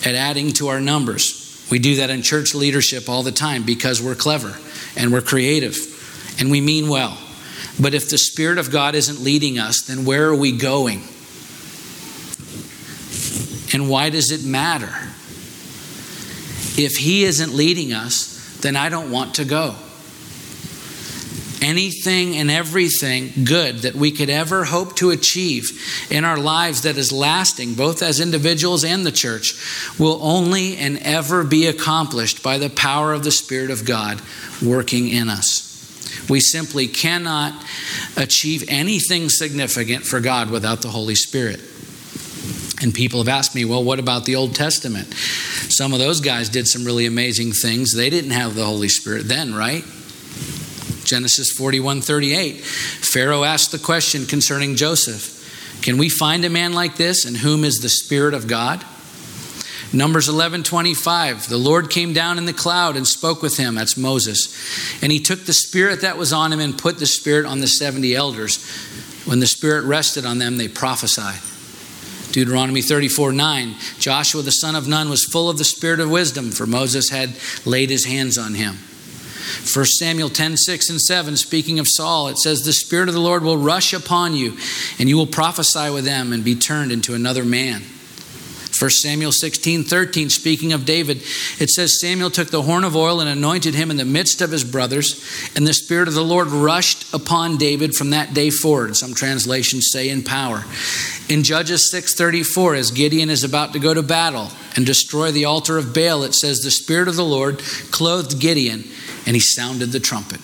at 0.05 0.15
adding 0.15 0.53
to 0.53 0.69
our 0.69 0.79
numbers. 0.79 1.67
We 1.71 1.79
do 1.79 1.97
that 1.97 2.11
in 2.11 2.21
church 2.21 2.55
leadership 2.55 3.09
all 3.09 3.23
the 3.23 3.33
time 3.33 3.63
because 3.63 4.03
we're 4.03 4.15
clever 4.15 4.59
and 4.95 5.11
we're 5.11 5.23
creative 5.23 5.75
and 6.39 6.51
we 6.51 6.61
mean 6.61 6.91
well. 6.91 7.17
But 7.81 7.95
if 7.95 8.11
the 8.11 8.19
Spirit 8.19 8.59
of 8.59 8.71
God 8.71 8.95
isn't 8.95 9.25
leading 9.25 9.59
us, 9.59 9.81
then 9.81 10.05
where 10.05 10.29
are 10.29 10.37
we 10.37 10.53
going? 10.53 10.99
And 13.73 13.89
why 13.89 14.11
does 14.11 14.31
it 14.31 14.45
matter? 14.45 14.93
If 16.79 16.99
He 16.99 17.25
isn't 17.25 17.55
leading 17.55 17.95
us, 17.95 18.59
then 18.61 18.77
I 18.77 18.91
don't 18.91 19.11
want 19.11 19.37
to 19.37 19.47
go 19.47 19.77
anything 21.61 22.37
and 22.37 22.51
everything 22.51 23.33
good 23.45 23.79
that 23.79 23.95
we 23.95 24.11
could 24.11 24.31
ever 24.31 24.65
hope 24.65 24.97
to 24.97 25.11
achieve 25.11 25.71
in 26.11 26.25
our 26.25 26.39
lives 26.39 26.83
that 26.83 26.97
is 26.97 27.13
lasting, 27.13 27.75
both 27.75 28.03
as 28.03 28.21
individuals 28.21 28.85
and 28.85 29.05
the 29.05 29.13
church, 29.13 29.55
will 29.99 30.19
only 30.23 30.77
and 30.77 30.99
ever 30.99 31.45
be 31.45 31.67
accomplished 31.67 32.43
by 32.43 32.59
the 32.59 32.71
power 32.71 33.13
of 33.13 33.25
the 33.25 33.31
Spirit 33.31 33.71
of 33.71 33.85
God 33.85 34.21
working 34.63 35.09
in 35.09 35.29
us. 35.29 35.69
We 36.29 36.41
simply 36.41 36.87
cannot 36.87 37.65
achieve 38.17 38.65
anything 38.69 39.29
significant 39.29 40.05
for 40.05 40.21
God 40.21 40.51
without 40.51 40.83
the 40.83 40.89
Holy 40.89 41.15
Spirit. 41.15 41.61
And 42.83 42.95
people 42.95 43.21
have 43.21 43.29
asked 43.29 43.55
me, 43.55 43.65
well, 43.65 43.85
what 43.85 43.99
about 43.99 44.25
the 44.25 44.37
Old 44.37 44.55
Testament? 44.55 45.13
Some 45.69 45.93
of 45.93 45.99
those 45.99 46.21
guys 46.21 46.49
did 46.49 46.67
some 46.67 46.85
really 46.85 47.05
amazing 47.07 47.53
things. 47.53 47.95
They 47.95 48.09
didn't 48.09 48.31
have 48.31 48.55
the 48.55 48.65
Holy 48.65 48.89
Spirit 48.89 49.29
then, 49.29 49.55
right? 49.55 49.85
Genesis 51.11 51.51
41 51.51 52.03
38. 52.03 52.61
Pharaoh 52.61 53.43
asked 53.43 53.73
the 53.73 53.81
question 53.81 54.27
concerning 54.27 54.77
Joseph 54.77 55.83
Can 55.83 55.99
we 55.99 56.09
find 56.09 56.45
a 56.45 56.51
man 56.51 56.73
like 56.73 56.95
this 56.95 57.27
in 57.27 57.35
whom 57.35 57.65
is 57.65 57.81
the 57.81 57.89
Spirit 57.89 58.33
of 58.33 58.47
God? 58.47 58.85
Numbers 59.93 60.29
11 60.29 60.63
25. 60.63 61.49
The 61.49 61.57
Lord 61.57 61.91
came 61.91 62.13
down 62.13 62.39
in 62.39 62.45
the 62.45 62.53
cloud 62.53 62.97
and 62.97 63.09
spoke 63.09 63.43
with 63.43 63.57
him. 63.57 63.75
That's 63.75 63.97
Moses. 63.97 64.57
And 65.03 65.11
he 65.11 65.19
took 65.19 65.47
the 65.47 65.53
Spirit 65.53 66.03
that 66.03 66.17
was 66.17 66.33
on 66.33 66.53
him 66.53 66.61
and 66.61 66.79
put 66.79 67.01
the 67.01 67.07
Spirit 67.07 67.45
on 67.45 67.59
the 67.59 67.67
70 67.67 68.15
elders. 68.15 68.65
When 69.25 69.41
the 69.41 69.49
Spirit 69.49 69.87
rested 69.87 70.25
on 70.25 70.39
them, 70.39 70.59
they 70.59 70.69
prophesied. 70.69 71.41
Deuteronomy 72.31 72.83
34 72.83 73.33
9. 73.33 73.75
Joshua 73.99 74.43
the 74.43 74.53
son 74.53 74.77
of 74.77 74.87
Nun 74.87 75.11
was 75.11 75.25
full 75.25 75.51
of 75.51 75.59
the 75.59 75.65
Spirit 75.65 75.99
of 75.99 76.09
wisdom, 76.09 76.53
for 76.53 76.67
Moses 76.67 77.11
had 77.11 77.35
laid 77.65 77.91
his 77.91 78.05
hands 78.05 78.39
on 78.39 78.55
him. 78.55 78.79
1 79.75 79.85
Samuel 79.85 80.29
10, 80.29 80.57
6 80.57 80.91
and 80.91 81.01
7, 81.01 81.37
speaking 81.37 81.79
of 81.79 81.89
Saul, 81.89 82.29
it 82.29 82.39
says, 82.39 82.61
The 82.61 82.73
Spirit 82.73 83.09
of 83.09 83.15
the 83.15 83.21
Lord 83.21 83.43
will 83.43 83.57
rush 83.57 83.93
upon 83.93 84.35
you, 84.35 84.57
and 84.99 85.09
you 85.09 85.17
will 85.17 85.27
prophesy 85.27 85.91
with 85.91 86.05
them 86.05 86.33
and 86.33 86.45
be 86.45 86.55
turned 86.55 86.93
into 86.93 87.15
another 87.15 87.45
man. 87.45 87.83
1 88.81 88.91
Samuel 88.91 89.33
16, 89.33 89.85
13, 89.85 90.31
speaking 90.31 90.73
of 90.73 90.87
David, 90.87 91.19
it 91.59 91.69
says, 91.69 92.01
Samuel 92.01 92.31
took 92.31 92.49
the 92.49 92.63
horn 92.63 92.85
of 92.85 92.97
oil 92.97 93.21
and 93.21 93.29
anointed 93.29 93.75
him 93.75 93.91
in 93.91 93.99
the 93.99 94.07
midst 94.07 94.41
of 94.41 94.51
his 94.51 94.65
brothers, 94.65 95.23
and 95.55 95.67
the 95.67 95.75
Spirit 95.75 96.09
of 96.09 96.15
the 96.15 96.25
Lord 96.25 96.49
rushed 96.49 97.13
upon 97.13 97.59
David 97.59 97.95
from 97.95 98.11
that 98.11 98.33
day 98.33 98.49
forward. 98.49 98.97
Some 98.97 99.13
translations 99.13 99.91
say 99.93 100.09
in 100.09 100.23
power. 100.23 100.65
In 101.29 101.43
Judges 101.43 101.91
6:34, 101.91 102.75
as 102.75 102.91
Gideon 102.91 103.29
is 103.29 103.45
about 103.45 103.75
to 103.75 103.79
go 103.79 103.93
to 103.93 104.03
battle 104.03 104.51
and 104.77 104.87
destroy 104.87 105.31
the 105.31 105.45
altar 105.45 105.77
of 105.77 105.93
Baal, 105.93 106.23
it 106.23 106.35
says, 106.35 106.61
The 106.61 106.71
Spirit 106.71 107.09
of 107.09 107.17
the 107.17 107.25
Lord 107.25 107.59
clothed 107.91 108.41
Gideon 108.41 108.85
and 109.31 109.37
he 109.37 109.41
sounded 109.41 109.93
the 109.93 110.01
trumpet. 110.01 110.41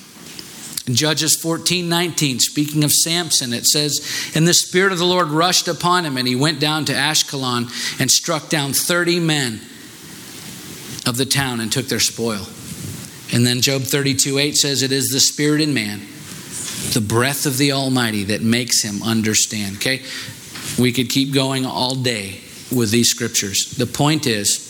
In 0.86 0.94
Judges 0.94 1.34
14 1.34 1.88
19, 1.88 2.38
speaking 2.38 2.84
of 2.84 2.92
Samson, 2.92 3.52
it 3.52 3.66
says, 3.66 4.30
And 4.36 4.46
the 4.46 4.54
Spirit 4.54 4.92
of 4.92 4.98
the 4.98 5.04
Lord 5.04 5.30
rushed 5.30 5.66
upon 5.66 6.04
him, 6.04 6.16
and 6.16 6.28
he 6.28 6.36
went 6.36 6.60
down 6.60 6.84
to 6.84 6.92
Ashkelon 6.92 7.64
and 8.00 8.08
struck 8.08 8.48
down 8.48 8.72
30 8.74 9.18
men 9.18 9.54
of 11.04 11.16
the 11.16 11.26
town 11.26 11.58
and 11.58 11.72
took 11.72 11.86
their 11.86 11.98
spoil. 11.98 12.46
And 13.32 13.44
then 13.44 13.60
Job 13.60 13.82
32 13.82 14.38
8 14.38 14.56
says, 14.56 14.84
It 14.84 14.92
is 14.92 15.08
the 15.08 15.18
Spirit 15.18 15.60
in 15.60 15.74
man, 15.74 16.02
the 16.92 17.04
breath 17.04 17.44
of 17.44 17.58
the 17.58 17.72
Almighty 17.72 18.22
that 18.22 18.42
makes 18.42 18.84
him 18.84 19.02
understand. 19.02 19.78
Okay? 19.78 20.04
We 20.78 20.92
could 20.92 21.10
keep 21.10 21.34
going 21.34 21.66
all 21.66 21.96
day 21.96 22.38
with 22.70 22.92
these 22.92 23.08
scriptures. 23.08 23.74
The 23.76 23.86
point 23.86 24.28
is, 24.28 24.65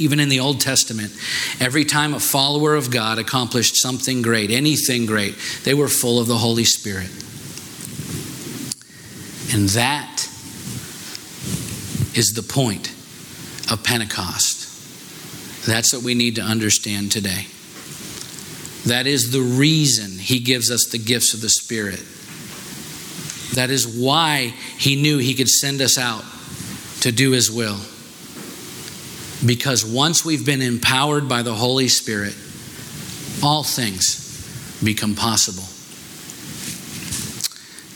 even 0.00 0.18
in 0.18 0.28
the 0.28 0.40
Old 0.40 0.60
Testament, 0.60 1.12
every 1.60 1.84
time 1.84 2.14
a 2.14 2.20
follower 2.20 2.74
of 2.74 2.90
God 2.90 3.18
accomplished 3.18 3.76
something 3.76 4.22
great, 4.22 4.50
anything 4.50 5.06
great, 5.06 5.36
they 5.64 5.74
were 5.74 5.88
full 5.88 6.18
of 6.18 6.26
the 6.26 6.38
Holy 6.38 6.64
Spirit. 6.64 7.10
And 9.52 9.68
that 9.70 10.22
is 12.16 12.32
the 12.34 12.42
point 12.42 12.90
of 13.70 13.84
Pentecost. 13.84 15.66
That's 15.66 15.92
what 15.92 16.02
we 16.02 16.14
need 16.14 16.36
to 16.36 16.42
understand 16.42 17.12
today. 17.12 17.46
That 18.86 19.06
is 19.06 19.30
the 19.30 19.42
reason 19.42 20.18
he 20.18 20.38
gives 20.38 20.70
us 20.70 20.86
the 20.86 20.98
gifts 20.98 21.34
of 21.34 21.42
the 21.42 21.50
Spirit. 21.50 22.02
That 23.54 23.70
is 23.70 23.86
why 23.86 24.54
he 24.78 24.96
knew 24.96 25.18
he 25.18 25.34
could 25.34 25.48
send 25.48 25.82
us 25.82 25.98
out 25.98 26.24
to 27.00 27.12
do 27.12 27.32
his 27.32 27.50
will. 27.50 27.78
Because 29.44 29.84
once 29.84 30.24
we've 30.24 30.44
been 30.44 30.60
empowered 30.60 31.28
by 31.28 31.42
the 31.42 31.54
Holy 31.54 31.88
Spirit, 31.88 32.34
all 33.42 33.62
things 33.62 34.80
become 34.84 35.14
possible. 35.14 35.64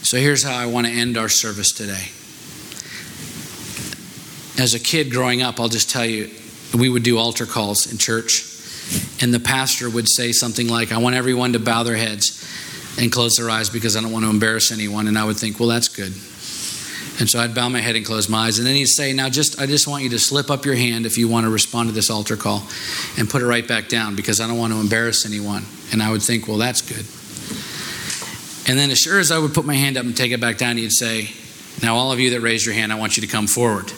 So 0.03 0.17
here's 0.17 0.43
how 0.43 0.55
I 0.55 0.65
want 0.67 0.87
to 0.87 0.93
end 0.93 1.17
our 1.17 1.29
service 1.29 1.71
today. 1.71 2.09
As 4.61 4.73
a 4.73 4.79
kid 4.79 5.11
growing 5.11 5.41
up, 5.41 5.59
I'll 5.59 5.67
just 5.67 5.89
tell 5.89 6.05
you, 6.05 6.31
we 6.73 6.89
would 6.89 7.03
do 7.03 7.17
altar 7.17 7.45
calls 7.45 7.91
in 7.91 7.97
church, 7.97 8.43
and 9.21 9.33
the 9.33 9.39
pastor 9.39 9.89
would 9.89 10.07
say 10.07 10.31
something 10.31 10.67
like, 10.67 10.91
I 10.91 10.97
want 10.97 11.15
everyone 11.15 11.53
to 11.53 11.59
bow 11.59 11.83
their 11.83 11.95
heads 11.95 12.41
and 12.99 13.11
close 13.11 13.35
their 13.35 13.49
eyes 13.49 13.69
because 13.69 13.95
I 13.95 14.01
don't 14.01 14.11
want 14.11 14.25
to 14.25 14.29
embarrass 14.29 14.71
anyone. 14.71 15.07
And 15.07 15.17
I 15.17 15.25
would 15.25 15.37
think, 15.37 15.59
well, 15.59 15.69
that's 15.69 15.89
good. 15.89 16.13
And 17.17 17.29
so 17.29 17.39
I'd 17.39 17.55
bow 17.55 17.69
my 17.69 17.79
head 17.79 17.95
and 17.95 18.05
close 18.05 18.27
my 18.27 18.47
eyes. 18.47 18.57
And 18.57 18.67
then 18.67 18.75
he'd 18.75 18.87
say, 18.87 19.13
Now, 19.13 19.29
just 19.29 19.59
I 19.59 19.65
just 19.65 19.87
want 19.87 20.03
you 20.03 20.09
to 20.09 20.19
slip 20.19 20.49
up 20.49 20.65
your 20.65 20.75
hand 20.75 21.05
if 21.05 21.17
you 21.17 21.27
want 21.27 21.45
to 21.45 21.49
respond 21.49 21.89
to 21.89 21.95
this 21.95 22.09
altar 22.09 22.35
call 22.35 22.63
and 23.17 23.29
put 23.29 23.41
it 23.41 23.45
right 23.45 23.65
back 23.65 23.87
down 23.87 24.15
because 24.15 24.41
I 24.41 24.47
don't 24.47 24.57
want 24.57 24.73
to 24.73 24.79
embarrass 24.79 25.25
anyone. 25.25 25.63
And 25.91 26.03
I 26.03 26.11
would 26.11 26.21
think, 26.21 26.47
Well, 26.47 26.57
that's 26.57 26.81
good. 26.81 27.05
And 28.67 28.77
then, 28.77 28.91
as 28.91 28.99
sure 28.99 29.19
as 29.19 29.31
I 29.31 29.37
would 29.37 29.53
put 29.53 29.65
my 29.65 29.75
hand 29.75 29.95
up 29.97 30.05
and 30.05 30.15
take 30.17 30.31
it 30.31 30.41
back 30.41 30.57
down, 30.57 30.77
he'd 30.77 30.91
say, 30.91 31.29
Now, 31.81 31.95
all 31.95 32.11
of 32.11 32.19
you 32.19 32.31
that 32.31 32.41
raised 32.41 32.65
your 32.65 32.75
hand, 32.75 32.91
I 32.91 32.95
want 32.95 33.15
you 33.15 33.21
to 33.21 33.27
come 33.27 33.47
forward. 33.47 33.91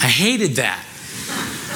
I 0.00 0.08
hated 0.08 0.56
that. 0.56 0.84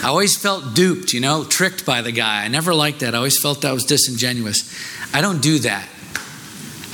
I 0.03 0.09
always 0.09 0.37
felt 0.37 0.75
duped, 0.75 1.13
you 1.13 1.21
know, 1.21 1.43
tricked 1.45 1.85
by 1.85 2.03
the 2.03 2.13
guy. 2.13 2.45
I 2.45 2.49
never 2.49 2.75
liked 2.75 3.01
that. 3.01 3.15
I 3.15 3.19
always 3.19 3.41
felt 3.41 3.63
that 3.63 3.73
was 3.73 3.85
disingenuous. 3.85 4.73
I 5.13 5.21
don't 5.21 5.43
do 5.43 5.59
that. 5.61 5.89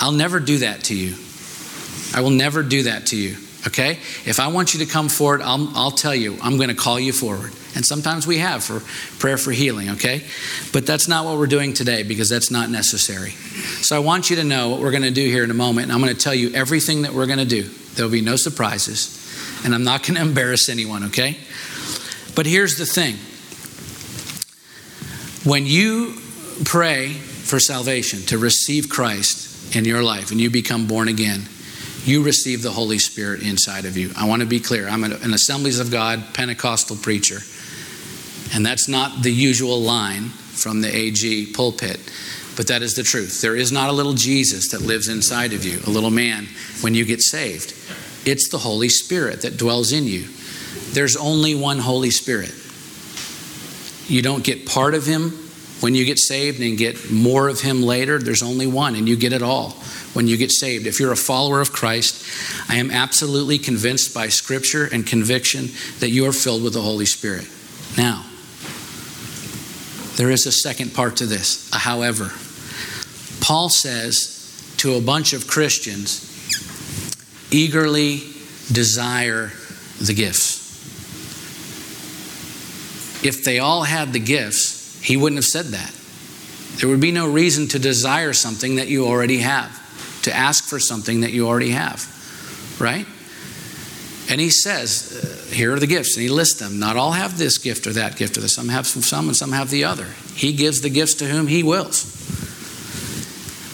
I'll 0.00 0.12
never 0.12 0.40
do 0.40 0.58
that 0.58 0.84
to 0.84 0.94
you. 0.94 1.14
I 2.14 2.20
will 2.20 2.30
never 2.30 2.62
do 2.62 2.84
that 2.84 3.06
to 3.06 3.16
you. 3.16 3.36
Okay? 3.66 3.92
If 4.26 4.40
I 4.40 4.48
want 4.48 4.74
you 4.74 4.84
to 4.84 4.90
come 4.90 5.08
forward, 5.08 5.40
I'll, 5.40 5.70
I'll 5.74 5.90
tell 5.90 6.14
you, 6.14 6.36
I'm 6.42 6.56
going 6.56 6.68
to 6.68 6.74
call 6.74 6.98
you 6.98 7.12
forward. 7.12 7.52
And 7.74 7.86
sometimes 7.86 8.26
we 8.26 8.38
have 8.38 8.62
for 8.64 8.80
prayer 9.18 9.38
for 9.38 9.50
healing, 9.50 9.90
okay? 9.90 10.24
But 10.72 10.84
that's 10.84 11.08
not 11.08 11.24
what 11.24 11.38
we're 11.38 11.46
doing 11.46 11.72
today 11.72 12.02
because 12.02 12.28
that's 12.28 12.50
not 12.50 12.68
necessary. 12.68 13.30
So 13.30 13.96
I 13.96 14.00
want 14.00 14.28
you 14.30 14.36
to 14.36 14.44
know 14.44 14.68
what 14.68 14.80
we're 14.80 14.90
going 14.90 15.04
to 15.04 15.10
do 15.10 15.24
here 15.24 15.42
in 15.44 15.50
a 15.50 15.54
moment. 15.54 15.84
And 15.84 15.92
I'm 15.92 16.00
going 16.00 16.14
to 16.14 16.20
tell 16.20 16.34
you 16.34 16.50
everything 16.52 17.02
that 17.02 17.12
we're 17.12 17.26
going 17.26 17.38
to 17.38 17.46
do. 17.46 17.62
There'll 17.94 18.10
be 18.10 18.20
no 18.20 18.36
surprises. 18.36 19.18
And 19.64 19.74
I'm 19.74 19.84
not 19.84 20.02
going 20.02 20.14
to 20.16 20.20
embarrass 20.20 20.68
anyone, 20.68 21.04
okay? 21.04 21.38
But 22.34 22.46
here's 22.46 22.76
the 22.76 22.86
thing 22.86 23.16
when 25.44 25.66
you 25.66 26.14
pray 26.64 27.14
for 27.52 27.58
salvation, 27.58 28.20
to 28.26 28.38
receive 28.38 28.88
Christ 28.88 29.74
in 29.76 29.84
your 29.84 30.02
life, 30.02 30.30
and 30.30 30.40
you 30.40 30.50
become 30.50 30.86
born 30.86 31.08
again, 31.08 31.42
you 32.04 32.22
receive 32.22 32.62
the 32.62 32.70
Holy 32.70 32.98
Spirit 32.98 33.42
inside 33.42 33.84
of 33.84 33.96
you. 33.96 34.10
I 34.16 34.26
want 34.26 34.42
to 34.42 34.46
be 34.46 34.60
clear. 34.60 34.88
I'm 34.88 35.04
an 35.04 35.34
Assemblies 35.34 35.78
of 35.78 35.90
God 35.90 36.34
Pentecostal 36.34 36.96
preacher. 36.96 37.38
And 38.54 38.66
that's 38.66 38.88
not 38.88 39.22
the 39.22 39.32
usual 39.32 39.80
line 39.80 40.28
from 40.28 40.80
the 40.80 40.94
AG 40.94 41.52
pulpit, 41.54 42.00
but 42.56 42.66
that 42.66 42.82
is 42.82 42.94
the 42.94 43.02
truth. 43.02 43.40
There 43.40 43.56
is 43.56 43.72
not 43.72 43.88
a 43.88 43.92
little 43.92 44.14
Jesus 44.14 44.70
that 44.72 44.82
lives 44.82 45.08
inside 45.08 45.52
of 45.52 45.64
you, 45.64 45.80
a 45.86 45.90
little 45.90 46.10
man, 46.10 46.48
when 46.80 46.94
you 46.94 47.04
get 47.04 47.22
saved. 47.22 47.74
It's 48.26 48.48
the 48.48 48.58
Holy 48.58 48.88
Spirit 48.88 49.42
that 49.42 49.56
dwells 49.56 49.92
in 49.92 50.04
you. 50.04 50.28
There's 50.92 51.16
only 51.16 51.54
one 51.54 51.78
Holy 51.78 52.10
Spirit. 52.10 52.52
You 54.08 54.22
don't 54.22 54.44
get 54.44 54.66
part 54.66 54.94
of 54.94 55.06
Him 55.06 55.38
when 55.82 55.96
you 55.96 56.04
get 56.04 56.18
saved 56.18 56.60
and 56.60 56.78
get 56.78 57.10
more 57.10 57.48
of 57.48 57.60
Him 57.60 57.82
later. 57.82 58.18
There's 58.18 58.42
only 58.42 58.66
one, 58.66 58.94
and 58.94 59.08
you 59.08 59.16
get 59.16 59.32
it 59.32 59.42
all 59.42 59.70
when 60.14 60.28
you 60.28 60.36
get 60.36 60.52
saved. 60.52 60.86
If 60.86 61.00
you're 61.00 61.12
a 61.12 61.16
follower 61.16 61.60
of 61.60 61.72
Christ, 61.72 62.24
I 62.70 62.76
am 62.76 62.90
absolutely 62.90 63.58
convinced 63.58 64.14
by 64.14 64.28
Scripture 64.28 64.88
and 64.92 65.04
conviction 65.04 65.68
that 65.98 66.10
you 66.10 66.26
are 66.26 66.32
filled 66.32 66.62
with 66.62 66.74
the 66.74 66.82
Holy 66.82 67.06
Spirit. 67.06 67.48
Now, 67.96 68.24
there 70.16 70.30
is 70.30 70.46
a 70.46 70.52
second 70.52 70.94
part 70.94 71.16
to 71.16 71.26
this, 71.26 71.68
however. 71.72 72.30
Paul 73.40 73.68
says 73.68 74.74
to 74.78 74.94
a 74.94 75.00
bunch 75.00 75.32
of 75.32 75.48
Christians, 75.48 76.28
eagerly 77.50 78.18
desire 78.70 79.50
the 80.00 80.14
gifts. 80.14 80.62
If 83.24 83.44
they 83.44 83.58
all 83.58 83.82
had 83.82 84.12
the 84.12 84.20
gifts, 84.20 84.81
he 85.02 85.16
wouldn't 85.16 85.38
have 85.38 85.44
said 85.44 85.66
that. 85.66 85.92
There 86.80 86.88
would 86.88 87.00
be 87.00 87.12
no 87.12 87.30
reason 87.30 87.68
to 87.68 87.78
desire 87.78 88.32
something 88.32 88.76
that 88.76 88.88
you 88.88 89.06
already 89.06 89.38
have 89.38 89.82
to 90.22 90.34
ask 90.34 90.64
for 90.64 90.78
something 90.78 91.20
that 91.20 91.32
you 91.32 91.46
already 91.48 91.70
have, 91.70 92.06
right? 92.80 93.06
And 94.30 94.40
he 94.40 94.50
says, 94.50 95.48
uh, 95.50 95.54
here 95.54 95.74
are 95.74 95.80
the 95.80 95.86
gifts, 95.86 96.16
and 96.16 96.22
he 96.22 96.28
lists 96.28 96.58
them. 96.58 96.78
Not 96.78 96.96
all 96.96 97.12
have 97.12 97.36
this 97.36 97.58
gift 97.58 97.86
or 97.86 97.92
that 97.92 98.16
gift 98.16 98.36
or 98.36 98.40
this. 98.40 98.54
Some 98.54 98.68
have 98.68 98.86
some, 98.86 99.26
and 99.26 99.36
some 99.36 99.52
have 99.52 99.68
the 99.68 99.84
other. 99.84 100.06
He 100.34 100.52
gives 100.52 100.80
the 100.80 100.90
gifts 100.90 101.14
to 101.14 101.26
whom 101.26 101.48
he 101.48 101.62
wills. 101.62 102.18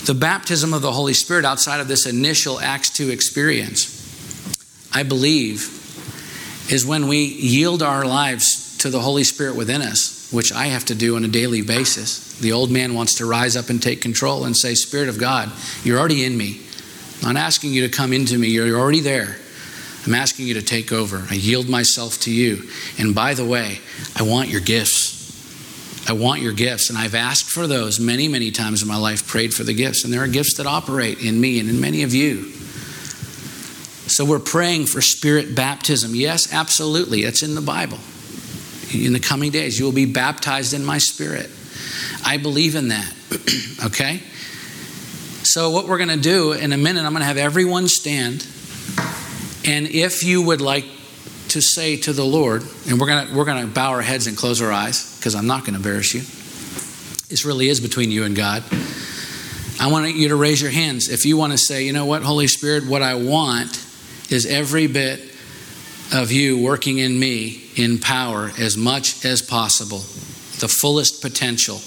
The 0.06 0.14
baptism 0.14 0.72
of 0.72 0.80
the 0.80 0.92
Holy 0.92 1.12
Spirit, 1.12 1.44
outside 1.44 1.80
of 1.80 1.88
this 1.88 2.06
initial 2.06 2.58
Acts 2.60 2.90
2 2.90 3.10
experience, 3.10 3.94
I 4.92 5.02
believe, 5.02 5.74
is 6.72 6.86
when 6.86 7.08
we 7.08 7.24
yield 7.24 7.82
our 7.82 8.06
lives 8.06 8.78
to 8.78 8.90
the 8.90 9.00
Holy 9.00 9.24
Spirit 9.24 9.54
within 9.54 9.82
us, 9.82 10.17
which 10.30 10.52
I 10.52 10.66
have 10.66 10.84
to 10.86 10.94
do 10.94 11.16
on 11.16 11.24
a 11.24 11.28
daily 11.28 11.62
basis 11.62 12.38
The 12.38 12.52
old 12.52 12.70
man 12.70 12.94
wants 12.94 13.16
to 13.16 13.26
rise 13.26 13.56
up 13.56 13.68
and 13.68 13.82
take 13.82 14.00
control 14.00 14.44
and 14.44 14.56
say, 14.56 14.74
Spirit 14.74 15.08
of 15.08 15.18
God, 15.18 15.50
you're 15.82 15.98
already 15.98 16.24
in 16.24 16.36
me. 16.36 16.60
I'm 17.22 17.34
not 17.34 17.42
asking 17.42 17.72
you 17.72 17.82
to 17.82 17.88
come 17.88 18.12
into 18.12 18.38
me, 18.38 18.48
you're 18.48 18.78
already 18.78 19.00
there. 19.00 19.36
I'm 20.06 20.14
asking 20.14 20.46
you 20.46 20.54
to 20.54 20.62
take 20.62 20.92
over. 20.92 21.26
I 21.28 21.34
yield 21.34 21.68
myself 21.68 22.20
to 22.20 22.30
you. 22.32 22.62
And 22.98 23.14
by 23.14 23.34
the 23.34 23.44
way, 23.44 23.80
I 24.16 24.22
want 24.22 24.48
your 24.48 24.60
gifts. 24.60 25.18
I 26.08 26.12
want 26.12 26.40
your 26.40 26.52
gifts. 26.52 26.88
And 26.88 26.98
I've 26.98 27.14
asked 27.14 27.50
for 27.50 27.66
those 27.66 27.98
many, 27.98 28.28
many 28.28 28.50
times 28.50 28.80
in 28.80 28.88
my 28.88 28.96
life, 28.96 29.26
prayed 29.26 29.52
for 29.52 29.64
the 29.64 29.74
gifts. 29.74 30.04
And 30.04 30.12
there 30.12 30.22
are 30.22 30.28
gifts 30.28 30.54
that 30.54 30.66
operate 30.66 31.18
in 31.20 31.40
me 31.40 31.58
and 31.58 31.68
in 31.68 31.80
many 31.80 32.04
of 32.04 32.14
you. 32.14 32.52
So 34.06 34.24
we're 34.24 34.38
praying 34.38 34.86
for 34.86 35.02
spirit 35.02 35.54
baptism. 35.54 36.14
Yes, 36.14 36.52
absolutely. 36.52 37.24
It's 37.24 37.42
in 37.42 37.54
the 37.54 37.60
Bible. 37.60 37.98
In 38.92 39.12
the 39.12 39.20
coming 39.20 39.50
days, 39.50 39.78
you 39.78 39.84
will 39.84 39.92
be 39.92 40.06
baptized 40.06 40.72
in 40.72 40.84
my 40.84 40.98
spirit. 40.98 41.50
I 42.24 42.36
believe 42.38 42.74
in 42.74 42.88
that. 42.88 43.12
okay? 43.86 44.22
So, 45.42 45.70
what 45.70 45.86
we're 45.86 45.98
going 45.98 46.08
to 46.10 46.16
do 46.16 46.52
in 46.52 46.72
a 46.72 46.76
minute, 46.76 47.04
I'm 47.04 47.12
going 47.12 47.20
to 47.20 47.26
have 47.26 47.36
everyone 47.36 47.88
stand. 47.88 48.46
And 49.64 49.86
if 49.86 50.24
you 50.24 50.42
would 50.42 50.60
like 50.60 50.84
to 51.48 51.60
say 51.60 51.96
to 51.96 52.12
the 52.12 52.24
Lord, 52.24 52.62
and 52.88 53.00
we're 53.00 53.06
going 53.06 53.28
to, 53.28 53.34
we're 53.34 53.44
to 53.44 53.66
bow 53.66 53.90
our 53.90 54.02
heads 54.02 54.26
and 54.26 54.36
close 54.36 54.60
our 54.60 54.72
eyes 54.72 55.16
because 55.18 55.34
I'm 55.34 55.46
not 55.46 55.60
going 55.60 55.72
to 55.72 55.78
embarrass 55.78 56.14
you. 56.14 56.20
This 57.28 57.44
really 57.44 57.68
is 57.68 57.80
between 57.80 58.10
you 58.10 58.24
and 58.24 58.34
God. 58.34 58.62
I 59.80 59.90
want 59.90 60.14
you 60.14 60.28
to 60.28 60.36
raise 60.36 60.60
your 60.60 60.70
hands. 60.70 61.08
If 61.08 61.24
you 61.24 61.36
want 61.36 61.52
to 61.52 61.58
say, 61.58 61.84
you 61.84 61.92
know 61.92 62.06
what, 62.06 62.22
Holy 62.22 62.46
Spirit, 62.46 62.86
what 62.86 63.02
I 63.02 63.14
want 63.14 63.84
is 64.30 64.44
every 64.44 64.86
bit 64.86 65.20
of 66.12 66.32
you 66.32 66.58
working 66.58 66.98
in 66.98 67.18
me 67.18 67.62
in 67.76 67.98
power 67.98 68.50
as 68.58 68.76
much 68.76 69.24
as 69.24 69.42
possible, 69.42 69.98
the 70.60 70.68
fullest 70.68 71.22
potential. 71.22 71.80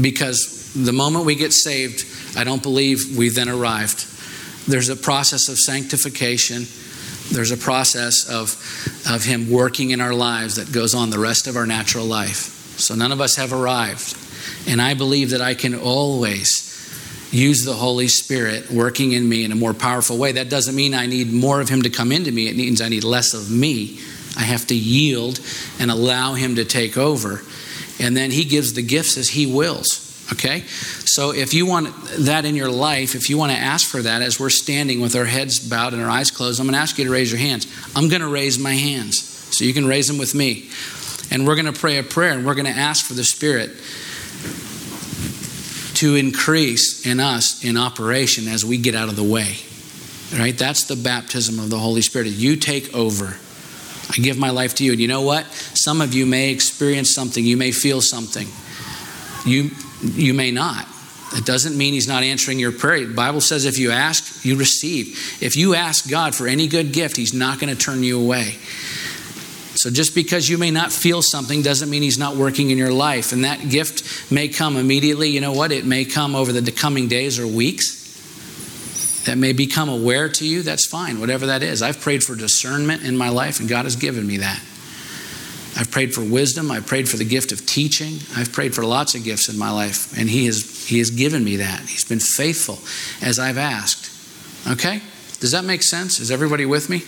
Because 0.00 0.72
the 0.74 0.92
moment 0.92 1.24
we 1.24 1.34
get 1.34 1.52
saved, 1.52 2.04
I 2.36 2.44
don't 2.44 2.62
believe 2.62 3.16
we've 3.16 3.34
then 3.34 3.48
arrived. 3.48 4.06
There's 4.68 4.88
a 4.88 4.96
process 4.96 5.48
of 5.48 5.58
sanctification 5.58 6.66
there's 7.30 7.50
a 7.50 7.56
process 7.56 8.28
of, 8.28 8.52
of 9.08 9.24
Him 9.24 9.50
working 9.50 9.90
in 9.90 10.00
our 10.00 10.14
lives 10.14 10.56
that 10.56 10.72
goes 10.72 10.94
on 10.94 11.10
the 11.10 11.18
rest 11.18 11.46
of 11.46 11.56
our 11.56 11.66
natural 11.66 12.04
life. 12.04 12.78
So 12.78 12.94
none 12.94 13.12
of 13.12 13.20
us 13.20 13.36
have 13.36 13.52
arrived. 13.52 14.16
And 14.68 14.80
I 14.80 14.94
believe 14.94 15.30
that 15.30 15.40
I 15.40 15.54
can 15.54 15.74
always 15.74 16.63
use 17.34 17.64
the 17.64 17.74
Holy 17.74 18.08
Spirit 18.08 18.70
working 18.70 19.12
in 19.12 19.28
me 19.28 19.44
in 19.44 19.52
a 19.52 19.56
more 19.56 19.74
powerful 19.74 20.16
way. 20.16 20.32
That 20.32 20.48
doesn't 20.48 20.74
mean 20.74 20.94
I 20.94 21.06
need 21.06 21.32
more 21.32 21.60
of 21.60 21.68
Him 21.68 21.82
to 21.82 21.90
come 21.90 22.12
into 22.12 22.30
me, 22.30 22.48
it 22.48 22.56
means 22.56 22.80
I 22.80 22.88
need 22.88 23.04
less 23.04 23.34
of 23.34 23.50
me. 23.50 23.98
I 24.36 24.42
have 24.42 24.66
to 24.68 24.74
yield 24.74 25.40
and 25.78 25.90
allow 25.90 26.34
Him 26.34 26.56
to 26.56 26.64
take 26.64 26.96
over. 26.96 27.42
And 28.00 28.16
then 28.16 28.30
He 28.30 28.44
gives 28.44 28.74
the 28.74 28.82
gifts 28.82 29.16
as 29.16 29.28
He 29.28 29.46
wills. 29.46 30.00
Okay? 30.32 30.60
So 30.60 31.32
if 31.32 31.54
you 31.54 31.66
want 31.66 31.94
that 32.18 32.44
in 32.44 32.56
your 32.56 32.70
life, 32.70 33.14
if 33.14 33.28
you 33.28 33.36
want 33.36 33.52
to 33.52 33.58
ask 33.58 33.88
for 33.88 34.02
that 34.02 34.22
as 34.22 34.40
we're 34.40 34.50
standing 34.50 35.00
with 35.00 35.14
our 35.14 35.24
heads 35.24 35.58
bowed 35.58 35.92
and 35.92 36.02
our 36.02 36.10
eyes 36.10 36.30
closed, 36.30 36.60
I'm 36.60 36.66
going 36.66 36.74
to 36.74 36.80
ask 36.80 36.98
you 36.98 37.04
to 37.04 37.10
raise 37.10 37.30
your 37.30 37.40
hands. 37.40 37.66
I'm 37.94 38.08
going 38.08 38.22
to 38.22 38.28
raise 38.28 38.58
my 38.58 38.74
hands. 38.74 39.20
So 39.54 39.64
you 39.64 39.74
can 39.74 39.86
raise 39.86 40.08
them 40.08 40.18
with 40.18 40.34
me. 40.34 40.70
And 41.30 41.46
we're 41.46 41.54
going 41.54 41.72
to 41.72 41.78
pray 41.78 41.98
a 41.98 42.02
prayer 42.02 42.32
and 42.32 42.44
we're 42.44 42.54
going 42.54 42.66
to 42.66 42.72
ask 42.72 43.06
for 43.06 43.14
the 43.14 43.24
Spirit 43.24 43.70
to 45.96 46.16
increase 46.16 47.06
in 47.06 47.20
us 47.20 47.64
in 47.64 47.76
operation 47.76 48.48
as 48.48 48.64
we 48.64 48.78
get 48.78 48.94
out 48.94 49.08
of 49.08 49.16
the 49.16 49.24
way. 49.24 49.56
Right? 50.32 50.56
That's 50.56 50.84
the 50.84 50.96
baptism 50.96 51.58
of 51.58 51.70
the 51.70 51.78
Holy 51.78 52.02
Spirit. 52.02 52.28
You 52.28 52.56
take 52.56 52.94
over. 52.94 53.36
I 54.10 54.16
give 54.16 54.38
my 54.38 54.50
life 54.50 54.74
to 54.76 54.84
you. 54.84 54.92
And 54.92 55.00
you 55.00 55.08
know 55.08 55.22
what? 55.22 55.46
Some 55.46 56.00
of 56.00 56.14
you 56.14 56.26
may 56.26 56.50
experience 56.50 57.14
something, 57.14 57.44
you 57.44 57.56
may 57.56 57.72
feel 57.72 58.00
something. 58.00 58.48
You 59.46 59.70
you 60.02 60.34
may 60.34 60.50
not. 60.50 60.86
It 61.32 61.44
doesn't 61.44 61.76
mean 61.76 61.94
he's 61.94 62.06
not 62.06 62.22
answering 62.22 62.58
your 62.58 62.72
prayer. 62.72 63.06
The 63.06 63.14
Bible 63.14 63.40
says 63.40 63.64
if 63.64 63.78
you 63.78 63.90
ask, 63.90 64.44
you 64.44 64.56
receive. 64.56 65.38
If 65.40 65.56
you 65.56 65.74
ask 65.74 66.08
God 66.08 66.34
for 66.34 66.46
any 66.46 66.68
good 66.68 66.92
gift, 66.92 67.16
he's 67.16 67.34
not 67.34 67.58
going 67.58 67.74
to 67.74 67.80
turn 67.80 68.02
you 68.02 68.20
away. 68.20 68.56
So 69.84 69.90
just 69.90 70.14
because 70.14 70.48
you 70.48 70.56
may 70.56 70.70
not 70.70 70.94
feel 70.94 71.20
something 71.20 71.60
doesn't 71.60 71.90
mean 71.90 72.00
he's 72.00 72.16
not 72.16 72.36
working 72.36 72.70
in 72.70 72.78
your 72.78 72.90
life. 72.90 73.32
And 73.32 73.44
that 73.44 73.68
gift 73.68 74.32
may 74.32 74.48
come 74.48 74.78
immediately. 74.78 75.28
You 75.28 75.42
know 75.42 75.52
what? 75.52 75.72
It 75.72 75.84
may 75.84 76.06
come 76.06 76.34
over 76.34 76.52
the 76.52 76.72
coming 76.72 77.06
days 77.06 77.38
or 77.38 77.46
weeks. 77.46 78.02
That 79.26 79.36
may 79.36 79.52
become 79.52 79.90
aware 79.90 80.30
to 80.30 80.48
you. 80.48 80.62
That's 80.62 80.86
fine, 80.86 81.20
whatever 81.20 81.44
that 81.48 81.62
is. 81.62 81.82
I've 81.82 82.00
prayed 82.00 82.24
for 82.24 82.34
discernment 82.34 83.02
in 83.02 83.14
my 83.14 83.28
life, 83.28 83.60
and 83.60 83.68
God 83.68 83.84
has 83.84 83.94
given 83.94 84.26
me 84.26 84.38
that. 84.38 84.58
I've 85.76 85.90
prayed 85.90 86.14
for 86.14 86.24
wisdom. 86.24 86.70
I've 86.70 86.86
prayed 86.86 87.06
for 87.06 87.18
the 87.18 87.26
gift 87.26 87.52
of 87.52 87.66
teaching. 87.66 88.20
I've 88.34 88.54
prayed 88.54 88.74
for 88.74 88.86
lots 88.86 89.14
of 89.14 89.22
gifts 89.22 89.50
in 89.50 89.58
my 89.58 89.70
life, 89.70 90.16
and 90.16 90.30
He 90.30 90.46
has, 90.46 90.86
he 90.86 90.98
has 90.98 91.10
given 91.10 91.44
me 91.44 91.56
that. 91.56 91.80
He's 91.80 92.06
been 92.06 92.20
faithful 92.20 92.78
as 93.20 93.38
I've 93.38 93.58
asked. 93.58 94.10
Okay? 94.66 95.02
Does 95.40 95.50
that 95.50 95.66
make 95.66 95.82
sense? 95.82 96.20
Is 96.20 96.30
everybody 96.30 96.64
with 96.64 96.88
me? 96.88 97.02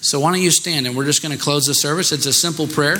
So, 0.00 0.20
why 0.20 0.32
don't 0.32 0.42
you 0.42 0.50
stand 0.50 0.86
and 0.86 0.96
we're 0.96 1.04
just 1.04 1.22
going 1.22 1.36
to 1.36 1.42
close 1.42 1.64
the 1.64 1.74
service? 1.74 2.12
It's 2.12 2.26
a 2.26 2.32
simple 2.32 2.66
prayer. 2.66 2.98